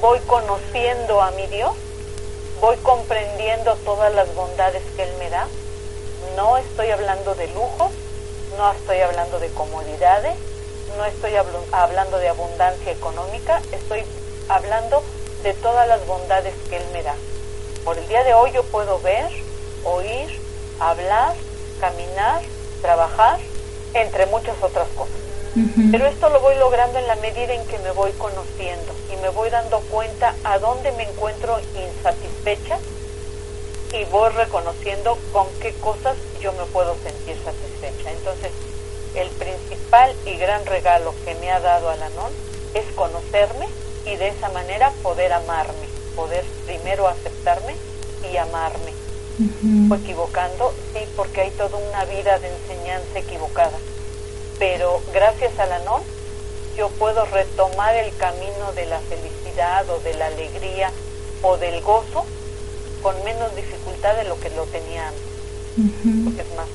voy 0.00 0.18
conociendo 0.26 1.22
a 1.22 1.30
mi 1.32 1.46
Dios, 1.46 1.74
voy 2.60 2.76
comprendiendo 2.78 3.74
todas 3.84 4.14
las 4.14 4.34
bondades 4.34 4.82
que 4.96 5.02
Él 5.04 5.12
me 5.18 5.30
da 5.30 5.46
no 6.36 6.56
estoy 6.56 6.90
hablando 6.90 7.34
de 7.34 7.48
lujos, 7.48 7.92
no 8.56 8.72
estoy 8.72 9.00
hablando 9.00 9.38
de 9.38 9.48
comodidades, 9.50 10.34
no 10.96 11.04
estoy 11.04 11.32
hablando 11.72 12.18
de 12.18 12.28
abundancia 12.28 12.92
económica, 12.92 13.60
estoy 13.72 14.02
hablando 14.48 15.02
de 15.42 15.54
todas 15.54 15.86
las 15.86 16.04
bondades 16.06 16.54
que 16.68 16.76
Él 16.76 16.84
me 16.92 17.02
da. 17.02 17.14
Por 17.84 17.98
el 17.98 18.08
día 18.08 18.24
de 18.24 18.34
hoy 18.34 18.52
yo 18.52 18.62
puedo 18.64 19.00
ver, 19.00 19.30
oír, 19.84 20.28
hablar, 20.80 21.34
caminar, 21.80 22.42
trabajar, 22.82 23.38
entre 23.94 24.26
muchas 24.26 24.56
otras 24.62 24.88
cosas. 24.96 25.27
Pero 25.90 26.06
esto 26.06 26.28
lo 26.28 26.40
voy 26.40 26.56
logrando 26.56 26.98
en 26.98 27.06
la 27.06 27.16
medida 27.16 27.54
en 27.54 27.66
que 27.66 27.78
me 27.78 27.90
voy 27.92 28.12
conociendo 28.12 28.94
y 29.12 29.16
me 29.16 29.28
voy 29.30 29.50
dando 29.50 29.80
cuenta 29.90 30.34
a 30.44 30.58
dónde 30.58 30.92
me 30.92 31.04
encuentro 31.04 31.58
insatisfecha 31.74 32.78
y 33.92 34.04
voy 34.06 34.30
reconociendo 34.30 35.18
con 35.32 35.46
qué 35.60 35.72
cosas 35.74 36.16
yo 36.40 36.52
me 36.52 36.64
puedo 36.66 36.94
sentir 37.02 37.36
satisfecha. 37.44 38.10
Entonces, 38.10 38.52
el 39.14 39.28
principal 39.30 40.14
y 40.26 40.36
gran 40.36 40.64
regalo 40.66 41.14
que 41.24 41.34
me 41.36 41.50
ha 41.50 41.60
dado 41.60 41.88
Alanón 41.88 42.32
es 42.74 42.84
conocerme 42.94 43.66
y 44.04 44.16
de 44.16 44.28
esa 44.28 44.48
manera 44.50 44.92
poder 45.02 45.32
amarme, 45.32 45.88
poder 46.14 46.44
primero 46.66 47.08
aceptarme 47.08 47.74
y 48.30 48.36
amarme. 48.36 48.92
Fue 49.88 49.98
equivocando, 49.98 50.74
sí, 50.92 51.00
porque 51.16 51.42
hay 51.42 51.50
toda 51.52 51.78
una 51.78 52.04
vida 52.04 52.38
de 52.40 52.48
enseñanza 52.48 53.18
equivocada. 53.18 53.78
Pero 54.58 55.00
gracias 55.12 55.58
a 55.58 55.64
Alanón 55.64 56.02
yo 56.76 56.88
puedo 56.90 57.24
retomar 57.26 57.94
el 57.96 58.14
camino 58.16 58.72
de 58.74 58.86
la 58.86 59.00
felicidad 59.00 59.88
o 59.90 59.98
de 60.00 60.14
la 60.14 60.26
alegría 60.26 60.90
o 61.42 61.56
del 61.56 61.80
gozo 61.82 62.24
con 63.02 63.22
menos 63.24 63.54
dificultad 63.56 64.14
de 64.16 64.24
lo 64.24 64.38
que 64.40 64.50
lo 64.50 64.64
tenía 64.66 65.08
antes. 65.08 65.22
Porque 66.24 66.42
es 66.42 66.56
más, 66.56 66.68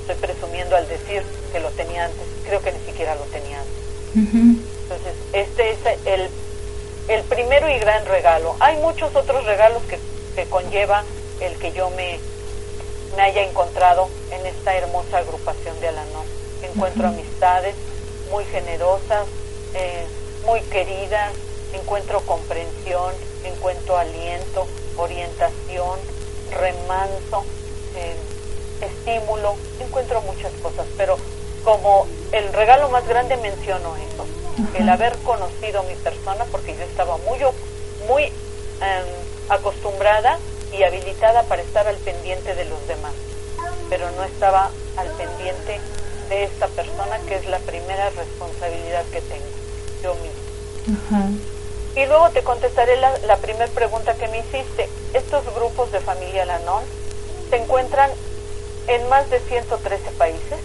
estoy 0.00 0.16
presumiendo 0.16 0.76
al 0.76 0.88
decir 0.88 1.22
que 1.52 1.60
lo 1.60 1.70
tenía 1.70 2.04
antes, 2.06 2.26
creo 2.44 2.60
que 2.60 2.72
ni 2.72 2.80
siquiera 2.80 3.14
lo 3.14 3.24
tenía 3.24 3.58
antes. 3.60 4.34
Entonces, 4.82 5.14
este 5.32 5.70
es 5.72 5.78
el, 6.06 6.28
el 7.08 7.22
primero 7.24 7.68
y 7.70 7.78
gran 7.78 8.04
regalo. 8.06 8.56
Hay 8.60 8.76
muchos 8.78 9.14
otros 9.14 9.44
regalos 9.44 9.82
que, 9.84 9.98
que 10.34 10.48
conlleva 10.48 11.04
el 11.40 11.56
que 11.58 11.72
yo 11.72 11.90
me, 11.90 12.18
me 13.16 13.22
haya 13.22 13.42
encontrado 13.42 14.08
en 14.30 14.46
esta 14.46 14.74
hermosa 14.74 15.18
agrupación 15.18 15.78
de 15.80 15.88
Alanón. 15.88 16.37
Encuentro 16.62 17.08
amistades 17.08 17.74
muy 18.30 18.44
generosas, 18.46 19.26
eh, 19.74 20.06
muy 20.44 20.60
queridas, 20.62 21.32
encuentro 21.72 22.20
comprensión, 22.22 23.12
encuentro 23.44 23.96
aliento, 23.96 24.66
orientación, 24.96 25.98
remanso, 26.52 27.44
eh, 27.96 28.16
estímulo, 28.80 29.56
encuentro 29.80 30.20
muchas 30.22 30.52
cosas, 30.62 30.86
pero 30.96 31.16
como 31.64 32.06
el 32.32 32.52
regalo 32.52 32.88
más 32.88 33.06
grande 33.06 33.36
menciono 33.36 33.94
eso, 33.96 34.26
el 34.74 34.88
haber 34.88 35.16
conocido 35.18 35.82
mi 35.84 35.94
persona, 35.94 36.44
porque 36.50 36.74
yo 36.76 36.82
estaba 36.82 37.16
muy, 37.18 37.38
muy 38.08 38.24
em, 38.24 38.32
acostumbrada 39.48 40.38
y 40.72 40.82
habilitada 40.82 41.42
para 41.44 41.62
estar 41.62 41.86
al 41.86 41.96
pendiente 41.96 42.54
de 42.54 42.64
los 42.64 42.86
demás, 42.86 43.12
pero 43.88 44.10
no 44.12 44.24
estaba 44.24 44.70
al 44.96 45.08
pendiente 45.12 45.80
de 46.28 46.44
esta 46.44 46.66
persona 46.68 47.18
que 47.26 47.36
es 47.36 47.46
la 47.46 47.58
primera 47.58 48.10
responsabilidad 48.10 49.04
que 49.12 49.20
tengo, 49.22 49.46
yo 50.02 50.14
misma. 50.16 51.30
Y 51.96 52.06
luego 52.06 52.30
te 52.30 52.42
contestaré 52.42 52.96
la, 52.96 53.36
primera 53.36 53.66
pregunta 53.68 54.14
que 54.14 54.28
me 54.28 54.38
hiciste. 54.38 54.88
Estos 55.14 55.44
grupos 55.54 55.90
de 55.90 56.00
familia 56.00 56.44
Lanón 56.44 56.84
se 57.50 57.56
encuentran 57.56 58.10
en 58.86 59.08
más 59.08 59.28
de 59.30 59.40
113 59.40 60.10
países, 60.12 60.58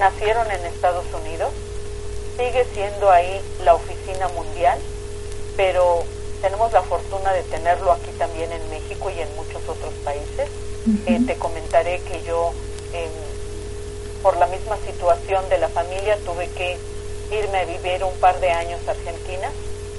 nacieron 0.00 0.50
en 0.50 0.64
Estados 0.66 1.04
Unidos, 1.22 1.50
sigue 2.36 2.66
siendo 2.74 3.10
ahí 3.10 3.40
la 3.64 3.74
oficina 3.74 4.28
mundial, 4.28 4.78
pero 5.56 6.02
tenemos 6.42 6.72
la 6.72 6.82
fortuna 6.82 7.32
de 7.32 7.42
tenerlo 7.44 7.92
aquí 7.92 8.10
también 8.18 8.50
en 8.52 8.70
México 8.70 9.10
y 9.10 9.20
en 9.20 9.28
muchos 9.36 9.62
otros 9.68 9.92
países. 10.04 10.48
Eh, 11.06 11.20
te 11.26 11.34
comentaré 11.36 12.00
que 12.00 12.22
yo, 12.22 12.52
por 14.22 14.36
la 14.36 14.46
misma 14.46 14.76
situación 14.86 15.48
de 15.48 15.58
la 15.58 15.68
familia, 15.68 16.16
tuve 16.24 16.48
que 16.48 16.78
irme 17.30 17.58
a 17.58 17.64
vivir 17.64 18.04
un 18.04 18.14
par 18.18 18.38
de 18.40 18.50
años 18.50 18.80
a 18.86 18.92
Argentina 18.92 19.50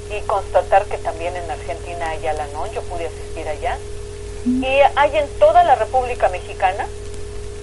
y 0.10 0.22
constatar 0.22 0.86
que 0.86 0.98
también 0.98 1.36
en 1.36 1.50
Argentina 1.50 2.10
hay 2.10 2.26
Alanón, 2.28 2.70
yo 2.72 2.82
pude 2.84 3.08
asistir 3.08 3.48
allá. 3.48 3.78
Y 4.46 4.80
hay 4.96 5.18
en 5.18 5.28
toda 5.40 5.64
la 5.64 5.76
República 5.76 6.30
Mexicana, 6.30 6.88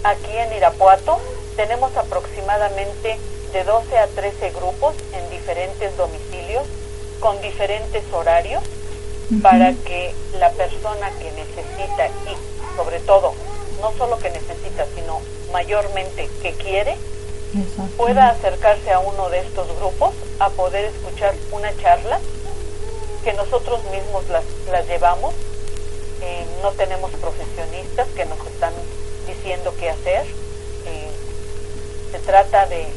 aquí 0.02 0.36
en 0.36 0.52
Irapuato, 0.52 1.18
tenemos 1.57 1.96
aproximadamente 1.96 3.18
de 3.52 3.64
12 3.64 3.98
a 3.98 4.07
13 4.09 4.50
grupos 4.50 4.94
en 5.12 5.30
diferentes 5.30 5.96
domicilios, 5.96 6.64
con 7.20 7.40
diferentes 7.40 8.02
horarios, 8.12 8.62
para 9.42 9.72
que 9.72 10.14
la 10.38 10.50
persona 10.50 11.11
que 11.18 11.32
necesita 11.32 12.09
y 12.30 12.36
sobre 12.76 13.00
todo, 13.00 13.32
no 13.80 13.92
solo 13.96 14.18
que 14.18 14.30
necesita, 14.30 14.84
sino 14.94 15.20
mayormente 15.55 16.28
que 16.42 16.52
quiere, 16.52 16.96
pueda 17.96 18.30
acercarse 18.30 18.90
a 18.90 18.98
uno 18.98 19.30
de 19.30 19.38
estos 19.38 19.68
grupos 19.78 20.12
a 20.40 20.50
poder 20.50 20.86
escuchar 20.86 21.32
una 21.52 21.74
charla 21.76 22.18
que 23.22 23.32
nosotros 23.34 23.78
mismos 23.84 24.28
las, 24.30 24.42
las 24.68 24.84
llevamos. 24.88 25.32
Eh, 26.22 26.44
no 26.61 26.72
tenemos 26.72 27.12
profesionistas 27.12 28.09
que 28.16 28.24
nos 28.24 28.38
están 28.48 28.72
diciendo 29.28 29.72
qué 29.78 29.90
hacer. 29.90 30.22
Eh, 30.86 31.09
se 32.11 32.18
trata 32.18 32.66
de 32.66 32.88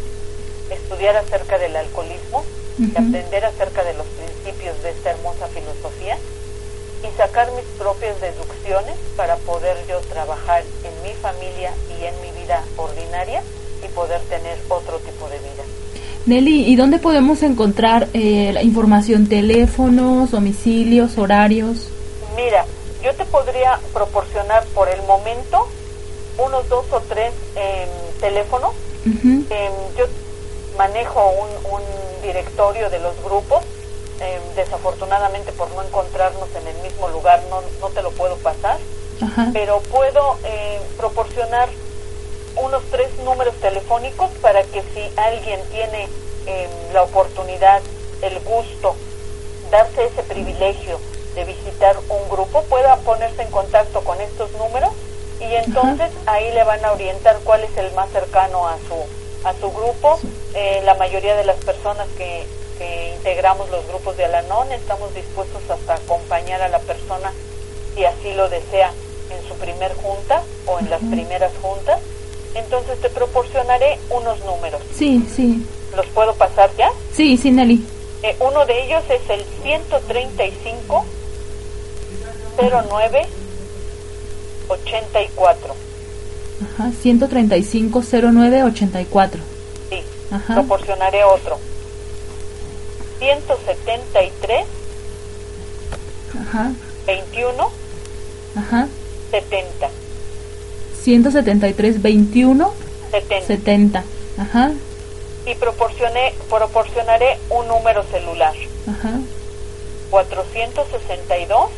estudiar 0.71 1.15
acerca 1.15 1.59
del 1.59 1.75
alcoholismo, 1.75 2.43
de 2.77 2.99
aprender 2.99 3.45
acerca 3.45 3.83
de 3.83 3.93
los 3.93 4.07
principios 4.07 4.81
de 4.81 4.89
esta 4.89 5.11
hermosa 5.11 5.47
filosofía 5.49 6.17
y 7.03 7.17
sacar 7.17 7.51
mis 7.51 7.65
propias 7.77 8.19
deducciones 8.19 8.95
para 9.15 9.35
poder 9.37 9.77
yo 9.87 9.99
trabajar 10.01 10.63
en 10.83 11.03
mi 11.03 11.13
familia 11.13 11.71
y 11.89 12.05
en 12.05 12.21
mi 12.21 12.31
vida 12.47 12.63
ordinaria 12.77 13.43
y 13.83 13.87
poder 13.89 14.21
tener 14.21 14.57
otro 14.69 14.97
tipo 14.99 15.27
de 15.27 15.37
vida. 15.39 15.63
Nelly, 16.25 16.65
¿y 16.65 16.75
dónde 16.75 16.97
podemos 16.99 17.43
encontrar 17.43 18.07
eh, 18.13 18.51
la 18.53 18.63
información? 18.63 19.27
¿Teléfonos, 19.27 20.31
domicilios, 20.31 21.17
horarios? 21.17 21.89
Mira, 22.35 22.65
yo 23.03 23.13
te 23.15 23.25
podría 23.25 23.79
proporcionar 23.93 24.65
por 24.67 24.89
el 24.89 25.01
momento 25.03 25.67
unos 26.37 26.67
dos 26.69 26.85
o 26.91 27.01
tres 27.01 27.33
em, 27.55 27.89
teléfonos. 28.19 28.73
Em, 29.05 29.43
yo 29.97 30.05
manejo 30.77 31.31
un, 31.31 31.47
directorio 32.21 32.89
de 32.89 32.99
los 32.99 33.15
grupos. 33.23 33.63
Em, 34.19 34.55
desafortunadamente 34.55 35.51
por 35.53 35.69
no 35.71 35.83
encontrarnos 35.83 36.49
en 36.59 36.67
el 36.67 36.81
mismo 36.81 37.07
lugar 37.09 37.41
no, 37.49 37.61
no 37.79 37.87
te 37.93 38.01
lo 38.01 38.11
puedo 38.11 38.35
pasar. 38.37 38.77
Pero 39.53 39.79
puedo 39.89 40.37
eh, 40.43 40.79
proporcionar 40.97 41.69
unos 42.63 42.83
tres 42.91 43.09
números 43.23 43.55
telefónicos 43.55 44.29
para 44.41 44.63
que 44.63 44.81
si 44.93 45.11
alguien 45.15 45.59
tiene 45.71 46.07
em, 46.45 46.69
la 46.93 47.03
oportunidad, 47.03 47.81
el 48.21 48.39
gusto, 48.39 48.95
darse 49.71 50.05
ese 50.05 50.23
privilegio 50.23 50.99
de 51.35 51.45
visitar 51.45 51.97
un 52.09 52.29
grupo, 52.29 52.63
pueda 52.63 52.95
ponerse 52.97 53.43
en 53.43 53.51
contacto 53.51 54.01
con 54.01 54.19
estos 54.21 54.51
números 54.53 54.91
y 55.39 55.53
entonces 55.53 56.09
ahí 56.25 56.51
le 56.51 56.63
van 56.63 56.83
a 56.83 56.93
orientar 56.93 57.37
cuál 57.43 57.63
es 57.63 57.77
el 57.77 57.91
más 57.93 58.09
cercano 58.09 58.67
a 58.67 58.77
su 58.87 59.05
a 59.47 59.53
su 59.53 59.71
grupo. 59.71 60.19
Eh, 60.55 60.81
la 60.83 60.95
mayoría 60.95 61.35
de 61.35 61.45
las 61.45 61.57
personas 61.57 62.07
que, 62.17 62.47
que 62.79 63.13
integramos 63.15 63.69
los 63.69 63.85
grupos 63.87 64.17
de 64.17 64.25
Alanón 64.25 64.71
estamos 64.71 65.13
dispuestos 65.13 65.61
hasta 65.69 65.93
acompañar 65.93 66.61
a 66.63 66.69
la 66.69 66.79
persona 66.79 67.31
si 67.93 68.03
así 68.03 68.33
lo 68.33 68.49
desea 68.49 68.91
en 69.29 69.47
su 69.47 69.55
primer 69.55 69.93
junta 69.95 70.41
o 70.65 70.79
en 70.79 70.89
las 70.89 71.01
primeras 71.01 71.51
juntas 71.61 71.99
entonces 72.57 72.99
te 73.01 73.09
proporcionaré 73.09 73.99
unos 74.09 74.39
números. 74.45 74.81
Sí, 74.93 75.23
sí. 75.35 75.65
¿Los 75.95 76.05
puedo 76.07 76.33
pasar 76.35 76.69
ya? 76.77 76.89
Sí, 77.13 77.37
sí, 77.37 77.51
Nelly. 77.51 77.83
Eh, 78.23 78.35
uno 78.39 78.65
de 78.65 78.83
ellos 78.83 79.03
es 79.09 79.29
el 79.29 79.45
135 79.63 81.05
09 82.57 83.25
84. 84.69 85.75
Ajá, 86.75 86.91
135 87.01 88.01
09 88.11 88.63
84. 88.63 89.41
Sí, 89.89 90.03
Ajá. 90.31 90.53
proporcionaré 90.55 91.23
otro. 91.23 91.59
173 93.19 94.65
Ajá. 96.41 96.71
21 97.05 97.69
Ajá. 98.55 98.87
70. 99.31 99.89
173 101.07 102.01
21 102.01 102.73
70. 103.47 104.03
Ajá. 104.37 104.71
Y 105.45 105.55
proporcioné, 105.55 106.33
proporcionaré 106.49 107.37
un 107.49 107.65
número 107.69 108.03
celular. 108.11 108.53
Ajá. 108.89 109.11
462 110.09 111.69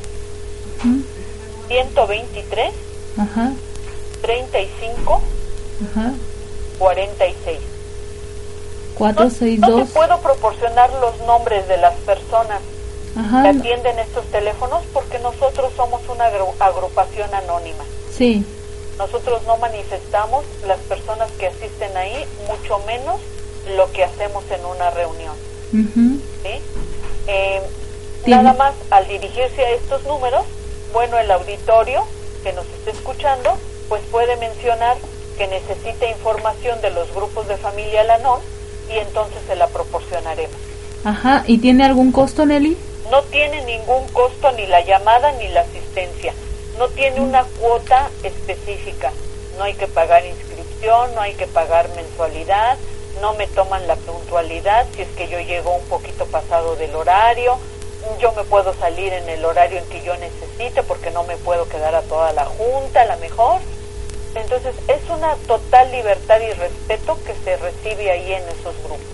123 1.67 2.73
Ajá. 3.17 3.51
35 4.23 5.21
Ajá. 5.91 6.13
46. 6.80 7.59
462 8.97 9.69
no, 9.69 9.77
no 9.77 9.86
te 9.86 9.93
puedo 9.93 10.21
proporcionar 10.21 10.91
los 10.93 11.19
nombres 11.27 11.67
de 11.67 11.77
las 11.77 11.93
personas 11.97 12.61
Ajá. 13.15 13.43
que 13.43 13.49
atienden 13.49 13.99
estos 13.99 14.25
teléfonos 14.32 14.82
porque 14.91 15.19
nosotros 15.19 15.71
somos 15.75 16.01
una 16.09 16.25
agrupación 16.65 17.32
anónima. 17.32 17.84
Sí 18.11 18.43
nosotros 19.00 19.41
no 19.47 19.58
manifestamos 19.58 20.43
las 20.68 20.78
personas 20.80 21.32
que 21.39 21.47
asisten 21.47 21.95
ahí, 21.95 22.26
mucho 22.47 22.80
menos 22.86 23.20
lo 23.76 23.91
que 23.93 24.04
hacemos 24.04 24.43
en 24.52 24.64
una 24.66 24.91
reunión. 24.91 25.36
¿sí? 25.72 26.62
Eh, 27.28 27.62
nada 28.28 28.54
más 28.54 28.74
al 28.91 29.08
dirigirse 29.08 29.66
a 29.66 29.70
estos 29.72 30.04
números, 30.04 30.45
bueno, 30.91 31.18
el 31.18 31.32
auditorio 31.32 32.04
que 32.43 32.52
nos 32.52 32.66
esté 32.66 32.91
escuchando, 32.91 33.58
pues 33.88 34.02
puede 34.12 34.36
mencionar 34.36 34.97
que 35.38 35.47
necesita 35.47 36.06
información 36.10 36.82
de 36.82 36.91
los 36.91 37.14
grupos 37.14 37.47
de 37.47 37.56
familia 37.56 38.04
Lanón 38.04 38.41
y 38.93 38.97
entonces 38.97 39.39
se 39.47 39.56
la 39.56 39.68
proporcionaremos. 39.68 40.58
Ajá, 41.06 41.45
¿y 41.47 41.60
tiene 41.60 41.86
algún 41.86 42.12
costo, 42.12 42.45
Nelly? 42.45 42.78
No 43.10 43.22
tiene 43.24 43.64
ningún 43.64 44.06
costo 44.10 44.52
ni 44.52 44.68
la 44.68 44.82
llamada 44.82 45.32
ni 45.34 45.47
la 45.47 45.62
asistencia 45.62 46.34
no 46.80 46.88
tiene 46.88 47.19
una 47.19 47.43
cuota 47.43 48.09
específica. 48.23 49.11
No 49.57 49.65
hay 49.65 49.73
que 49.73 49.88
pagar 49.88 50.25
inscripción, 50.25 51.13
no 51.13 51.21
hay 51.21 51.34
que 51.34 51.45
pagar 51.45 51.89
mensualidad, 51.89 52.77
no 53.19 53.34
me 53.34 53.47
toman 53.47 53.86
la 53.86 53.97
puntualidad 53.97 54.88
si 54.95 55.01
es 55.01 55.09
que 55.09 55.27
yo 55.27 55.41
llego 55.41 55.75
un 55.75 55.86
poquito 55.89 56.25
pasado 56.27 56.77
del 56.77 56.95
horario, 56.95 57.59
yo 58.21 58.32
me 58.32 58.45
puedo 58.45 58.73
salir 58.75 59.11
en 59.11 59.27
el 59.27 59.43
horario 59.43 59.77
en 59.80 59.86
que 59.88 60.01
yo 60.01 60.15
necesite 60.15 60.82
porque 60.84 61.11
no 61.11 61.23
me 61.23 61.36
puedo 61.36 61.67
quedar 61.67 61.95
a 61.95 62.01
toda 62.03 62.32
la 62.32 62.45
junta, 62.45 63.01
a 63.01 63.05
la 63.05 63.17
mejor. 63.17 63.59
Entonces 64.36 64.73
es 64.88 65.09
una 65.09 65.36
total 65.47 65.91
libertad 65.91 66.39
y 66.39 66.53
respeto 66.53 67.17
que 67.25 67.36
se 67.43 67.57
recibe 67.57 68.09
ahí 68.09 68.32
en 68.32 68.43
esos 68.43 68.75
grupos. 68.84 69.05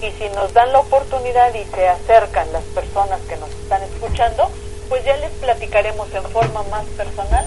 Y 0.00 0.10
si 0.12 0.28
nos 0.30 0.54
dan 0.54 0.72
la 0.72 0.78
oportunidad 0.78 1.54
y 1.54 1.64
se 1.74 1.86
acercan 1.86 2.50
las 2.50 2.64
personas 2.64 3.20
que 3.28 3.36
nos 3.36 3.50
están 3.50 3.82
escuchando, 3.82 4.50
pues 4.92 5.06
ya 5.06 5.16
les 5.16 5.30
platicaremos 5.30 6.06
en 6.12 6.22
forma 6.24 6.62
más 6.64 6.84
personal 6.98 7.46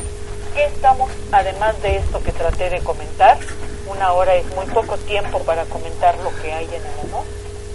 qué 0.55 0.65
estamos, 0.65 1.11
además 1.31 1.79
de 1.83 1.97
esto 1.97 2.19
que 2.23 2.31
traté 2.31 2.71
de 2.71 2.79
comentar, 2.79 3.37
una 3.87 4.13
hora 4.13 4.33
es 4.33 4.47
muy 4.55 4.65
poco 4.65 4.97
tiempo 4.97 5.37
para 5.41 5.65
comentar 5.65 6.17
lo 6.23 6.31
que 6.41 6.51
hay 6.51 6.65
en 6.65 6.81
el 6.81 7.07
amor, 7.07 7.23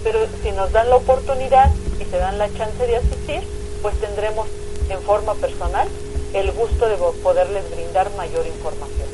pero 0.03 0.19
si 0.43 0.51
nos 0.51 0.73
dan 0.73 0.89
la 0.89 0.97
oportunidad 0.97 1.71
y 2.01 2.03
se 2.03 2.17
dan 2.17 2.37
la 2.37 2.51
chance 2.51 2.85
de 2.85 2.97
asistir, 2.97 3.43
pues 3.81 3.95
tendremos 4.01 4.45
en 4.89 5.01
forma 5.03 5.35
personal 5.35 5.87
el 6.33 6.51
gusto 6.51 6.89
de 6.89 6.97
poderles 7.23 7.63
brindar 7.71 8.11
mayor 8.17 8.45
información. 8.47 9.07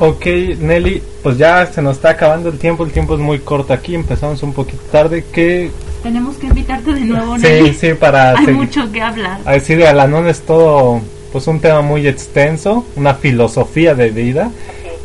Ok, 0.00 0.26
Nelly, 0.58 1.00
pues 1.22 1.38
ya 1.38 1.64
se 1.72 1.80
nos 1.80 1.98
está 1.98 2.10
acabando 2.10 2.48
el 2.48 2.58
tiempo, 2.58 2.84
el 2.84 2.90
tiempo 2.90 3.14
es 3.14 3.20
muy 3.20 3.38
corto 3.38 3.72
aquí, 3.72 3.94
empezamos 3.94 4.42
un 4.42 4.52
poquito 4.52 4.82
tarde. 4.90 5.24
¿Qué, 5.32 5.70
tenemos 6.06 6.36
que 6.36 6.46
invitarte 6.46 6.92
de 6.92 7.00
nuevo. 7.00 7.36
Sí, 7.36 7.74
sí, 7.74 7.94
para... 7.94 8.30
Hay 8.38 8.46
mucho 8.46 8.92
que 8.92 9.02
hablar. 9.02 9.40
A 9.44 9.54
decir, 9.54 9.84
Alanón 9.84 10.28
es 10.28 10.42
todo, 10.42 11.00
pues 11.32 11.48
un 11.48 11.58
tema 11.58 11.82
muy 11.82 12.06
extenso, 12.06 12.86
una 12.94 13.14
filosofía 13.14 13.96
de 13.96 14.10
vida. 14.10 14.52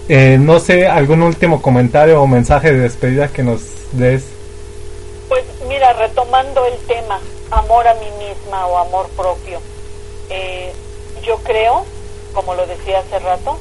Eh, 0.09 0.37
no 0.39 0.59
sé, 0.59 0.87
algún 0.87 1.23
último 1.23 1.59
comentario 1.59 2.21
o 2.21 2.27
mensaje 2.27 2.71
de 2.71 2.81
despedida 2.81 3.29
que 3.29 3.41
nos 3.41 3.61
des. 3.93 4.25
Pues 5.27 5.43
mira, 5.67 5.91
retomando 5.93 6.63
el 6.67 6.77
tema, 6.85 7.19
amor 7.49 7.87
a 7.87 7.95
mí 7.95 8.05
misma 8.19 8.67
o 8.67 8.77
amor 8.77 9.09
propio. 9.17 9.59
Eh, 10.29 10.71
yo 11.25 11.37
creo, 11.37 11.83
como 12.33 12.53
lo 12.53 12.67
decía 12.67 12.99
hace 12.99 13.17
rato, 13.17 13.57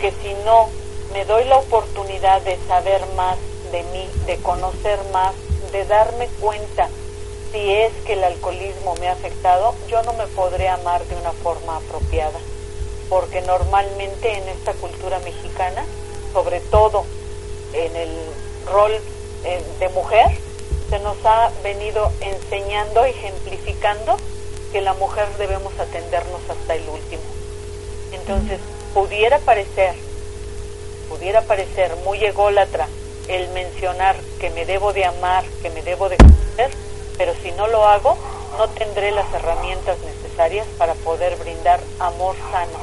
que 0.00 0.10
si 0.22 0.32
no 0.46 0.68
me 1.12 1.26
doy 1.26 1.44
la 1.44 1.56
oportunidad 1.56 2.40
de 2.42 2.56
saber 2.66 3.02
más 3.14 3.36
de 3.72 3.82
mí, 3.92 4.08
de 4.26 4.36
conocer 4.36 4.98
más, 5.12 5.34
de 5.72 5.84
darme 5.84 6.28
cuenta 6.40 6.88
si 7.52 7.72
es 7.72 7.92
que 8.04 8.12
el 8.14 8.24
alcoholismo 8.24 8.94
me 9.00 9.08
ha 9.08 9.12
afectado, 9.12 9.74
yo 9.88 10.02
no 10.02 10.12
me 10.14 10.26
podré 10.26 10.68
amar 10.68 11.04
de 11.06 11.16
una 11.16 11.32
forma 11.32 11.76
apropiada, 11.76 12.38
porque 13.08 13.40
normalmente 13.42 14.36
en 14.36 14.48
esta 14.48 14.74
cultura 14.74 15.18
mexicana, 15.20 15.84
sobre 16.32 16.60
todo 16.60 17.04
en 17.72 17.96
el 17.96 18.10
rol 18.70 18.92
eh, 19.44 19.62
de 19.80 19.88
mujer, 19.90 20.26
se 20.90 20.98
nos 21.00 21.16
ha 21.24 21.50
venido 21.62 22.12
enseñando, 22.20 23.04
ejemplificando 23.04 24.16
que 24.72 24.80
la 24.82 24.94
mujer 24.94 25.28
debemos 25.38 25.72
atendernos 25.78 26.40
hasta 26.48 26.74
el 26.74 26.86
último. 26.88 27.22
Entonces, 28.12 28.60
pudiera 28.92 29.38
parecer, 29.38 29.94
pudiera 31.08 31.42
parecer 31.42 31.94
muy 32.04 32.22
ególatra 32.24 32.88
el 33.28 33.48
mencionar 33.50 34.16
que 34.40 34.50
me 34.50 34.64
debo 34.64 34.92
de 34.92 35.04
amar, 35.04 35.44
que 35.62 35.70
me 35.70 35.82
debo 35.82 36.08
de 36.08 36.16
conocer, 36.16 36.70
pero 37.16 37.34
si 37.42 37.52
no 37.52 37.66
lo 37.68 37.86
hago, 37.86 38.16
no 38.56 38.68
tendré 38.70 39.12
las 39.12 39.32
herramientas 39.32 39.98
necesarias 40.02 40.66
para 40.78 40.94
poder 40.94 41.36
brindar 41.36 41.80
amor 41.98 42.34
sano, 42.50 42.78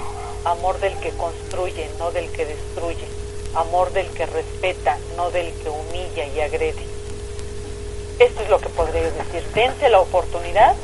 amor 0.45 0.79
del 0.79 0.97
que 0.99 1.09
construye, 1.11 1.89
no 1.99 2.11
del 2.11 2.31
que 2.31 2.45
destruye, 2.45 3.07
amor 3.55 3.91
del 3.91 4.07
que 4.11 4.25
respeta, 4.25 4.97
no 5.17 5.31
del 5.31 5.51
que 5.53 5.69
humilla 5.69 6.25
y 6.25 6.39
agrede. 6.39 6.83
Esto 8.19 8.43
es 8.43 8.49
lo 8.49 8.59
que 8.59 8.69
podría 8.69 9.01
decir. 9.01 9.43
Dense 9.53 9.89
la 9.89 9.99
oportunidad. 9.99 10.75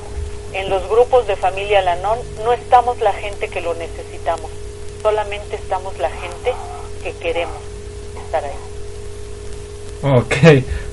En 0.53 0.69
los 0.69 0.85
grupos 0.89 1.27
de 1.27 1.37
familia 1.37 1.81
Lanón 1.81 2.19
no 2.43 2.51
estamos 2.51 2.99
la 2.99 3.13
gente 3.13 3.47
que 3.47 3.61
lo 3.61 3.73
necesitamos, 3.73 4.51
solamente 5.01 5.55
estamos 5.55 5.97
la 5.97 6.09
gente 6.09 6.53
que 7.03 7.13
queremos 7.13 7.61
estar 8.25 8.43
ahí. 8.43 8.70
Ok, 10.03 10.35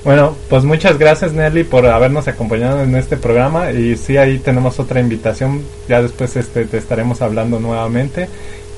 bueno, 0.03 0.35
pues 0.49 0.63
muchas 0.63 0.99
gracias 0.99 1.33
Nelly 1.33 1.63
por 1.63 1.87
habernos 1.87 2.27
acompañado 2.27 2.83
en 2.83 2.95
este 2.95 3.17
programa 3.17 3.71
y 3.71 3.97
sí 3.97 4.17
ahí 4.17 4.37
tenemos 4.37 4.79
otra 4.79 4.99
invitación, 4.99 5.63
ya 5.87 6.01
después 6.03 6.35
este 6.35 6.65
te 6.65 6.77
estaremos 6.77 7.23
hablando 7.23 7.59
nuevamente 7.59 8.29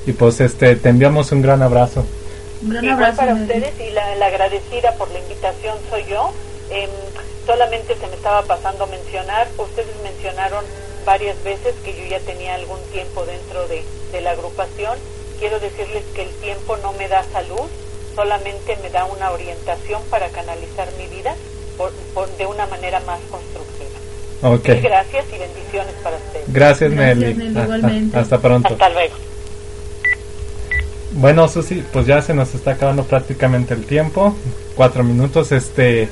y 0.06 0.12
pues 0.12 0.40
este 0.40 0.74
te 0.76 0.88
enviamos 0.88 1.32
un 1.32 1.42
gran 1.42 1.60
abrazo. 1.62 2.06
Un 2.62 2.70
gran 2.70 2.88
abrazo 2.88 3.16
para 3.18 3.34
ustedes 3.34 3.72
y 3.78 3.90
la, 3.90 4.26
agradecida 4.26 4.94
por 4.96 5.10
la 5.10 5.18
invitación 5.18 5.76
soy 5.90 6.04
yo. 6.08 6.32
Em, 6.70 6.88
solamente 7.46 7.94
se 7.94 8.06
me 8.06 8.14
estaba 8.14 8.42
pasando 8.42 8.84
a 8.84 8.86
mencionar, 8.86 9.48
ustedes 9.58 9.94
mencionaron 10.02 10.64
varias 11.04 11.42
veces 11.44 11.74
que 11.84 11.92
yo 11.92 12.06
ya 12.08 12.20
tenía 12.20 12.54
algún 12.54 12.80
tiempo 12.90 13.26
dentro 13.26 13.68
de, 13.68 13.82
de 14.12 14.20
la 14.22 14.30
agrupación. 14.30 14.96
Quiero 15.38 15.60
decirles 15.60 16.04
que 16.14 16.22
el 16.22 16.30
tiempo 16.36 16.78
no 16.78 16.92
me 16.92 17.08
da 17.08 17.22
salud, 17.32 17.68
solamente 18.14 18.76
me 18.82 18.90
da 18.90 19.04
una 19.04 19.30
orientación 19.30 20.02
para 20.10 20.28
canalizar 20.28 20.88
mi 20.98 21.06
vida 21.06 21.34
de 22.38 22.46
una 22.46 22.66
manera 22.66 23.00
más 23.00 23.20
constructiva. 23.30 23.90
Okay. 24.42 24.80
gracias 24.80 25.24
y 25.32 25.38
bendiciones 25.38 25.94
para 26.02 26.16
ustedes. 26.16 26.52
Gracias, 26.52 26.92
Nelly. 26.92 27.54
Hasta, 28.14 28.40
pronto. 28.40 28.72
Hasta 28.72 28.88
luego. 28.88 29.14
Bueno, 31.12 31.46
Susi, 31.46 31.84
pues 31.92 32.06
ya 32.06 32.20
se 32.22 32.34
nos 32.34 32.54
está 32.54 32.72
acabando 32.72 33.04
prácticamente 33.04 33.74
el 33.74 33.84
tiempo. 33.84 34.34
Cuatro 34.74 35.04
minutos. 35.04 35.52
Este, 35.52 36.08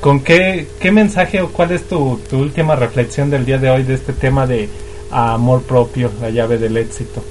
¿con 0.00 0.20
qué, 0.22 0.66
qué 0.80 0.90
mensaje 0.90 1.40
o 1.42 1.52
cuál 1.52 1.70
es 1.70 1.86
tu, 1.86 2.20
tu 2.28 2.40
última 2.40 2.74
reflexión 2.74 3.30
del 3.30 3.44
día 3.44 3.58
de 3.58 3.70
hoy 3.70 3.84
de 3.84 3.94
este 3.94 4.12
tema 4.12 4.46
de 4.46 4.68
amor 5.10 5.62
propio, 5.62 6.10
la 6.20 6.30
llave 6.30 6.58
del 6.58 6.76
éxito? 6.76 7.22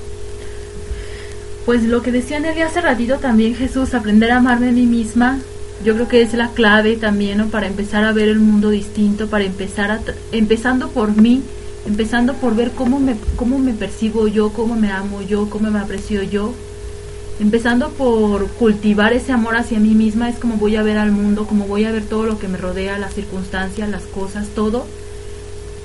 Pues 1.65 1.83
lo 1.83 2.01
que 2.01 2.11
decía 2.11 2.39
Nelly 2.39 2.61
hace 2.61 2.81
ratito 2.81 3.17
también, 3.17 3.55
Jesús, 3.55 3.93
aprender 3.93 4.31
a 4.31 4.37
amarme 4.37 4.69
a 4.69 4.71
mí 4.71 4.85
misma, 4.85 5.39
yo 5.83 5.93
creo 5.93 6.07
que 6.07 6.21
es 6.21 6.33
la 6.33 6.49
clave 6.49 6.97
también, 6.97 7.37
¿no? 7.37 7.47
Para 7.47 7.67
empezar 7.67 8.03
a 8.03 8.11
ver 8.11 8.27
el 8.27 8.39
mundo 8.39 8.69
distinto, 8.69 9.27
para 9.27 9.45
empezar 9.45 9.91
a, 9.91 10.01
empezando 10.31 10.89
por 10.89 11.15
mí, 11.15 11.43
empezando 11.85 12.33
por 12.33 12.55
ver 12.55 12.71
cómo 12.71 12.99
me, 12.99 13.15
cómo 13.35 13.59
me 13.59 13.73
percibo 13.73 14.27
yo, 14.27 14.51
cómo 14.51 14.75
me 14.75 14.91
amo 14.91 15.21
yo, 15.21 15.49
cómo 15.49 15.69
me 15.69 15.79
aprecio 15.79 16.23
yo, 16.23 16.53
empezando 17.39 17.89
por 17.91 18.47
cultivar 18.47 19.13
ese 19.13 19.31
amor 19.31 19.55
hacia 19.55 19.79
mí 19.79 19.93
misma, 19.95 20.29
es 20.29 20.37
como 20.37 20.55
voy 20.55 20.75
a 20.75 20.83
ver 20.83 20.97
al 20.97 21.11
mundo, 21.11 21.45
como 21.45 21.65
voy 21.65 21.85
a 21.85 21.91
ver 21.91 22.03
todo 22.03 22.25
lo 22.25 22.39
que 22.39 22.47
me 22.47 22.57
rodea, 22.57 22.97
las 22.97 23.13
circunstancias, 23.13 23.89
las 23.89 24.03
cosas, 24.03 24.47
todo. 24.49 24.85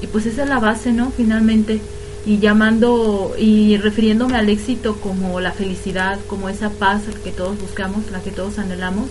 Y 0.02 0.06
pues 0.08 0.26
esa 0.26 0.42
es 0.42 0.48
la 0.48 0.58
base, 0.58 0.92
¿no? 0.92 1.12
Finalmente 1.16 1.80
y 2.26 2.38
llamando 2.38 3.34
y 3.38 3.76
refiriéndome 3.76 4.36
al 4.36 4.48
éxito 4.48 4.96
como 4.96 5.40
la 5.40 5.52
felicidad, 5.52 6.18
como 6.26 6.48
esa 6.48 6.70
paz 6.70 7.02
que 7.22 7.30
todos 7.30 7.60
buscamos, 7.60 8.10
la 8.10 8.20
que 8.20 8.30
todos 8.30 8.58
anhelamos. 8.58 9.08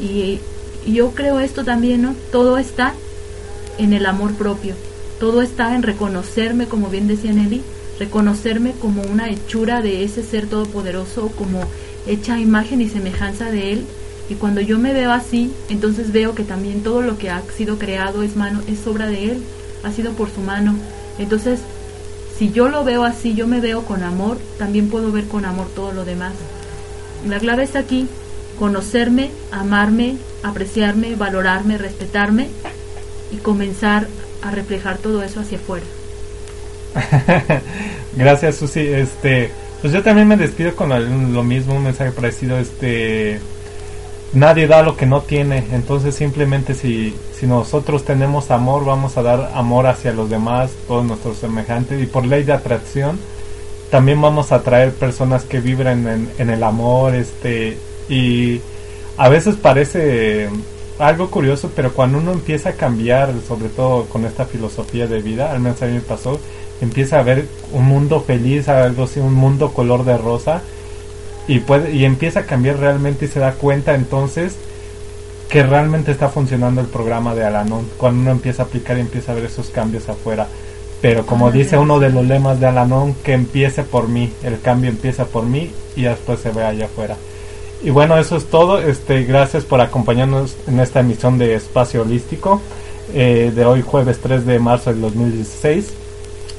Y, 0.00 0.38
yo 0.86 1.10
creo 1.10 1.40
esto 1.40 1.62
también, 1.62 2.00
¿no? 2.00 2.14
Todo 2.32 2.56
está 2.56 2.94
en 3.76 3.92
el 3.92 4.06
amor 4.06 4.32
propio, 4.32 4.74
todo 5.18 5.42
está 5.42 5.74
en 5.74 5.82
reconocerme, 5.82 6.68
como 6.68 6.88
bien 6.88 7.06
decía 7.06 7.34
Nelly, 7.34 7.60
reconocerme 7.98 8.72
como 8.80 9.02
una 9.02 9.28
hechura 9.28 9.82
de 9.82 10.04
ese 10.04 10.22
ser 10.22 10.46
todopoderoso, 10.46 11.28
como 11.36 11.60
hecha 12.06 12.40
imagen 12.40 12.80
y 12.80 12.88
semejanza 12.88 13.50
de 13.50 13.74
él. 13.74 13.84
Y 14.30 14.36
cuando 14.36 14.62
yo 14.62 14.78
me 14.78 14.94
veo 14.94 15.12
así, 15.12 15.52
entonces 15.68 16.12
veo 16.12 16.34
que 16.34 16.44
también 16.44 16.82
todo 16.82 17.02
lo 17.02 17.18
que 17.18 17.28
ha 17.28 17.42
sido 17.54 17.78
creado 17.78 18.22
es 18.22 18.36
mano, 18.36 18.62
es 18.66 18.86
obra 18.86 19.06
de 19.06 19.32
él, 19.32 19.42
ha 19.84 19.92
sido 19.92 20.12
por 20.12 20.30
su 20.30 20.40
mano. 20.40 20.76
Entonces 21.18 21.60
si 22.40 22.50
yo 22.52 22.70
lo 22.70 22.84
veo 22.84 23.04
así, 23.04 23.34
yo 23.34 23.46
me 23.46 23.60
veo 23.60 23.82
con 23.82 24.02
amor, 24.02 24.38
también 24.58 24.88
puedo 24.88 25.12
ver 25.12 25.26
con 25.26 25.44
amor 25.44 25.66
todo 25.76 25.92
lo 25.92 26.06
demás. 26.06 26.32
La 27.28 27.38
clave 27.38 27.64
está 27.64 27.80
aquí, 27.80 28.08
conocerme, 28.58 29.30
amarme, 29.52 30.16
apreciarme, 30.42 31.16
valorarme, 31.16 31.76
respetarme 31.76 32.48
y 33.30 33.36
comenzar 33.36 34.08
a 34.40 34.52
reflejar 34.52 34.96
todo 34.96 35.22
eso 35.22 35.40
hacia 35.40 35.58
afuera. 35.58 35.84
Gracias 38.16 38.56
Susi, 38.56 38.86
este, 38.88 39.50
pues 39.82 39.92
yo 39.92 40.02
también 40.02 40.26
me 40.26 40.38
despido 40.38 40.74
con 40.74 41.34
lo 41.34 41.42
mismo, 41.42 41.74
un 41.74 41.84
mensaje 41.84 42.10
parecido, 42.10 42.56
este, 42.56 43.38
nadie 44.32 44.66
da 44.66 44.82
lo 44.82 44.96
que 44.96 45.06
no 45.06 45.22
tiene, 45.22 45.64
entonces 45.72 46.14
simplemente 46.14 46.74
si, 46.74 47.14
si 47.32 47.46
nosotros 47.46 48.04
tenemos 48.04 48.50
amor, 48.50 48.84
vamos 48.84 49.16
a 49.16 49.22
dar 49.22 49.50
amor 49.54 49.86
hacia 49.86 50.12
los 50.12 50.30
demás, 50.30 50.70
todos 50.86 51.04
nuestros 51.04 51.38
semejantes, 51.38 52.02
y 52.02 52.06
por 52.06 52.24
ley 52.24 52.44
de 52.44 52.52
atracción, 52.52 53.18
también 53.90 54.20
vamos 54.20 54.52
a 54.52 54.56
atraer 54.56 54.92
personas 54.92 55.44
que 55.44 55.60
vibren 55.60 56.06
en, 56.06 56.30
en 56.38 56.50
el 56.50 56.62
amor, 56.62 57.14
este, 57.14 57.76
y 58.08 58.60
a 59.16 59.28
veces 59.28 59.56
parece 59.56 60.48
algo 60.98 61.30
curioso, 61.30 61.70
pero 61.74 61.92
cuando 61.92 62.18
uno 62.18 62.32
empieza 62.32 62.70
a 62.70 62.72
cambiar, 62.74 63.32
sobre 63.46 63.68
todo 63.68 64.04
con 64.04 64.24
esta 64.24 64.44
filosofía 64.44 65.06
de 65.06 65.20
vida, 65.20 65.50
al 65.50 65.60
menos 65.60 65.82
a 65.82 65.86
mí 65.86 65.94
me 65.94 66.00
pasó, 66.00 66.38
empieza 66.80 67.18
a 67.18 67.22
ver 67.22 67.46
un 67.72 67.86
mundo 67.86 68.20
feliz, 68.20 68.68
algo 68.68 69.04
así, 69.04 69.18
un 69.18 69.34
mundo 69.34 69.72
color 69.72 70.04
de 70.04 70.16
rosa, 70.16 70.62
y 71.48 71.60
puede 71.60 71.92
y 71.92 72.04
empieza 72.04 72.40
a 72.40 72.46
cambiar 72.46 72.78
realmente 72.78 73.24
y 73.24 73.28
se 73.28 73.40
da 73.40 73.52
cuenta 73.52 73.94
entonces 73.94 74.56
que 75.48 75.62
realmente 75.64 76.12
está 76.12 76.28
funcionando 76.28 76.80
el 76.80 76.86
programa 76.86 77.34
de 77.34 77.44
Alanon 77.44 77.88
cuando 77.96 78.22
uno 78.22 78.30
empieza 78.30 78.62
a 78.62 78.66
aplicar 78.66 78.96
y 78.96 79.00
empieza 79.00 79.32
a 79.32 79.34
ver 79.34 79.46
esos 79.46 79.70
cambios 79.70 80.08
afuera. 80.08 80.46
Pero 81.00 81.26
como 81.26 81.50
dice 81.50 81.76
uno 81.78 81.98
de 81.98 82.10
los 82.10 82.24
lemas 82.24 82.60
de 82.60 82.66
Alanon 82.66 83.14
que 83.14 83.32
empiece 83.32 83.82
por 83.82 84.08
mí 84.08 84.32
el 84.42 84.60
cambio 84.60 84.90
empieza 84.90 85.24
por 85.24 85.44
mí 85.44 85.72
y 85.96 86.02
después 86.02 86.40
se 86.40 86.50
ve 86.50 86.62
allá 86.62 86.86
afuera. 86.86 87.16
Y 87.82 87.90
bueno 87.90 88.18
eso 88.18 88.36
es 88.36 88.46
todo. 88.46 88.78
Este 88.78 89.24
gracias 89.24 89.64
por 89.64 89.80
acompañarnos 89.80 90.56
en 90.68 90.78
esta 90.78 91.00
emisión 91.00 91.38
de 91.38 91.54
Espacio 91.54 92.02
Holístico 92.02 92.60
eh, 93.12 93.50
de 93.54 93.64
hoy 93.64 93.82
jueves 93.82 94.18
3 94.22 94.46
de 94.46 94.58
marzo 94.60 94.90
del 94.90 95.00
2016 95.00 95.94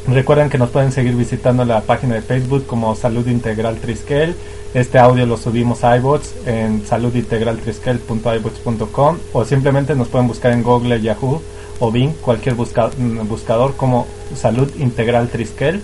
Recuerden 0.07 0.49
que 0.49 0.57
nos 0.57 0.71
pueden 0.71 0.91
seguir 0.91 1.15
visitando 1.15 1.63
la 1.63 1.81
página 1.81 2.15
de 2.15 2.21
Facebook 2.21 2.65
como 2.65 2.95
Salud 2.95 3.27
Integral 3.27 3.77
Triskel. 3.77 4.35
Este 4.73 4.97
audio 4.97 5.27
lo 5.27 5.37
subimos 5.37 5.83
a 5.83 5.95
iBots 5.97 6.33
en 6.47 6.83
saludintegraltriskel.ibots.com 6.85 9.17
o 9.33 9.45
simplemente 9.45 9.93
nos 9.95 10.07
pueden 10.07 10.27
buscar 10.27 10.53
en 10.53 10.63
Google, 10.63 10.99
Yahoo 11.01 11.39
o 11.79 11.91
Bing, 11.91 12.13
cualquier 12.21 12.55
buscador 12.55 13.75
como 13.75 14.07
Salud 14.35 14.71
Integral 14.79 15.29
Triskel. 15.29 15.81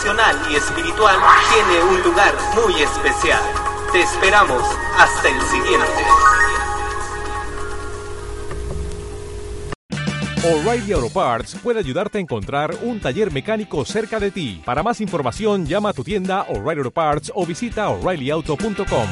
Emocional 0.00 0.36
y 0.50 0.56
espiritual 0.56 1.16
tiene 1.52 1.82
un 1.82 2.02
lugar 2.02 2.34
muy 2.54 2.82
especial. 2.82 3.42
Te 3.92 4.00
esperamos 4.00 4.62
hasta 4.96 5.28
el 5.28 5.40
siguiente. 5.42 5.86
O'Reilly 10.42 10.92
Auto 10.92 11.10
Parts 11.10 11.54
puede 11.62 11.80
ayudarte 11.80 12.16
a 12.16 12.20
encontrar 12.22 12.74
un 12.82 12.98
taller 12.98 13.30
mecánico 13.30 13.84
cerca 13.84 14.18
de 14.18 14.30
ti. 14.30 14.62
Para 14.64 14.82
más 14.82 15.02
información, 15.02 15.66
llama 15.66 15.90
a 15.90 15.92
tu 15.92 16.02
tienda 16.02 16.46
O'Reilly 16.48 16.78
Auto 16.78 16.90
Parts 16.92 17.30
o 17.34 17.44
visita 17.44 17.90
oreillyauto.com. 17.90 19.08